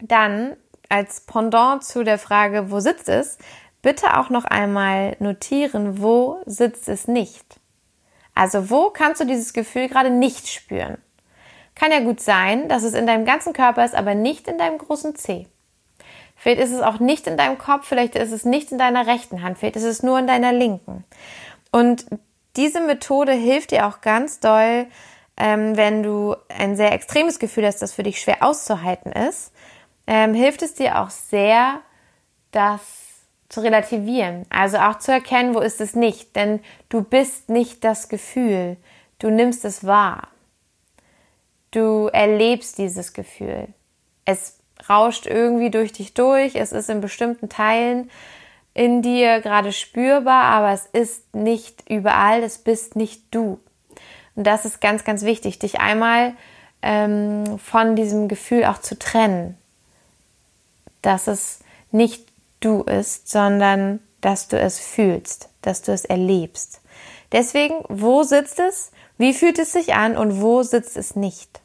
dann 0.00 0.56
als 0.88 1.22
Pendant 1.22 1.84
zu 1.84 2.04
der 2.04 2.18
Frage, 2.18 2.70
wo 2.70 2.80
sitzt 2.80 3.08
es, 3.08 3.38
bitte 3.82 4.18
auch 4.18 4.30
noch 4.30 4.44
einmal 4.44 5.16
notieren, 5.18 6.02
wo 6.02 6.40
sitzt 6.46 6.88
es 6.88 7.08
nicht. 7.08 7.60
Also 8.34 8.68
wo 8.68 8.90
kannst 8.90 9.20
du 9.20 9.24
dieses 9.24 9.52
Gefühl 9.52 9.88
gerade 9.88 10.10
nicht 10.10 10.48
spüren? 10.48 10.98
Kann 11.74 11.92
ja 11.92 12.00
gut 12.00 12.20
sein, 12.20 12.68
dass 12.68 12.82
es 12.82 12.94
in 12.94 13.06
deinem 13.06 13.24
ganzen 13.24 13.52
Körper 13.52 13.84
ist, 13.84 13.94
aber 13.94 14.14
nicht 14.14 14.48
in 14.48 14.58
deinem 14.58 14.78
großen 14.78 15.14
Zeh. 15.14 15.46
Vielleicht 16.46 16.60
ist 16.60 16.70
es 16.70 16.80
auch 16.80 17.00
nicht 17.00 17.26
in 17.26 17.36
deinem 17.36 17.58
Kopf, 17.58 17.88
vielleicht 17.88 18.14
ist 18.14 18.30
es 18.30 18.44
nicht 18.44 18.70
in 18.70 18.78
deiner 18.78 19.08
rechten 19.08 19.42
Hand, 19.42 19.58
vielleicht 19.58 19.74
ist 19.74 19.82
es 19.82 20.04
nur 20.04 20.16
in 20.20 20.28
deiner 20.28 20.52
linken. 20.52 21.02
Und 21.72 22.06
diese 22.54 22.80
Methode 22.80 23.32
hilft 23.32 23.72
dir 23.72 23.84
auch 23.84 24.00
ganz 24.00 24.38
doll, 24.38 24.86
ähm, 25.36 25.76
wenn 25.76 26.04
du 26.04 26.36
ein 26.48 26.76
sehr 26.76 26.92
extremes 26.92 27.40
Gefühl 27.40 27.66
hast, 27.66 27.82
das 27.82 27.94
für 27.94 28.04
dich 28.04 28.20
schwer 28.20 28.44
auszuhalten 28.44 29.10
ist, 29.10 29.52
ähm, 30.06 30.34
hilft 30.34 30.62
es 30.62 30.74
dir 30.74 31.00
auch 31.00 31.10
sehr, 31.10 31.80
das 32.52 32.80
zu 33.48 33.60
relativieren. 33.62 34.46
Also 34.48 34.76
auch 34.76 35.00
zu 35.00 35.10
erkennen, 35.10 35.52
wo 35.52 35.58
ist 35.58 35.80
es 35.80 35.96
nicht. 35.96 36.36
Denn 36.36 36.60
du 36.90 37.02
bist 37.02 37.48
nicht 37.48 37.82
das 37.82 38.08
Gefühl. 38.08 38.76
Du 39.18 39.30
nimmst 39.30 39.64
es 39.64 39.84
wahr. 39.84 40.28
Du 41.72 42.06
erlebst 42.06 42.78
dieses 42.78 43.14
Gefühl. 43.14 43.66
Es 44.24 44.60
rauscht 44.88 45.26
irgendwie 45.26 45.70
durch 45.70 45.92
dich 45.92 46.14
durch. 46.14 46.54
Es 46.54 46.72
ist 46.72 46.90
in 46.90 47.00
bestimmten 47.00 47.48
Teilen 47.48 48.10
in 48.74 49.00
dir 49.00 49.40
gerade 49.40 49.72
spürbar, 49.72 50.44
aber 50.44 50.72
es 50.72 50.86
ist 50.86 51.34
nicht 51.34 51.88
überall. 51.88 52.42
Es 52.42 52.58
bist 52.58 52.94
nicht 52.94 53.22
du. 53.30 53.58
Und 54.34 54.46
das 54.46 54.64
ist 54.64 54.80
ganz, 54.80 55.04
ganz 55.04 55.22
wichtig, 55.22 55.58
dich 55.58 55.80
einmal 55.80 56.34
ähm, 56.82 57.58
von 57.58 57.96
diesem 57.96 58.28
Gefühl 58.28 58.64
auch 58.66 58.78
zu 58.78 58.98
trennen 58.98 59.56
dass 61.06 61.28
es 61.28 61.60
nicht 61.92 62.26
du 62.58 62.82
ist, 62.82 63.30
sondern 63.30 64.00
dass 64.20 64.48
du 64.48 64.58
es 64.58 64.80
fühlst, 64.80 65.48
dass 65.62 65.82
du 65.82 65.92
es 65.92 66.04
erlebst. 66.04 66.80
Deswegen, 67.30 67.76
wo 67.88 68.24
sitzt 68.24 68.58
es? 68.58 68.90
Wie 69.16 69.32
fühlt 69.32 69.60
es 69.60 69.72
sich 69.72 69.94
an 69.94 70.16
und 70.16 70.40
wo 70.40 70.64
sitzt 70.64 70.96
es 70.96 71.14
nicht? 71.14 71.60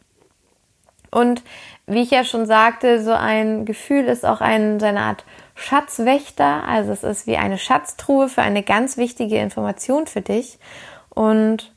Und 1.10 1.44
wie 1.92 2.02
ich 2.02 2.12
ja 2.12 2.24
schon 2.24 2.46
sagte, 2.46 3.04
so 3.04 3.12
ein 3.12 3.66
Gefühl 3.66 4.06
ist 4.06 4.26
auch 4.26 4.42
ein, 4.42 4.80
so 4.80 4.86
eine 4.86 5.02
Art 5.02 5.26
Schatzwächter. 5.56 6.64
Also 6.68 6.92
es 6.92 7.04
ist 7.04 7.28
wie 7.28 7.38
eine 7.38 7.58
Schatztruhe 7.58 8.30
für 8.30 8.42
eine 8.42 8.64
ganz 8.64 8.98
wichtige 8.98 9.38
Information 9.38 10.08
für 10.08 10.22
dich. 10.22 10.58
Und 11.10 11.74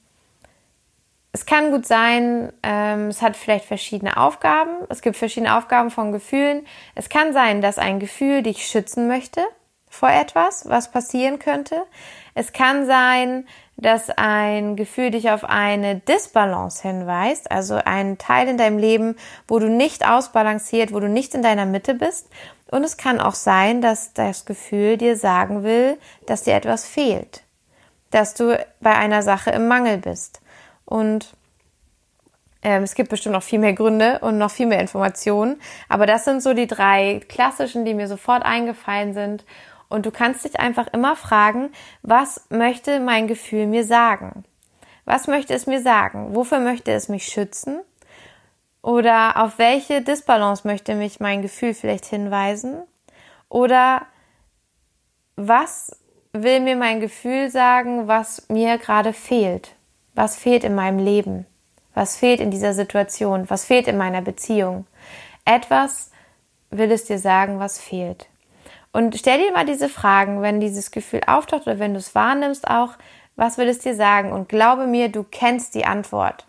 es 1.32 1.46
kann 1.46 1.72
gut 1.72 1.84
sein, 1.84 2.52
ähm, 2.62 3.08
es 3.08 3.20
hat 3.20 3.36
vielleicht 3.36 3.64
verschiedene 3.64 4.16
Aufgaben. 4.16 4.70
Es 4.88 5.02
gibt 5.02 5.16
verschiedene 5.16 5.56
Aufgaben 5.56 5.90
von 5.90 6.12
Gefühlen. 6.12 6.64
Es 6.94 7.08
kann 7.08 7.32
sein, 7.32 7.60
dass 7.60 7.76
ein 7.76 7.98
Gefühl 7.98 8.42
dich 8.42 8.66
schützen 8.66 9.08
möchte 9.08 9.42
vor 9.88 10.10
etwas, 10.10 10.68
was 10.68 10.90
passieren 10.92 11.40
könnte. 11.40 11.82
Es 12.34 12.52
kann 12.52 12.86
sein, 12.86 13.46
dass 13.76 14.10
ein 14.10 14.76
Gefühl 14.76 15.10
dich 15.10 15.30
auf 15.30 15.44
eine 15.44 15.96
Disbalance 15.96 16.82
hinweist, 16.82 17.50
also 17.50 17.74
ein 17.84 18.18
Teil 18.18 18.48
in 18.48 18.58
deinem 18.58 18.78
Leben, 18.78 19.16
wo 19.48 19.58
du 19.58 19.68
nicht 19.68 20.06
ausbalanciert, 20.06 20.92
wo 20.92 21.00
du 21.00 21.08
nicht 21.08 21.34
in 21.34 21.42
deiner 21.42 21.66
Mitte 21.66 21.94
bist. 21.94 22.28
Und 22.70 22.84
es 22.84 22.96
kann 22.96 23.20
auch 23.20 23.34
sein, 23.34 23.80
dass 23.80 24.12
das 24.12 24.46
Gefühl 24.46 24.96
dir 24.96 25.16
sagen 25.16 25.64
will, 25.64 25.98
dass 26.26 26.42
dir 26.42 26.54
etwas 26.54 26.86
fehlt, 26.86 27.42
dass 28.10 28.34
du 28.34 28.58
bei 28.80 28.94
einer 28.94 29.22
Sache 29.22 29.50
im 29.50 29.68
Mangel 29.68 29.98
bist. 29.98 30.40
Und 30.84 31.34
ähm, 32.62 32.82
es 32.82 32.94
gibt 32.94 33.10
bestimmt 33.10 33.34
noch 33.34 33.42
viel 33.42 33.58
mehr 33.58 33.74
Gründe 33.74 34.18
und 34.20 34.38
noch 34.38 34.50
viel 34.50 34.66
mehr 34.66 34.80
Informationen. 34.80 35.60
Aber 35.88 36.06
das 36.06 36.24
sind 36.24 36.42
so 36.42 36.54
die 36.54 36.66
drei 36.66 37.20
klassischen, 37.28 37.84
die 37.84 37.94
mir 37.94 38.08
sofort 38.08 38.42
eingefallen 38.42 39.14
sind. 39.14 39.44
Und 39.94 40.06
du 40.06 40.10
kannst 40.10 40.44
dich 40.44 40.58
einfach 40.58 40.88
immer 40.88 41.14
fragen, 41.14 41.70
was 42.02 42.46
möchte 42.50 42.98
mein 42.98 43.28
Gefühl 43.28 43.68
mir 43.68 43.84
sagen? 43.84 44.44
Was 45.04 45.28
möchte 45.28 45.54
es 45.54 45.68
mir 45.68 45.80
sagen? 45.80 46.34
Wofür 46.34 46.58
möchte 46.58 46.90
es 46.90 47.08
mich 47.08 47.26
schützen? 47.26 47.78
Oder 48.82 49.40
auf 49.40 49.56
welche 49.58 50.02
Disbalance 50.02 50.66
möchte 50.66 50.96
mich 50.96 51.20
mein 51.20 51.42
Gefühl 51.42 51.74
vielleicht 51.74 52.06
hinweisen? 52.06 52.82
Oder 53.48 54.04
was 55.36 55.96
will 56.32 56.58
mir 56.58 56.74
mein 56.74 56.98
Gefühl 56.98 57.48
sagen, 57.48 58.08
was 58.08 58.48
mir 58.48 58.78
gerade 58.78 59.12
fehlt? 59.12 59.76
Was 60.16 60.34
fehlt 60.34 60.64
in 60.64 60.74
meinem 60.74 60.98
Leben? 60.98 61.46
Was 61.94 62.16
fehlt 62.16 62.40
in 62.40 62.50
dieser 62.50 62.74
Situation? 62.74 63.48
Was 63.48 63.64
fehlt 63.64 63.86
in 63.86 63.96
meiner 63.96 64.22
Beziehung? 64.22 64.88
Etwas 65.44 66.10
will 66.70 66.90
es 66.90 67.04
dir 67.04 67.20
sagen, 67.20 67.60
was 67.60 67.80
fehlt. 67.80 68.28
Und 68.94 69.16
stell 69.16 69.38
dir 69.38 69.50
mal 69.50 69.66
diese 69.66 69.88
Fragen, 69.88 70.40
wenn 70.40 70.60
dieses 70.60 70.92
Gefühl 70.92 71.22
auftaucht 71.26 71.62
oder 71.66 71.80
wenn 71.80 71.94
du 71.94 71.98
es 71.98 72.14
wahrnimmst 72.14 72.68
auch, 72.68 72.90
was 73.34 73.58
will 73.58 73.66
es 73.66 73.80
dir 73.80 73.96
sagen? 73.96 74.30
Und 74.30 74.48
glaube 74.48 74.86
mir, 74.86 75.08
du 75.08 75.24
kennst 75.24 75.74
die 75.74 75.84
Antwort. 75.84 76.46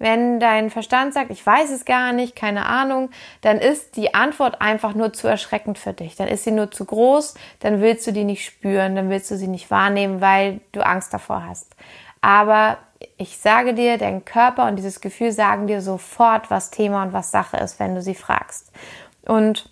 Wenn 0.00 0.40
dein 0.40 0.70
Verstand 0.70 1.14
sagt, 1.14 1.30
ich 1.30 1.46
weiß 1.46 1.70
es 1.70 1.84
gar 1.84 2.12
nicht, 2.12 2.34
keine 2.34 2.66
Ahnung, 2.66 3.10
dann 3.40 3.58
ist 3.58 3.96
die 3.96 4.14
Antwort 4.14 4.60
einfach 4.60 4.94
nur 4.94 5.12
zu 5.12 5.28
erschreckend 5.28 5.78
für 5.78 5.92
dich. 5.92 6.16
Dann 6.16 6.26
ist 6.26 6.42
sie 6.42 6.50
nur 6.50 6.72
zu 6.72 6.84
groß, 6.84 7.34
dann 7.60 7.80
willst 7.80 8.04
du 8.08 8.12
die 8.12 8.24
nicht 8.24 8.44
spüren, 8.44 8.96
dann 8.96 9.08
willst 9.08 9.30
du 9.30 9.36
sie 9.36 9.46
nicht 9.46 9.70
wahrnehmen, 9.70 10.20
weil 10.20 10.58
du 10.72 10.84
Angst 10.84 11.14
davor 11.14 11.46
hast. 11.46 11.76
Aber 12.20 12.78
ich 13.16 13.38
sage 13.38 13.74
dir, 13.74 13.96
dein 13.96 14.24
Körper 14.24 14.66
und 14.66 14.74
dieses 14.74 15.00
Gefühl 15.00 15.30
sagen 15.30 15.68
dir 15.68 15.80
sofort, 15.80 16.50
was 16.50 16.72
Thema 16.72 17.04
und 17.04 17.12
was 17.12 17.30
Sache 17.30 17.58
ist, 17.58 17.78
wenn 17.78 17.94
du 17.94 18.02
sie 18.02 18.16
fragst. 18.16 18.72
Und 19.24 19.70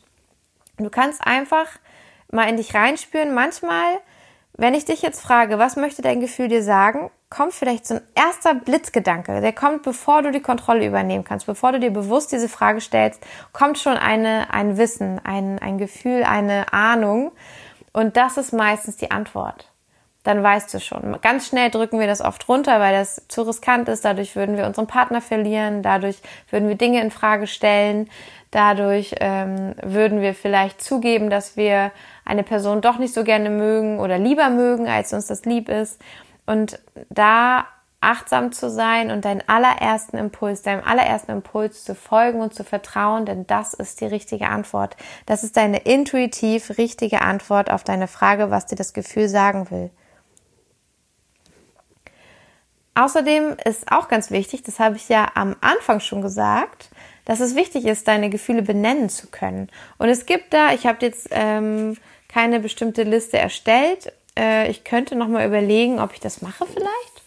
du 0.76 0.90
kannst 0.90 1.26
einfach 1.26 1.66
mal 2.34 2.48
in 2.48 2.56
dich 2.56 2.74
reinspüren. 2.74 3.32
Manchmal, 3.34 3.98
wenn 4.54 4.74
ich 4.74 4.84
dich 4.84 5.02
jetzt 5.02 5.20
frage, 5.20 5.58
was 5.58 5.76
möchte 5.76 6.02
dein 6.02 6.20
Gefühl 6.20 6.48
dir 6.48 6.62
sagen, 6.62 7.10
kommt 7.30 7.52
vielleicht 7.52 7.86
so 7.86 7.94
ein 7.94 8.02
erster 8.14 8.54
Blitzgedanke. 8.54 9.40
Der 9.40 9.52
kommt, 9.52 9.82
bevor 9.82 10.22
du 10.22 10.30
die 10.30 10.40
Kontrolle 10.40 10.86
übernehmen 10.86 11.24
kannst, 11.24 11.46
bevor 11.46 11.72
du 11.72 11.80
dir 11.80 11.90
bewusst 11.90 12.32
diese 12.32 12.48
Frage 12.48 12.80
stellst, 12.80 13.20
kommt 13.52 13.78
schon 13.78 13.96
eine, 13.96 14.52
ein 14.52 14.76
Wissen, 14.76 15.20
ein, 15.24 15.58
ein 15.58 15.78
Gefühl, 15.78 16.22
eine 16.24 16.72
Ahnung. 16.72 17.32
Und 17.92 18.16
das 18.16 18.36
ist 18.36 18.52
meistens 18.52 18.96
die 18.96 19.10
Antwort 19.10 19.73
dann 20.24 20.42
weißt 20.42 20.72
du 20.72 20.80
schon. 20.80 21.18
Ganz 21.20 21.46
schnell 21.48 21.70
drücken 21.70 22.00
wir 22.00 22.06
das 22.06 22.22
oft 22.22 22.48
runter, 22.48 22.80
weil 22.80 22.94
das 22.94 23.22
zu 23.28 23.42
riskant 23.42 23.88
ist. 23.88 24.04
Dadurch 24.04 24.34
würden 24.34 24.56
wir 24.56 24.66
unseren 24.66 24.86
Partner 24.86 25.20
verlieren. 25.20 25.82
Dadurch 25.82 26.16
würden 26.50 26.66
wir 26.66 26.76
Dinge 26.76 27.02
in 27.02 27.10
Frage 27.10 27.46
stellen. 27.46 28.08
Dadurch 28.50 29.14
ähm, 29.20 29.74
würden 29.82 30.22
wir 30.22 30.34
vielleicht 30.34 30.82
zugeben, 30.82 31.28
dass 31.28 31.56
wir 31.56 31.92
eine 32.24 32.42
Person 32.42 32.80
doch 32.80 32.98
nicht 32.98 33.12
so 33.12 33.22
gerne 33.22 33.50
mögen 33.50 34.00
oder 34.00 34.18
lieber 34.18 34.48
mögen, 34.48 34.88
als 34.88 35.12
uns 35.12 35.26
das 35.26 35.44
lieb 35.44 35.68
ist. 35.68 36.00
Und 36.46 36.80
da 37.10 37.66
achtsam 38.00 38.52
zu 38.52 38.70
sein 38.70 39.10
und 39.10 39.24
deinen 39.24 39.42
allerersten 39.46 40.16
Impuls, 40.16 40.62
deinem 40.62 40.84
allerersten 40.84 41.32
Impuls 41.32 41.84
zu 41.84 41.94
folgen 41.94 42.40
und 42.40 42.54
zu 42.54 42.64
vertrauen, 42.64 43.26
denn 43.26 43.46
das 43.46 43.74
ist 43.74 44.00
die 44.00 44.06
richtige 44.06 44.48
Antwort. 44.48 44.96
Das 45.26 45.42
ist 45.42 45.56
deine 45.56 45.78
intuitiv 45.78 46.78
richtige 46.78 47.22
Antwort 47.22 47.70
auf 47.70 47.82
deine 47.82 48.06
Frage, 48.06 48.50
was 48.50 48.66
dir 48.66 48.76
das 48.76 48.92
Gefühl 48.92 49.28
sagen 49.28 49.70
will. 49.70 49.90
Außerdem 52.94 53.56
ist 53.64 53.90
auch 53.90 54.08
ganz 54.08 54.30
wichtig, 54.30 54.62
das 54.62 54.78
habe 54.78 54.96
ich 54.96 55.08
ja 55.08 55.32
am 55.34 55.56
Anfang 55.60 56.00
schon 56.00 56.22
gesagt, 56.22 56.90
dass 57.24 57.40
es 57.40 57.56
wichtig 57.56 57.86
ist, 57.86 58.06
deine 58.06 58.30
Gefühle 58.30 58.62
benennen 58.62 59.08
zu 59.08 59.28
können. 59.28 59.68
Und 59.98 60.08
es 60.08 60.26
gibt 60.26 60.52
da, 60.52 60.72
ich 60.72 60.86
habe 60.86 60.98
jetzt 61.00 61.28
ähm, 61.30 61.96
keine 62.28 62.60
bestimmte 62.60 63.02
Liste 63.02 63.38
erstellt. 63.38 64.12
Äh, 64.38 64.70
ich 64.70 64.84
könnte 64.84 65.16
noch 65.16 65.28
mal 65.28 65.46
überlegen, 65.46 65.98
ob 66.00 66.12
ich 66.12 66.20
das 66.20 66.42
mache 66.42 66.66
vielleicht. 66.66 67.22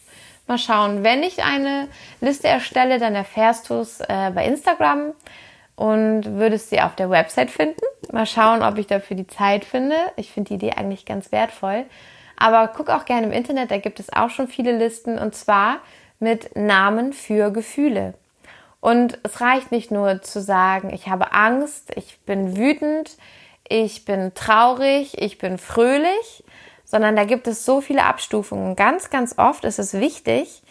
Mal 0.48 0.58
schauen, 0.58 1.04
wenn 1.04 1.24
ich 1.24 1.44
eine 1.44 1.90
Liste 2.22 2.48
erstelle, 2.48 3.00
dann 3.00 3.16
erfährst 3.16 3.70
du 3.70 3.76
es 3.76 4.00
äh, 4.00 4.32
bei 4.34 4.46
Instagram 4.46 5.14
und 5.76 6.24
würdest 6.38 6.70
sie 6.70 6.80
auf 6.80 6.96
der 6.96 7.10
Website 7.10 7.52
finden. 7.52 7.82
Mal 8.12 8.26
schauen, 8.26 8.64
ob 8.64 8.78
ich 8.78 8.88
dafür 8.88 9.18
die 9.18 9.28
Zeit 9.28 9.66
finde. 9.66 9.96
Ich 10.16 10.32
finde 10.32 10.50
die 10.50 10.56
Idee 10.56 10.72
eigentlich 10.72 11.06
ganz 11.06 11.32
wertvoll. 11.34 11.86
Aber 12.38 12.68
guck 12.70 12.90
auch 12.90 13.06
gerne 13.06 13.28
im 13.28 13.34
Internet, 13.34 13.72
da 13.72 13.78
gibt 13.78 14.00
es 14.00 14.14
auch 14.14 14.30
schon 14.30 14.48
viele 14.48 14.78
Listen 14.78 15.18
und 15.18 15.36
zwar 15.36 15.80
mit 16.20 16.56
Namen 16.56 17.14
für 17.14 17.52
Gefühle. 17.52 18.14
Und 18.80 19.20
es 19.24 19.42
reicht 19.42 19.72
nicht 19.72 19.92
nur 19.92 20.22
zu 20.22 20.40
sagen, 20.42 20.94
ich 20.94 21.08
habe 21.10 21.34
Angst, 21.34 21.92
ich 21.96 22.20
bin 22.26 22.56
wütend, 22.56 23.18
ich 23.68 24.06
bin 24.06 24.34
traurig, 24.34 25.20
ich 25.20 25.40
bin 25.40 25.58
fröhlich, 25.58 26.44
sondern 26.86 27.16
da 27.16 27.26
gibt 27.26 27.48
es 27.48 27.66
so 27.66 27.82
viele 27.82 28.04
Abstufungen. 28.04 28.76
Ganz, 28.76 29.10
ganz 29.10 29.38
oft 29.38 29.66
ist 29.66 29.80
es 29.80 29.94
wichtig, 29.94 30.62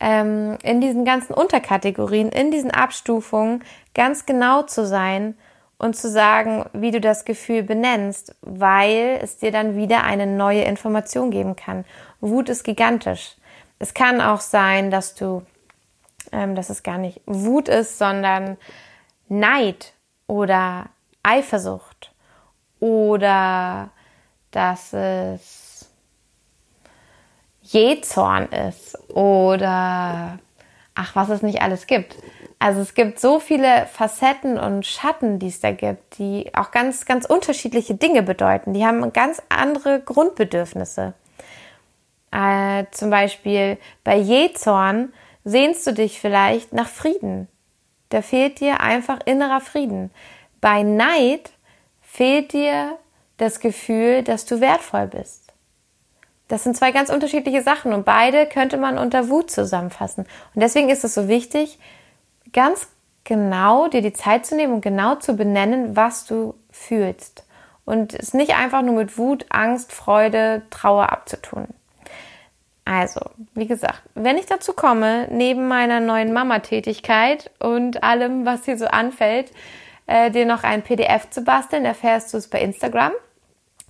ähm, 0.00 0.58
in 0.62 0.80
diesen 0.80 1.04
ganzen 1.04 1.32
Unterkategorien, 1.32 2.28
in 2.28 2.50
diesen 2.50 2.70
Abstufungen 2.70 3.64
ganz 3.94 4.26
genau 4.26 4.62
zu 4.62 4.84
sein 4.84 5.36
und 5.78 5.96
zu 5.96 6.08
sagen, 6.08 6.64
wie 6.72 6.90
du 6.90 7.00
das 7.00 7.24
Gefühl 7.24 7.62
benennst, 7.62 8.34
weil 8.40 9.18
es 9.22 9.38
dir 9.38 9.50
dann 9.50 9.76
wieder 9.76 10.04
eine 10.04 10.26
neue 10.26 10.62
Information 10.62 11.30
geben 11.30 11.56
kann. 11.56 11.84
Wut 12.20 12.48
ist 12.48 12.64
gigantisch. 12.64 13.36
Es 13.78 13.92
kann 13.94 14.20
auch 14.20 14.40
sein, 14.40 14.90
dass 14.90 15.14
du, 15.14 15.42
ähm, 16.32 16.54
dass 16.54 16.70
es 16.70 16.82
gar 16.82 16.98
nicht 16.98 17.20
Wut 17.26 17.68
ist, 17.68 17.98
sondern 17.98 18.56
Neid 19.28 19.92
oder 20.26 20.86
Eifersucht 21.22 22.12
oder 22.80 23.90
dass 24.50 24.92
es 24.92 25.90
Jezorn 27.62 28.46
ist 28.46 28.96
oder 29.08 30.38
ach, 30.94 31.16
was 31.16 31.30
es 31.30 31.42
nicht 31.42 31.62
alles 31.62 31.86
gibt. 31.86 32.16
Also 32.64 32.80
es 32.80 32.94
gibt 32.94 33.20
so 33.20 33.40
viele 33.40 33.84
Facetten 33.92 34.58
und 34.58 34.86
Schatten, 34.86 35.38
die 35.38 35.48
es 35.48 35.60
da 35.60 35.72
gibt, 35.72 36.16
die 36.18 36.50
auch 36.54 36.70
ganz, 36.70 37.04
ganz 37.04 37.26
unterschiedliche 37.26 37.94
Dinge 37.94 38.22
bedeuten. 38.22 38.72
Die 38.72 38.86
haben 38.86 39.12
ganz 39.12 39.42
andere 39.50 40.00
Grundbedürfnisse. 40.00 41.12
Äh, 42.32 42.86
zum 42.90 43.10
Beispiel 43.10 43.76
bei 44.02 44.16
Jezorn 44.16 45.12
sehnst 45.44 45.86
du 45.86 45.92
dich 45.92 46.18
vielleicht 46.18 46.72
nach 46.72 46.88
Frieden. 46.88 47.48
Da 48.08 48.22
fehlt 48.22 48.60
dir 48.60 48.80
einfach 48.80 49.18
innerer 49.26 49.60
Frieden. 49.60 50.10
Bei 50.62 50.82
Neid 50.82 51.52
fehlt 52.00 52.54
dir 52.54 52.96
das 53.36 53.60
Gefühl, 53.60 54.22
dass 54.22 54.46
du 54.46 54.62
wertvoll 54.62 55.08
bist. 55.08 55.52
Das 56.48 56.64
sind 56.64 56.78
zwei 56.78 56.92
ganz 56.92 57.10
unterschiedliche 57.10 57.60
Sachen 57.60 57.92
und 57.92 58.06
beide 58.06 58.46
könnte 58.46 58.78
man 58.78 58.96
unter 58.96 59.28
Wut 59.28 59.50
zusammenfassen. 59.50 60.24
Und 60.54 60.62
deswegen 60.62 60.88
ist 60.88 61.04
es 61.04 61.12
so 61.12 61.28
wichtig, 61.28 61.78
ganz 62.54 62.88
genau 63.24 63.88
dir 63.88 64.00
die 64.00 64.14
Zeit 64.14 64.46
zu 64.46 64.56
nehmen 64.56 64.74
und 64.74 64.80
genau 64.80 65.16
zu 65.16 65.34
benennen, 65.34 65.96
was 65.96 66.24
du 66.24 66.54
fühlst. 66.70 67.44
Und 67.84 68.14
es 68.14 68.32
nicht 68.32 68.56
einfach 68.56 68.80
nur 68.80 68.94
mit 68.94 69.18
Wut, 69.18 69.44
Angst, 69.50 69.92
Freude, 69.92 70.62
Trauer 70.70 71.12
abzutun. 71.12 71.68
Also, 72.86 73.20
wie 73.54 73.66
gesagt, 73.66 74.02
wenn 74.14 74.36
ich 74.36 74.46
dazu 74.46 74.72
komme, 74.74 75.26
neben 75.30 75.68
meiner 75.68 76.00
neuen 76.00 76.32
Mama-Tätigkeit 76.32 77.50
und 77.58 78.02
allem, 78.02 78.44
was 78.44 78.64
hier 78.66 78.76
so 78.76 78.86
anfällt, 78.86 79.52
äh, 80.06 80.30
dir 80.30 80.44
noch 80.44 80.64
ein 80.64 80.82
PDF 80.82 81.30
zu 81.30 81.42
basteln, 81.42 81.84
erfährst 81.84 82.32
du 82.32 82.38
es 82.38 82.48
bei 82.48 82.60
Instagram. 82.60 83.12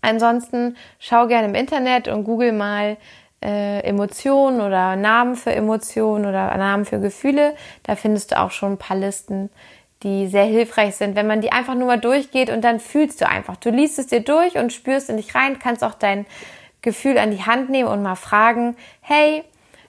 Ansonsten 0.01 0.77
schau 1.01 1.27
gerne 1.27 1.49
im 1.49 1.55
Internet 1.55 2.09
und 2.09 2.25
google 2.25 2.53
mal 2.53 2.97
äh, 3.45 3.81
Emotionen 3.81 4.61
oder 4.61 4.97
Namen 4.97 5.37
für 5.37 5.53
Emotionen 5.53 6.27
oder 6.27 6.57
Namen 6.57 6.85
für 6.85 6.99
Gefühle. 6.99 7.55
Da 7.83 7.95
findest 7.95 8.33
du 8.33 8.41
auch 8.41 8.51
schon 8.51 8.73
ein 8.73 8.79
paar 8.79 8.97
Listen, 8.97 9.51
die 10.03 10.27
sehr 10.29 10.45
hilfreich 10.45 10.97
sind, 10.97 11.15
wenn 11.15 11.27
man 11.27 11.41
die 11.41 11.53
einfach 11.53 11.75
nur 11.75 11.87
mal 11.87 12.01
durchgeht 12.01 12.51
und 12.51 12.63
dann 12.63 12.81
fühlst 12.81 13.21
du 13.21 13.29
einfach. 13.29 13.57
Du 13.57 13.71
liest 13.71 13.99
es 13.99 14.07
dir 14.07 14.21
durch 14.21 14.57
und 14.57 14.73
spürst 14.73 15.11
in 15.11 15.17
dich 15.17 15.35
rein, 15.35 15.59
kannst 15.59 15.85
auch 15.85 15.95
dein 15.95 16.27
Gefühl 16.83 17.19
an 17.19 17.31
die 17.31 17.43
Hand 17.43 17.71
nehmen 17.71 17.89
und 17.89 18.03
mal 18.03 18.17
fragen, 18.17 18.77
hey, 19.01 19.45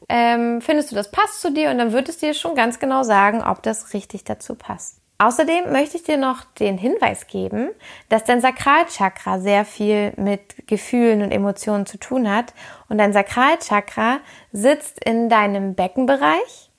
ähm, 0.08 0.62
findest 0.62 0.92
du 0.92 0.96
das 0.96 1.12
passt 1.12 1.42
zu 1.42 1.52
dir? 1.52 1.72
Und 1.72 1.78
dann 1.78 1.92
wird 1.92 2.10
es 2.10 2.18
dir 2.18 2.34
schon 2.34 2.56
ganz 2.56 2.80
genau 2.80 3.04
sagen, 3.04 3.42
ob 3.42 3.64
das 3.64 3.94
richtig 3.94 4.24
dazu 4.24 4.56
passt. 4.56 5.02
Außerdem 5.18 5.72
möchte 5.72 5.96
ich 5.96 6.04
dir 6.04 6.18
noch 6.18 6.44
den 6.60 6.78
Hinweis 6.78 7.28
geben, 7.28 7.70
dass 8.10 8.26
dein 8.26 8.42
Sakralchakra 8.42 9.40
sehr 9.40 9.64
viel 9.64 10.12
mit 10.18 10.68
Gefühlen 10.68 11.22
und 11.22 11.32
Emotionen 11.32 11.86
zu 11.86 11.98
tun 11.98 12.30
hat. 12.30 12.54
Und 12.90 12.98
dein 12.98 13.14
Sakralchakra 13.14 14.20
sitzt 14.52 15.04
in 15.06 15.30
deinem 15.30 15.74
Beckenbereich, 15.74 16.70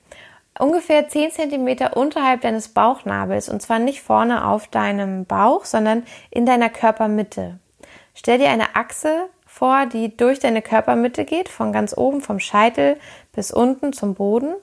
ungefähr 0.59 1.07
10 1.07 1.31
cm 1.31 1.93
unterhalb 1.95 2.41
deines 2.41 2.69
Bauchnabels. 2.69 3.49
Und 3.49 3.63
zwar 3.63 3.79
nicht 3.79 4.01
vorne 4.01 4.47
auf 4.47 4.67
deinem 4.67 5.25
Bauch, 5.25 5.65
sondern 5.65 6.03
in 6.29 6.45
deiner 6.45 6.69
Körpermitte. 6.69 7.57
Stell 8.13 8.37
dir 8.37 8.49
eine 8.49 8.75
Achse 8.75 9.29
vor, 9.45 9.87
die 9.87 10.15
durch 10.15 10.37
deine 10.37 10.61
Körpermitte 10.61 11.25
geht, 11.25 11.49
von 11.49 11.73
ganz 11.73 11.97
oben 11.97 12.21
vom 12.21 12.39
Scheitel 12.39 12.97
bis 13.31 13.51
unten 13.51 13.93
zum 13.93 14.13
Boden. 14.13 14.53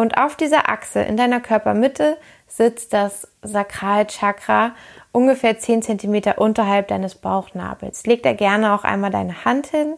Und 0.00 0.16
auf 0.16 0.34
dieser 0.34 0.70
Achse 0.70 1.00
in 1.00 1.18
deiner 1.18 1.40
Körpermitte 1.40 2.16
sitzt 2.48 2.94
das 2.94 3.28
Sakralchakra 3.42 4.74
ungefähr 5.12 5.58
10 5.58 5.82
cm 5.82 6.38
unterhalb 6.38 6.88
deines 6.88 7.16
Bauchnabels. 7.16 8.06
Leg 8.06 8.22
da 8.22 8.32
gerne 8.32 8.72
auch 8.72 8.84
einmal 8.84 9.10
deine 9.10 9.44
Hand 9.44 9.66
hin, 9.66 9.96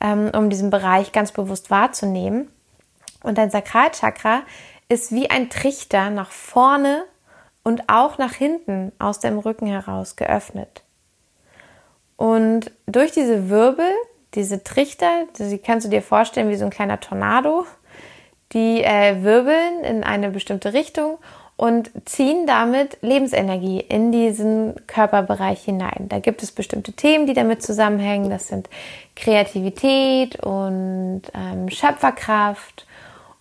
ähm, 0.00 0.30
um 0.32 0.50
diesen 0.50 0.70
Bereich 0.70 1.10
ganz 1.10 1.32
bewusst 1.32 1.72
wahrzunehmen. 1.72 2.48
Und 3.24 3.36
dein 3.36 3.50
Sakralchakra 3.50 4.42
ist 4.88 5.10
wie 5.10 5.28
ein 5.28 5.50
Trichter 5.50 6.10
nach 6.10 6.30
vorne 6.30 7.02
und 7.64 7.88
auch 7.88 8.18
nach 8.18 8.34
hinten 8.34 8.92
aus 9.00 9.18
dem 9.18 9.40
Rücken 9.40 9.66
heraus 9.66 10.14
geöffnet. 10.14 10.84
Und 12.16 12.70
durch 12.86 13.10
diese 13.10 13.48
Wirbel, 13.48 13.90
diese 14.34 14.62
Trichter, 14.62 15.24
die 15.40 15.58
kannst 15.58 15.86
du 15.86 15.90
dir 15.90 16.02
vorstellen 16.02 16.50
wie 16.50 16.56
so 16.56 16.66
ein 16.66 16.70
kleiner 16.70 17.00
Tornado, 17.00 17.66
die 18.54 18.82
äh, 18.82 19.22
wirbeln 19.22 19.84
in 19.84 20.04
eine 20.04 20.30
bestimmte 20.30 20.72
Richtung 20.72 21.18
und 21.56 21.90
ziehen 22.04 22.46
damit 22.46 22.98
Lebensenergie 23.00 23.80
in 23.80 24.10
diesen 24.10 24.74
Körperbereich 24.86 25.62
hinein. 25.62 26.06
Da 26.08 26.18
gibt 26.18 26.42
es 26.42 26.50
bestimmte 26.50 26.92
Themen, 26.92 27.26
die 27.26 27.34
damit 27.34 27.62
zusammenhängen. 27.62 28.30
Das 28.30 28.48
sind 28.48 28.68
Kreativität 29.14 30.42
und 30.42 31.22
ähm, 31.32 31.68
Schöpferkraft 31.68 32.86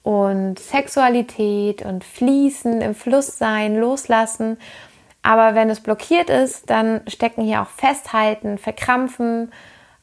und 0.04 0.60
Sexualität 0.60 1.84
und 1.84 2.04
Fließen, 2.04 2.82
im 2.82 2.94
Fluss 2.94 3.38
sein, 3.38 3.78
loslassen. 3.78 4.58
Aber 5.24 5.56
wenn 5.56 5.70
es 5.70 5.80
blockiert 5.80 6.30
ist, 6.30 6.70
dann 6.70 7.02
stecken 7.08 7.44
hier 7.44 7.62
auch 7.62 7.70
Festhalten, 7.70 8.58
Verkrampfen, 8.58 9.52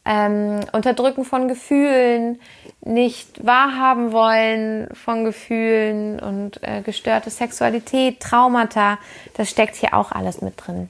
ähm, 0.05 0.61
Unterdrücken 0.72 1.24
von 1.24 1.48
Gefühlen, 1.48 2.40
nicht 2.82 3.44
wahrhaben 3.44 4.12
wollen 4.12 4.88
von 4.94 5.24
Gefühlen 5.24 6.18
und 6.18 6.62
äh, 6.62 6.82
gestörte 6.82 7.30
Sexualität, 7.30 8.20
Traumata, 8.20 8.98
das 9.36 9.51
steckt 9.51 9.76
hier 9.76 9.94
auch 9.94 10.12
alles 10.12 10.40
mit 10.40 10.55
drin. 10.57 10.88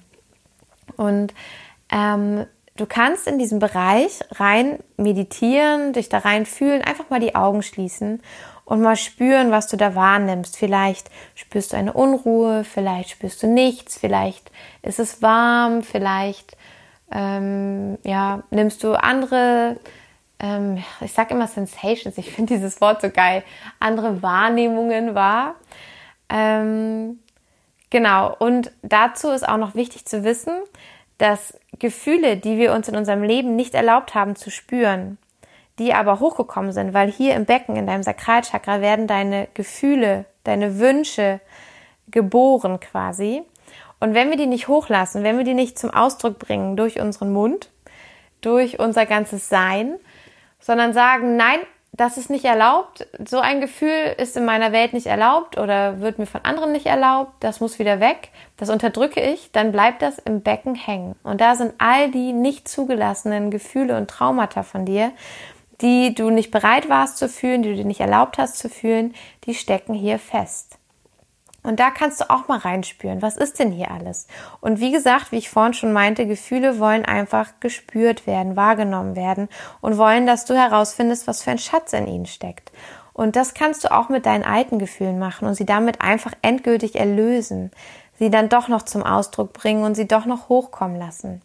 Und 0.97 1.35
ähm, 1.91 2.47
du 2.77 2.87
kannst 2.87 3.27
in 3.27 3.39
diesem 3.39 3.59
Bereich 3.59 4.21
rein 4.33 4.79
meditieren, 4.97 5.93
dich 5.93 6.09
da 6.09 6.19
rein 6.19 6.47
fühlen, 6.47 6.83
einfach 6.83 7.11
mal 7.11 7.21
die 7.21 7.35
Augen 7.35 7.63
schließen 7.63 8.23
und 8.65 8.83
mal 8.83 8.97
spüren, 8.97 9.51
was 9.51 9.67
du 9.67 9.77
da 9.77 9.97
wahrnimmst. 9.97 10.57
Vielleicht 10.57 11.11
spürst 11.35 11.73
du 11.73 11.77
eine 11.77 11.93
Unruhe, 11.93 12.63
vielleicht 12.63 13.11
spürst 13.11 13.43
du 13.43 13.49
nichts, 13.49 13.99
vielleicht 13.99 14.53
ist 14.83 15.01
es 15.01 15.21
warm, 15.23 15.83
vielleicht 15.83 16.57
ähm, 17.11 17.99
ja, 18.05 18.43
nimmst 18.51 18.83
du 18.85 18.95
andere, 18.95 19.79
ähm, 20.39 20.83
ich 21.01 21.13
sage 21.13 21.35
immer 21.35 21.49
Sensations, 21.49 22.17
ich 22.19 22.33
finde 22.33 22.55
dieses 22.55 22.81
Wort 22.81 23.03
so 23.03 23.11
geil, 23.11 23.43
andere 23.79 24.23
Wahrnehmungen 24.23 25.15
wahr. 25.15 25.57
Ähm, 26.29 27.19
genau, 27.91 28.35
und 28.39 28.71
dazu 28.83 29.31
ist 29.31 29.49
auch 29.49 29.57
noch 29.57 29.75
wichtig 29.75 30.07
zu 30.07 30.25
wissen, 30.25 30.53
dass 31.19 31.59
Gefühle, 31.79 32.37
die 32.37 32.57
wir 32.57 32.73
uns 32.73 32.89
in 32.89 32.97
unserem 32.97 33.23
Leben 33.23 33.57
nicht 33.57 33.75
erlaubt 33.75 34.15
haben 34.15 34.37
zu 34.37 34.51
spüren, 34.51 35.19
die 35.79 35.93
aber 35.93 36.21
hochgekommen 36.21 36.73
sind, 36.73 36.95
weil 36.95 37.11
hier 37.11 37.35
im 37.35 37.45
Becken, 37.45 37.77
in 37.77 37.87
deinem 37.87 38.03
Sakralchakra, 38.03 38.81
werden 38.81 39.07
deine 39.07 39.49
Gefühle, 39.55 40.25
deine 40.45 40.79
Wünsche 40.79 41.41
geboren 42.11 42.81
quasi. 42.81 43.43
Und 44.01 44.15
wenn 44.15 44.31
wir 44.31 44.37
die 44.37 44.47
nicht 44.47 44.69
hochlassen, 44.69 45.23
wenn 45.23 45.37
wir 45.37 45.45
die 45.45 45.55
nicht 45.55 45.79
zum 45.79 45.91
Ausdruck 45.91 46.39
bringen 46.39 46.77
durch 46.77 46.99
unseren 47.01 47.33
Mund, 47.33 47.71
durch 48.41 48.79
unser 48.79 49.07
ganzes 49.07 49.49
Sein, 49.49 49.97
sondern 50.59 50.93
sagen, 50.93 51.37
nein, 51.37 51.61
das 51.93 52.17
ist 52.17 52.31
nicht 52.31 52.45
erlaubt, 52.45 53.07
so 53.27 53.41
ein 53.41 53.61
Gefühl 53.61 54.15
ist 54.17 54.37
in 54.37 54.45
meiner 54.45 54.73
Welt 54.73 54.93
nicht 54.93 55.07
erlaubt 55.07 55.59
oder 55.59 56.01
wird 56.01 56.19
mir 56.19 56.27
von 56.27 56.43
anderen 56.45 56.73
nicht 56.73 56.87
erlaubt, 56.87 57.33
das 57.41 57.61
muss 57.61 57.79
wieder 57.79 58.01
weg, 58.01 58.31
das 58.57 58.71
unterdrücke 58.71 59.21
ich, 59.21 59.51
dann 59.53 59.73
bleibt 59.73 60.01
das 60.01 60.19
im 60.19 60.41
Becken 60.41 60.75
hängen. 60.75 61.17
Und 61.25 61.41
da 61.41 61.57
sind 61.57 61.75
all 61.79 62.11
die 62.11 62.33
nicht 62.33 62.69
zugelassenen 62.69 63.51
Gefühle 63.51 63.97
und 63.97 64.09
Traumata 64.09 64.63
von 64.63 64.87
dir, 64.87 65.13
die 65.81 66.15
du 66.15 66.31
nicht 66.31 66.51
bereit 66.51 66.89
warst 66.89 67.19
zu 67.19 67.29
fühlen, 67.29 67.63
die 67.63 67.71
du 67.71 67.77
dir 67.77 67.85
nicht 67.85 68.01
erlaubt 68.01 68.39
hast 68.39 68.59
zu 68.59 68.69
fühlen, 68.69 69.15
die 69.45 69.55
stecken 69.55 69.95
hier 69.95 70.19
fest. 70.19 70.80
Und 71.63 71.79
da 71.79 71.91
kannst 71.91 72.21
du 72.21 72.31
auch 72.31 72.49
mal 72.49 72.59
reinspüren, 72.59 73.21
was 73.21 73.37
ist 73.37 73.59
denn 73.59 73.71
hier 73.71 73.91
alles? 73.91 74.27
Und 74.61 74.81
wie 74.81 74.93
gesagt, 74.93 75.31
wie 75.31 75.37
ich 75.37 75.51
vorhin 75.51 75.75
schon 75.75 75.93
meinte, 75.93 76.27
Gefühle 76.27 76.79
wollen 76.79 77.05
einfach 77.05 77.53
gespürt 77.61 78.27
werden, 78.27 78.57
wahrgenommen 78.57 79.15
werden 79.15 79.49
und 79.81 79.99
wollen, 79.99 80.27
dass 80.27 80.47
du 80.47 80.55
herausfindest, 80.55 81.27
was 81.27 81.43
für 81.43 81.51
ein 81.51 81.59
Schatz 81.59 81.93
in 81.93 82.07
ihnen 82.07 82.27
steckt. 82.27 82.73
Und 83.13 83.37
das 83.37 83.53
kannst 83.53 83.85
du 83.85 83.93
auch 83.93 84.09
mit 84.09 84.25
deinen 84.25 84.45
alten 84.45 84.79
Gefühlen 84.79 85.19
machen 85.19 85.47
und 85.47 85.55
sie 85.55 85.67
damit 85.67 86.01
einfach 86.01 86.33
endgültig 86.41 86.97
erlösen, 86.97 87.71
sie 88.19 88.31
dann 88.31 88.49
doch 88.49 88.69
noch 88.69 88.83
zum 88.83 89.03
Ausdruck 89.03 89.53
bringen 89.53 89.83
und 89.83 89.95
sie 89.95 90.09
doch 90.09 90.25
noch 90.25 90.49
hochkommen 90.49 90.97
lassen. 90.97 91.43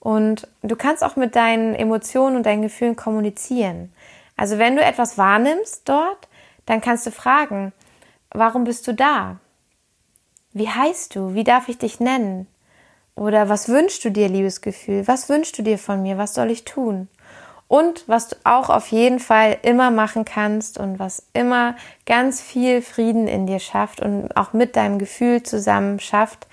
Und 0.00 0.48
du 0.62 0.74
kannst 0.76 1.04
auch 1.04 1.16
mit 1.16 1.36
deinen 1.36 1.74
Emotionen 1.74 2.36
und 2.36 2.46
deinen 2.46 2.62
Gefühlen 2.62 2.96
kommunizieren. 2.96 3.92
Also 4.36 4.58
wenn 4.58 4.76
du 4.76 4.82
etwas 4.82 5.18
wahrnimmst 5.18 5.88
dort, 5.88 6.28
dann 6.66 6.80
kannst 6.80 7.06
du 7.06 7.10
fragen, 7.10 7.72
warum 8.30 8.64
bist 8.64 8.86
du 8.86 8.94
da? 8.94 9.38
Wie 10.52 10.68
heißt 10.68 11.14
du? 11.14 11.34
Wie 11.34 11.44
darf 11.44 11.68
ich 11.68 11.78
dich 11.78 12.00
nennen? 12.00 12.46
Oder 13.14 13.48
was 13.48 13.68
wünschst 13.68 14.04
du 14.04 14.10
dir, 14.10 14.28
liebes 14.28 14.60
Gefühl? 14.60 15.06
Was 15.06 15.28
wünschst 15.28 15.58
du 15.58 15.62
dir 15.62 15.78
von 15.78 16.02
mir? 16.02 16.18
Was 16.18 16.34
soll 16.34 16.50
ich 16.50 16.64
tun? 16.64 17.08
Und 17.66 18.08
was 18.08 18.28
du 18.28 18.36
auch 18.44 18.70
auf 18.70 18.88
jeden 18.88 19.18
Fall 19.18 19.58
immer 19.62 19.90
machen 19.90 20.24
kannst 20.24 20.78
und 20.78 20.98
was 20.98 21.26
immer 21.34 21.76
ganz 22.06 22.40
viel 22.40 22.80
Frieden 22.80 23.28
in 23.28 23.46
dir 23.46 23.58
schafft 23.58 24.00
und 24.00 24.34
auch 24.36 24.54
mit 24.54 24.74
deinem 24.74 24.98
Gefühl 24.98 25.42
zusammen 25.42 26.00
schafft, 26.00 26.46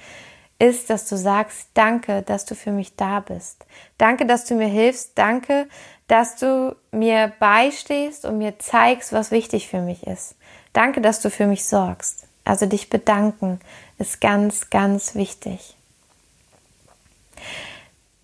ist, 0.60 0.90
dass 0.90 1.08
du 1.08 1.18
sagst, 1.18 1.70
danke, 1.74 2.22
dass 2.22 2.46
du 2.46 2.56
für 2.56 2.72
mich 2.72 2.96
da 2.96 3.20
bist. 3.20 3.66
Danke, 3.98 4.26
dass 4.26 4.46
du 4.46 4.56
mir 4.56 4.68
hilfst. 4.68 5.12
Danke, 5.16 5.68
dass 6.08 6.38
du 6.38 6.76
mir 6.92 7.34
beistehst 7.40 8.26
und 8.26 8.38
mir 8.38 8.60
zeigst, 8.60 9.12
was 9.12 9.32
wichtig 9.32 9.68
für 9.68 9.82
mich 9.82 10.06
ist. 10.08 10.36
Danke, 10.74 11.02
dass 11.02 11.22
du 11.22 11.30
für 11.30 11.48
mich 11.48 11.66
sorgst. 11.66 12.28
Also 12.44 12.68
dich 12.68 12.90
bedanken 12.90 13.60
ist 13.98 14.22
ganz, 14.22 14.70
ganz 14.70 15.16
wichtig. 15.16 15.76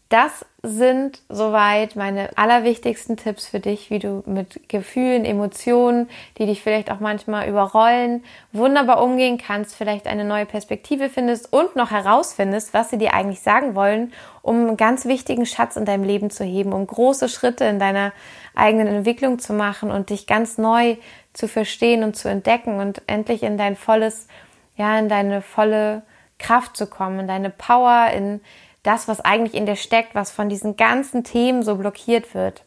Das 0.09 0.45
sind 0.64 1.22
soweit 1.28 1.95
meine 1.95 2.38
allerwichtigsten 2.38 3.18
Tipps 3.18 3.47
für 3.47 3.59
dich, 3.59 3.89
wie 3.89 3.97
du 3.97 4.22
mit 4.28 4.70
Gefühlen, 4.70 5.26
Emotionen, 5.26 6.07
die 6.38 6.45
dich 6.45 6.62
vielleicht 6.62 6.91
auch 6.91 6.99
manchmal 6.99 7.49
überrollen, 7.49 8.24
wunderbar 8.51 9.01
umgehen 9.01 9.39
kannst, 9.39 9.76
vielleicht 9.76 10.05
eine 10.05 10.24
neue 10.24 10.45
Perspektive 10.45 11.09
findest 11.09 11.51
und 11.51 11.76
noch 11.76 11.89
herausfindest, 11.89 12.76
was 12.76 12.91
sie 12.91 12.99
dir 12.99 13.16
eigentlich 13.16 13.41
sagen 13.41 13.74
wollen, 13.74 14.14
um 14.43 14.68
einen 14.68 14.78
ganz 14.78 15.05
wichtigen 15.05 15.47
Schatz 15.47 15.78
in 15.78 15.86
deinem 15.86 16.03
Leben 16.03 16.30
zu 16.30 16.43
heben, 16.43 16.74
um 16.74 16.86
große 16.86 17.28
Schritte 17.28 17.66
in 17.66 17.80
deiner 17.80 18.14
eigenen 18.53 18.88
Entwicklung 18.88 19.39
zu 19.39 19.53
machen 19.53 19.89
und 19.89 20.12
dich 20.12 20.28
ganz 20.28 20.59
neu 20.59 20.97
zu 21.34 21.47
verstehen 21.47 22.03
und 22.03 22.16
zu 22.16 22.30
entdecken 22.30 22.80
und 22.80 23.01
endlich 23.07 23.41
in 23.41 23.57
dein 23.57 23.76
volles, 23.76 24.28
ja, 24.76 24.99
in 24.99 25.09
deine 25.09 25.41
volle 25.41 26.03
Kraft 26.38 26.78
zu 26.78 26.86
kommen, 26.86 27.22
in 27.22 27.28
deine 27.28 27.49
Power, 27.49 28.12
in 28.16 28.41
das, 28.84 29.07
was 29.07 29.21
eigentlich 29.21 29.55
in 29.55 29.65
dir 29.65 29.75
steckt, 29.75 30.15
was 30.15 30.32
von 30.32 30.49
diesen 30.49 30.75
ganzen 30.75 31.23
Themen 31.23 31.63
so 31.63 31.75
blockiert 31.75 32.34
wird. 32.34 32.65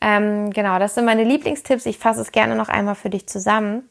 Ähm, 0.00 0.50
genau, 0.50 0.78
das 0.78 0.94
sind 0.94 1.04
meine 1.04 1.24
Lieblingstipps. 1.24 1.86
Ich 1.86 1.98
fasse 1.98 2.20
es 2.20 2.32
gerne 2.32 2.56
noch 2.56 2.68
einmal 2.68 2.94
für 2.94 3.10
dich 3.10 3.28
zusammen. 3.28 3.88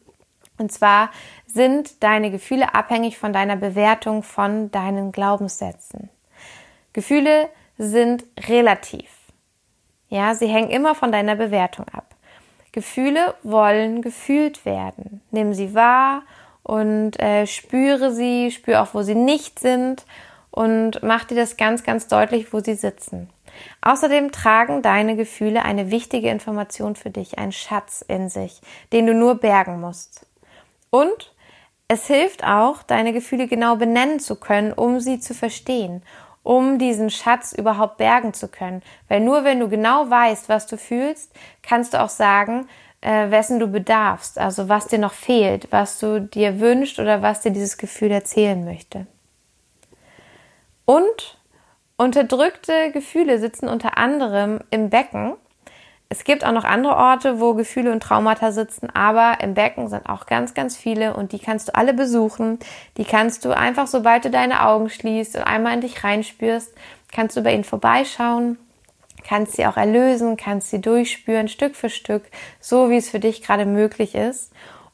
Und 0.57 0.71
zwar 0.71 1.09
sind 1.47 2.03
deine 2.03 2.31
Gefühle 2.31 2.75
abhängig 2.75 3.17
von 3.17 3.33
deiner 3.33 3.55
Bewertung 3.55 4.23
von 4.23 4.71
deinen 4.71 5.11
Glaubenssätzen. 5.11 6.09
Gefühle 6.93 7.49
sind 7.77 8.25
relativ. 8.47 9.09
Ja, 10.09 10.35
sie 10.35 10.47
hängen 10.47 10.69
immer 10.69 10.93
von 10.93 11.11
deiner 11.11 11.35
Bewertung 11.35 11.87
ab. 11.89 12.15
Gefühle 12.73 13.35
wollen 13.43 14.01
gefühlt 14.01 14.65
werden. 14.65 15.21
Nimm 15.31 15.53
sie 15.53 15.73
wahr 15.73 16.23
und 16.63 17.19
äh, 17.19 17.47
spüre 17.47 18.13
sie, 18.13 18.51
spüre 18.51 18.81
auch, 18.81 18.93
wo 18.93 19.01
sie 19.01 19.15
nicht 19.15 19.59
sind 19.59 20.05
und 20.51 21.01
mach 21.01 21.23
dir 21.23 21.35
das 21.35 21.57
ganz, 21.57 21.83
ganz 21.83 22.07
deutlich, 22.07 22.53
wo 22.53 22.59
sie 22.59 22.75
sitzen. 22.75 23.29
Außerdem 23.81 24.31
tragen 24.31 24.81
deine 24.81 25.15
Gefühle 25.15 25.63
eine 25.63 25.91
wichtige 25.91 26.29
Information 26.29 26.95
für 26.95 27.09
dich, 27.09 27.39
einen 27.39 27.51
Schatz 27.51 28.03
in 28.07 28.29
sich, 28.29 28.61
den 28.93 29.07
du 29.07 29.13
nur 29.13 29.35
bergen 29.35 29.79
musst. 29.79 30.25
Und 30.89 31.33
es 31.87 32.07
hilft 32.07 32.45
auch, 32.45 32.83
deine 32.83 33.11
Gefühle 33.11 33.47
genau 33.47 33.75
benennen 33.75 34.19
zu 34.19 34.35
können, 34.35 34.71
um 34.71 34.99
sie 34.99 35.19
zu 35.19 35.33
verstehen, 35.33 36.03
um 36.43 36.79
diesen 36.79 37.09
Schatz 37.09 37.53
überhaupt 37.53 37.97
bergen 37.97 38.33
zu 38.33 38.47
können. 38.47 38.81
Weil 39.07 39.19
nur 39.19 39.43
wenn 39.43 39.59
du 39.59 39.67
genau 39.67 40.09
weißt, 40.09 40.47
was 40.49 40.67
du 40.67 40.77
fühlst, 40.77 41.31
kannst 41.61 41.93
du 41.93 42.01
auch 42.01 42.09
sagen, 42.09 42.67
äh, 43.01 43.29
wessen 43.31 43.59
du 43.59 43.67
bedarfst, 43.67 44.37
also 44.37 44.69
was 44.69 44.87
dir 44.87 44.99
noch 44.99 45.13
fehlt, 45.13 45.67
was 45.71 45.99
du 45.99 46.21
dir 46.21 46.59
wünscht 46.59 46.99
oder 46.99 47.21
was 47.21 47.41
dir 47.41 47.51
dieses 47.51 47.77
Gefühl 47.77 48.11
erzählen 48.11 48.63
möchte. 48.63 49.07
Und 50.91 51.37
unterdrückte 51.95 52.91
Gefühle 52.91 53.39
sitzen 53.39 53.69
unter 53.69 53.97
anderem 53.97 54.59
im 54.71 54.89
Becken. 54.89 55.35
Es 56.09 56.25
gibt 56.25 56.45
auch 56.45 56.51
noch 56.51 56.65
andere 56.65 56.97
Orte, 56.97 57.39
wo 57.39 57.53
Gefühle 57.53 57.93
und 57.93 58.03
Traumata 58.03 58.51
sitzen, 58.51 58.89
aber 58.93 59.37
im 59.39 59.53
Becken 59.53 59.87
sind 59.87 60.09
auch 60.09 60.25
ganz, 60.25 60.53
ganz 60.53 60.75
viele 60.75 61.13
und 61.13 61.31
die 61.31 61.39
kannst 61.39 61.69
du 61.69 61.75
alle 61.75 61.93
besuchen. 61.93 62.59
Die 62.97 63.05
kannst 63.05 63.45
du 63.45 63.55
einfach, 63.55 63.87
sobald 63.87 64.25
du 64.25 64.31
deine 64.31 64.67
Augen 64.67 64.89
schließt 64.89 65.37
und 65.37 65.43
einmal 65.43 65.75
in 65.75 65.79
dich 65.79 66.03
reinspürst, 66.03 66.73
kannst 67.09 67.37
du 67.37 67.41
bei 67.41 67.53
ihnen 67.53 67.63
vorbeischauen, 67.63 68.57
kannst 69.25 69.53
sie 69.53 69.65
auch 69.67 69.77
erlösen, 69.77 70.35
kannst 70.35 70.71
sie 70.71 70.81
durchspüren, 70.81 71.47
Stück 71.47 71.77
für 71.77 71.89
Stück, 71.89 72.23
so 72.59 72.89
wie 72.89 72.97
es 72.97 73.09
für 73.09 73.21
dich 73.21 73.41
gerade 73.41 73.65
möglich 73.65 74.13
ist. 74.13 74.51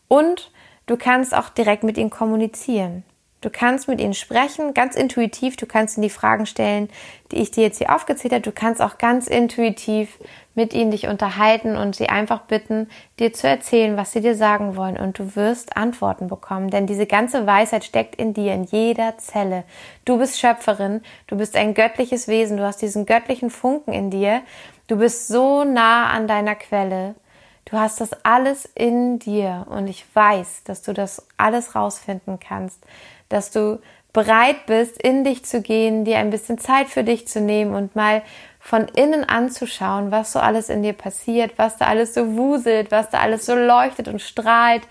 Und 0.08 0.52
du 0.86 0.96
kannst 0.96 1.34
auch 1.34 1.50
direkt 1.50 1.84
mit 1.84 1.98
ihnen 1.98 2.12
kommunizieren. 2.12 3.04
Du 3.48 3.54
kannst 3.54 3.88
mit 3.88 4.02
ihnen 4.02 4.14
sprechen, 4.14 4.74
ganz 4.74 4.98
intuitiv. 4.98 5.56
Du 5.56 5.68
kannst 5.68 5.96
ihnen 5.96 6.02
die 6.02 6.10
Fragen 6.10 6.46
stellen, 6.46 6.90
die 7.32 7.38
ich 7.38 7.50
dir 7.50 7.64
jetzt 7.64 7.78
hier 7.78 7.96
aufgezählt 7.96 8.34
habe. 8.34 8.42
Du 8.42 8.52
kannst 8.52 8.82
auch 8.82 8.98
ganz 8.98 9.28
intuitiv 9.28 10.20
mit 10.54 10.74
ihnen 10.74 10.92
dich 10.92 11.08
unterhalten 11.08 11.78
und 11.78 11.96
sie 11.96 12.10
einfach 12.10 12.42
bitten, 12.42 12.90
dir 13.20 13.32
zu 13.32 13.48
erzählen, 13.48 13.96
was 13.96 14.12
sie 14.12 14.20
dir 14.20 14.36
sagen 14.36 14.76
wollen. 14.76 14.98
Und 14.98 15.18
du 15.18 15.38
wirst 15.38 15.78
Antworten 15.78 16.28
bekommen. 16.28 16.72
Denn 16.72 16.88
diese 16.88 17.06
ganze 17.06 17.48
Weisheit 17.48 17.86
steckt 17.86 18.18
in 18.18 18.34
dir, 18.34 18.54
in 18.54 18.66
jeder 18.66 19.18
Zelle. 19.18 19.64
Du 20.04 20.18
bist 20.18 20.38
Schöpferin. 20.38 21.00
Du 21.28 21.38
bist 21.38 21.56
ein 21.56 21.74
göttliches 21.74 22.28
Wesen. 22.28 22.58
Du 22.58 22.66
hast 22.66 22.82
diesen 22.82 23.06
göttlichen 23.06 23.50
Funken 23.50 23.94
in 23.94 24.12
dir. 24.12 24.42
Du 24.88 24.98
bist 24.98 25.30
so 25.30 25.64
nah 25.64 26.10
an 26.10 26.28
deiner 26.28 26.56
Quelle. 26.56 27.16
Du 27.64 27.78
hast 27.78 28.02
das 28.02 28.12
alles 28.24 28.66
in 28.76 29.20
dir 29.20 29.68
und 29.70 29.88
ich 29.88 30.06
weiß, 30.14 30.64
dass 30.64 30.84
du 30.84 30.94
das 30.94 31.28
alles 31.38 31.76
rausfinden 31.76 32.40
kannst 32.40 32.82
dass 33.30 33.52
du 33.52 33.80
bereit 34.14 34.66
bist, 34.66 35.02
in 35.02 35.24
dich 35.24 35.46
zu 35.46 35.62
gehen, 35.62 36.04
dir 36.04 36.18
ein 36.18 36.32
bisschen 36.32 36.58
Zeit 36.58 36.88
für 36.88 37.04
dich 37.04 37.28
zu 37.28 37.40
nehmen 37.40 37.76
und 37.76 37.96
mal 37.96 38.24
von 38.60 38.88
innen 38.96 39.24
anzuschauen, 39.24 40.12
was 40.12 40.32
so 40.32 40.40
alles 40.40 40.70
in 40.70 40.82
dir 40.84 40.94
passiert, 40.94 41.54
was 41.58 41.78
da 41.78 41.86
alles 41.86 42.14
so 42.14 42.36
wuselt, 42.36 42.92
was 42.92 43.10
da 43.10 43.20
alles 43.20 43.46
so 43.46 43.56
leuchtet 43.56 44.08
und 44.08 44.22
strahlt 44.22 44.82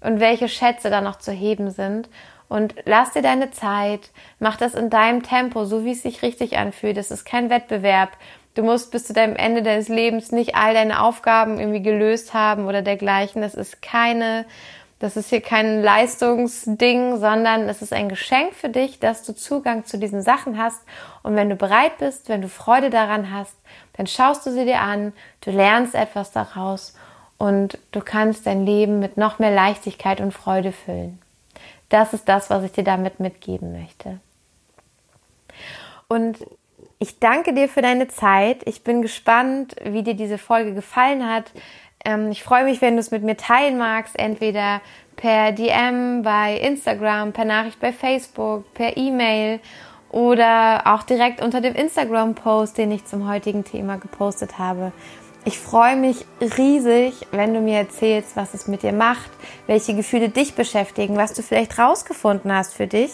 und 0.00 0.20
welche 0.20 0.48
Schätze 0.48 0.90
da 0.90 1.00
noch 1.00 1.18
zu 1.18 1.32
heben 1.32 1.70
sind. 1.70 2.08
Und 2.48 2.74
lass 2.84 3.12
dir 3.12 3.22
deine 3.22 3.50
Zeit, 3.50 4.10
mach 4.38 4.56
das 4.56 4.74
in 4.74 4.90
deinem 4.90 5.22
Tempo, 5.22 5.64
so 5.64 5.84
wie 5.84 5.92
es 5.92 6.02
sich 6.02 6.22
richtig 6.22 6.58
anfühlt. 6.58 6.96
Das 6.96 7.10
ist 7.10 7.24
kein 7.24 7.50
Wettbewerb. 7.50 8.10
Du 8.54 8.62
musst 8.62 8.92
bis 8.92 9.06
zu 9.06 9.12
deinem 9.12 9.34
Ende 9.34 9.62
deines 9.62 9.88
Lebens 9.88 10.30
nicht 10.30 10.54
all 10.54 10.74
deine 10.74 11.02
Aufgaben 11.02 11.58
irgendwie 11.58 11.82
gelöst 11.82 12.34
haben 12.34 12.66
oder 12.66 12.82
dergleichen. 12.82 13.42
Das 13.42 13.54
ist 13.54 13.82
keine 13.82 14.44
das 14.98 15.16
ist 15.16 15.30
hier 15.30 15.40
kein 15.40 15.82
Leistungsding, 15.82 17.18
sondern 17.18 17.68
es 17.68 17.82
ist 17.82 17.92
ein 17.92 18.08
Geschenk 18.08 18.54
für 18.54 18.68
dich, 18.68 19.00
dass 19.00 19.22
du 19.22 19.34
Zugang 19.34 19.84
zu 19.84 19.98
diesen 19.98 20.22
Sachen 20.22 20.56
hast. 20.56 20.80
Und 21.22 21.36
wenn 21.36 21.50
du 21.50 21.56
bereit 21.56 21.98
bist, 21.98 22.28
wenn 22.28 22.42
du 22.42 22.48
Freude 22.48 22.90
daran 22.90 23.32
hast, 23.32 23.56
dann 23.94 24.06
schaust 24.06 24.46
du 24.46 24.50
sie 24.50 24.64
dir 24.64 24.80
an, 24.80 25.12
du 25.40 25.50
lernst 25.50 25.94
etwas 25.94 26.32
daraus 26.32 26.94
und 27.38 27.78
du 27.92 28.00
kannst 28.00 28.46
dein 28.46 28.64
Leben 28.64 29.00
mit 29.00 29.16
noch 29.16 29.38
mehr 29.38 29.50
Leichtigkeit 29.50 30.20
und 30.20 30.32
Freude 30.32 30.72
füllen. 30.72 31.20
Das 31.88 32.12
ist 32.12 32.28
das, 32.28 32.50
was 32.50 32.64
ich 32.64 32.72
dir 32.72 32.84
damit 32.84 33.20
mitgeben 33.20 33.72
möchte. 33.72 34.20
Und 36.08 36.38
ich 36.98 37.18
danke 37.18 37.52
dir 37.52 37.68
für 37.68 37.82
deine 37.82 38.08
Zeit. 38.08 38.62
Ich 38.66 38.84
bin 38.84 39.02
gespannt, 39.02 39.76
wie 39.84 40.02
dir 40.02 40.14
diese 40.14 40.38
Folge 40.38 40.74
gefallen 40.74 41.28
hat. 41.28 41.50
Ähm, 42.04 42.30
ich 42.30 42.42
freue 42.42 42.64
mich, 42.64 42.80
wenn 42.80 42.94
du 42.94 43.00
es 43.00 43.10
mit 43.10 43.22
mir 43.22 43.36
teilen 43.36 43.78
magst, 43.78 44.18
entweder 44.18 44.80
per 45.16 45.52
DM 45.52 46.22
bei 46.22 46.56
Instagram, 46.56 47.32
per 47.32 47.44
Nachricht 47.44 47.80
bei 47.80 47.92
Facebook, 47.92 48.72
per 48.74 48.96
E-Mail 48.96 49.60
oder 50.10 50.82
auch 50.86 51.02
direkt 51.02 51.42
unter 51.42 51.60
dem 51.60 51.74
Instagram-Post, 51.74 52.78
den 52.78 52.92
ich 52.92 53.04
zum 53.04 53.28
heutigen 53.28 53.64
Thema 53.64 53.96
gepostet 53.96 54.58
habe. 54.58 54.92
Ich 55.46 55.58
freue 55.58 55.96
mich 55.96 56.24
riesig, 56.40 57.26
wenn 57.30 57.52
du 57.52 57.60
mir 57.60 57.78
erzählst, 57.78 58.34
was 58.34 58.54
es 58.54 58.66
mit 58.66 58.82
dir 58.82 58.92
macht, 58.92 59.30
welche 59.66 59.94
Gefühle 59.94 60.30
dich 60.30 60.54
beschäftigen, 60.54 61.16
was 61.16 61.34
du 61.34 61.42
vielleicht 61.42 61.78
rausgefunden 61.78 62.50
hast 62.50 62.74
für 62.74 62.86
dich. 62.86 63.10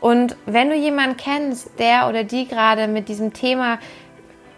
Und 0.00 0.36
wenn 0.46 0.70
du 0.70 0.76
jemanden 0.76 1.16
kennst, 1.16 1.78
der 1.78 2.08
oder 2.08 2.24
die 2.24 2.48
gerade 2.48 2.88
mit 2.88 3.08
diesem 3.08 3.32
Thema 3.32 3.78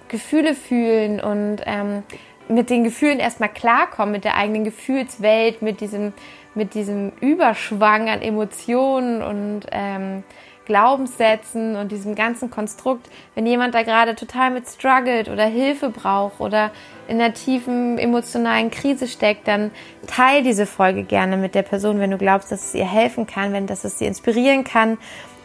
Gefühle 0.09 0.55
fühlen 0.55 1.21
und 1.21 1.63
ähm, 1.67 2.05
mit 2.49 2.71
den 2.71 2.85
Gefühlen 2.85 3.19
erstmal 3.19 3.49
klarkommen, 3.49 4.13
mit 4.13 4.25
der 4.25 4.37
eigenen 4.37 4.65
Gefühlswelt, 4.65 5.63
mit 5.63 5.81
diesem, 5.81 6.13
mit 6.55 6.75
diesem 6.75 7.13
Überschwang 7.21 8.09
an 8.09 8.23
Emotionen 8.23 9.23
und 9.23 9.67
ähm, 9.73 10.25
Glaubenssätzen 10.67 11.77
und 11.77 11.93
diesem 11.93 12.15
ganzen 12.15 12.51
Konstrukt, 12.51 13.09
wenn 13.35 13.47
jemand 13.47 13.75
da 13.75 13.83
gerade 13.83 14.15
total 14.15 14.51
mit 14.51 14.67
struggelt 14.67 15.29
oder 15.29 15.45
Hilfe 15.45 15.91
braucht 15.91 16.41
oder 16.41 16.73
in 17.09 17.21
einer 17.21 17.33
tiefen 17.33 17.99
emotionalen 17.99 18.71
Krise 18.71 19.07
steckt, 19.07 19.49
dann 19.49 19.71
teil 20.07 20.43
diese 20.43 20.67
Folge 20.67 21.05
gerne 21.05 21.37
mit 21.37 21.55
der 21.55 21.63
Person, 21.63 22.01
wenn 22.01 22.11
du 22.11 22.19
glaubst, 22.19 22.51
dass 22.51 22.67
es 22.67 22.75
ihr 22.75 22.91
helfen 22.91 23.27
kann, 23.27 23.53
wenn 23.53 23.67
das 23.67 23.85
es 23.85 23.99
sie 23.99 24.07
inspirieren 24.07 24.65
kann. 24.65 24.99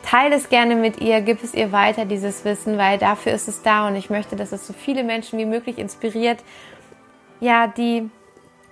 Teil 0.03 0.33
es 0.33 0.49
gerne 0.49 0.75
mit 0.75 0.99
ihr, 0.99 1.21
gib 1.21 1.43
es 1.43 1.53
ihr 1.53 1.71
weiter, 1.71 2.05
dieses 2.05 2.43
Wissen, 2.43 2.79
weil 2.79 2.97
dafür 2.97 3.33
ist 3.33 3.47
es 3.47 3.61
da 3.61 3.87
und 3.87 3.95
ich 3.95 4.09
möchte, 4.09 4.35
dass 4.35 4.51
es 4.51 4.65
so 4.65 4.73
viele 4.73 5.03
Menschen 5.03 5.37
wie 5.37 5.45
möglich 5.45 5.77
inspiriert, 5.77 6.39
ja, 7.41 7.67
die 7.67 8.09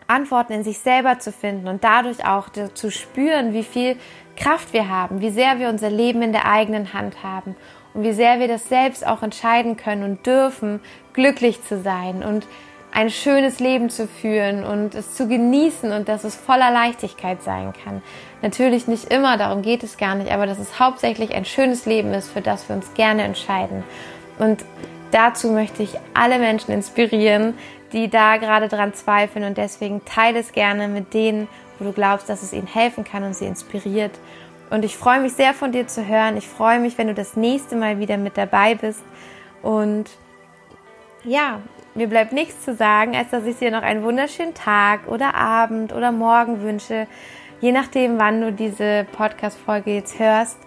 Antworten 0.07 0.53
in 0.53 0.63
sich 0.63 0.79
selber 0.79 1.19
zu 1.19 1.31
finden 1.31 1.67
und 1.67 1.83
dadurch 1.83 2.25
auch 2.25 2.47
zu 2.49 2.89
spüren, 2.89 3.53
wie 3.53 3.63
viel 3.63 3.97
Kraft 4.37 4.73
wir 4.73 4.87
haben, 4.87 5.19
wie 5.21 5.29
sehr 5.29 5.59
wir 5.59 5.69
unser 5.69 5.89
Leben 5.89 6.21
in 6.21 6.31
der 6.31 6.45
eigenen 6.45 6.93
Hand 6.93 7.23
haben 7.23 7.55
und 7.93 8.03
wie 8.03 8.13
sehr 8.13 8.39
wir 8.39 8.47
das 8.47 8.69
selbst 8.69 9.05
auch 9.05 9.21
entscheiden 9.21 9.75
können 9.75 10.03
und 10.03 10.25
dürfen, 10.25 10.79
glücklich 11.13 11.63
zu 11.63 11.81
sein 11.81 12.23
und 12.23 12.47
ein 12.91 13.11
schönes 13.11 13.59
Leben 13.59 13.89
zu 13.89 14.07
führen 14.07 14.63
und 14.63 14.95
es 14.95 15.13
zu 15.13 15.27
genießen 15.27 15.91
und 15.91 16.09
dass 16.09 16.23
es 16.23 16.35
voller 16.35 16.71
Leichtigkeit 16.71 17.43
sein 17.43 17.73
kann. 17.83 18.01
Natürlich 18.41 18.87
nicht 18.87 19.13
immer, 19.13 19.37
darum 19.37 19.61
geht 19.61 19.83
es 19.83 19.97
gar 19.97 20.15
nicht, 20.15 20.31
aber 20.31 20.47
dass 20.47 20.57
es 20.57 20.79
hauptsächlich 20.79 21.35
ein 21.35 21.45
schönes 21.45 21.85
Leben 21.85 22.13
ist, 22.13 22.31
für 22.31 22.41
das 22.41 22.67
wir 22.67 22.75
uns 22.75 22.93
gerne 22.95 23.23
entscheiden. 23.23 23.83
Und 24.39 24.65
dazu 25.11 25.51
möchte 25.51 25.83
ich 25.83 25.99
alle 26.15 26.39
Menschen 26.39 26.71
inspirieren, 26.73 27.53
die 27.93 28.09
da 28.09 28.37
gerade 28.37 28.67
dran 28.67 28.93
zweifeln 28.93 29.45
und 29.45 29.57
deswegen 29.57 30.03
teile 30.05 30.39
es 30.39 30.51
gerne 30.51 30.87
mit 30.87 31.13
denen, 31.13 31.47
wo 31.77 31.85
du 31.85 31.93
glaubst, 31.93 32.29
dass 32.29 32.43
es 32.43 32.53
ihnen 32.53 32.67
helfen 32.67 33.03
kann 33.03 33.23
und 33.23 33.35
sie 33.35 33.45
inspiriert. 33.45 34.11
Und 34.69 34.85
ich 34.85 34.95
freue 34.95 35.19
mich 35.19 35.33
sehr 35.33 35.53
von 35.53 35.71
dir 35.71 35.87
zu 35.87 36.07
hören. 36.07 36.37
Ich 36.37 36.47
freue 36.47 36.79
mich, 36.79 36.97
wenn 36.97 37.07
du 37.07 37.13
das 37.13 37.35
nächste 37.35 37.75
Mal 37.75 37.99
wieder 37.99 38.17
mit 38.17 38.37
dabei 38.37 38.75
bist. 38.75 39.03
Und 39.63 40.05
ja, 41.23 41.59
mir 41.95 42.07
bleibt 42.07 42.33
nichts 42.33 42.63
zu 42.63 42.75
sagen, 42.75 43.15
als 43.15 43.31
dass 43.31 43.45
ich 43.45 43.57
dir 43.57 43.71
noch 43.71 43.81
einen 43.81 44.03
wunderschönen 44.03 44.53
Tag 44.53 45.07
oder 45.07 45.35
Abend 45.35 45.91
oder 45.91 46.11
Morgen 46.11 46.61
wünsche, 46.61 47.07
je 47.61 47.71
nachdem, 47.71 48.19
wann 48.19 48.41
du 48.41 48.53
diese 48.53 49.05
Podcast-Folge 49.11 49.95
jetzt 49.95 50.19
hörst. 50.19 50.57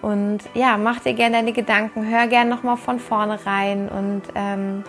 Und 0.00 0.40
ja, 0.54 0.78
mach 0.78 1.00
dir 1.00 1.12
gerne 1.12 1.36
deine 1.36 1.52
Gedanken, 1.52 2.08
hör 2.08 2.26
gerne 2.26 2.50
nochmal 2.50 2.76
von 2.76 2.98
vorne 2.98 3.38
rein 3.46 3.88
und 3.88 4.22
ähm, 4.34 4.82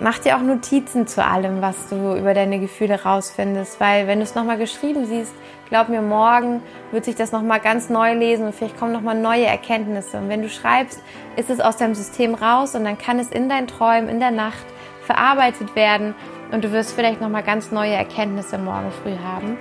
mach 0.00 0.18
dir 0.18 0.36
auch 0.36 0.42
Notizen 0.42 1.06
zu 1.06 1.24
allem, 1.24 1.60
was 1.62 1.88
du 1.88 2.16
über 2.16 2.34
deine 2.34 2.58
Gefühle 2.58 3.02
rausfindest, 3.02 3.78
weil 3.80 4.06
wenn 4.06 4.18
du 4.18 4.24
es 4.24 4.34
nochmal 4.34 4.58
geschrieben 4.58 5.04
siehst, 5.04 5.32
glaub 5.68 5.88
mir, 5.88 6.02
morgen 6.02 6.62
wird 6.90 7.04
sich 7.04 7.14
das 7.14 7.32
nochmal 7.32 7.60
ganz 7.60 7.90
neu 7.90 8.14
lesen 8.14 8.46
und 8.46 8.54
vielleicht 8.54 8.78
kommen 8.78 8.92
nochmal 8.92 9.18
neue 9.18 9.46
Erkenntnisse. 9.46 10.18
Und 10.18 10.28
wenn 10.28 10.42
du 10.42 10.48
schreibst, 10.48 11.02
ist 11.36 11.50
es 11.50 11.60
aus 11.60 11.76
deinem 11.76 11.94
System 11.94 12.34
raus 12.34 12.74
und 12.74 12.84
dann 12.84 12.98
kann 12.98 13.18
es 13.18 13.30
in 13.30 13.48
deinen 13.48 13.66
Träumen, 13.66 14.08
in 14.08 14.20
der 14.20 14.30
Nacht 14.30 14.64
verarbeitet 15.02 15.76
werden 15.76 16.14
und 16.50 16.64
du 16.64 16.72
wirst 16.72 16.92
vielleicht 16.92 17.20
nochmal 17.20 17.42
ganz 17.42 17.70
neue 17.70 17.92
Erkenntnisse 17.92 18.58
morgen 18.58 18.90
früh 19.02 19.16
haben. 19.22 19.58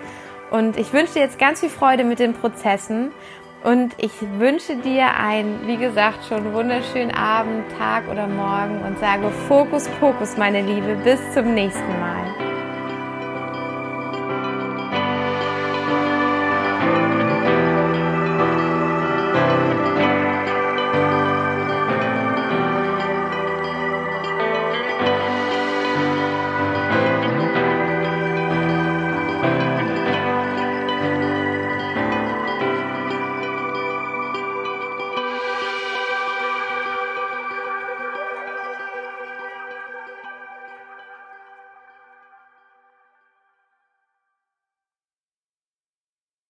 Und 0.51 0.77
ich 0.77 0.93
wünsche 0.93 1.13
dir 1.13 1.21
jetzt 1.21 1.37
ganz 1.37 1.59
viel 1.59 1.69
Freude 1.69 2.03
mit 2.03 2.17
den 2.17 2.33
Prozessen 2.33 3.11
und 3.64 3.93
ich 3.97 4.12
wünsche 4.38 4.78
dir 4.78 5.16
einen, 5.16 5.68
wie 5.68 5.78
gesagt, 5.78 6.26
schon 6.28 6.53
wunderschönen 6.53 7.12
Abend, 7.12 7.66
Tag 7.78 8.07
oder 8.10 8.28
Morgen 8.28 8.82
und 8.86 8.99
sage 8.99 9.30
Fokus, 9.47 9.88
Fokus, 9.99 10.38
meine 10.38 10.62
Liebe. 10.62 10.95
Bis 11.03 11.20
zum 11.34 11.53
nächsten 11.53 11.99
Mal. 11.99 12.48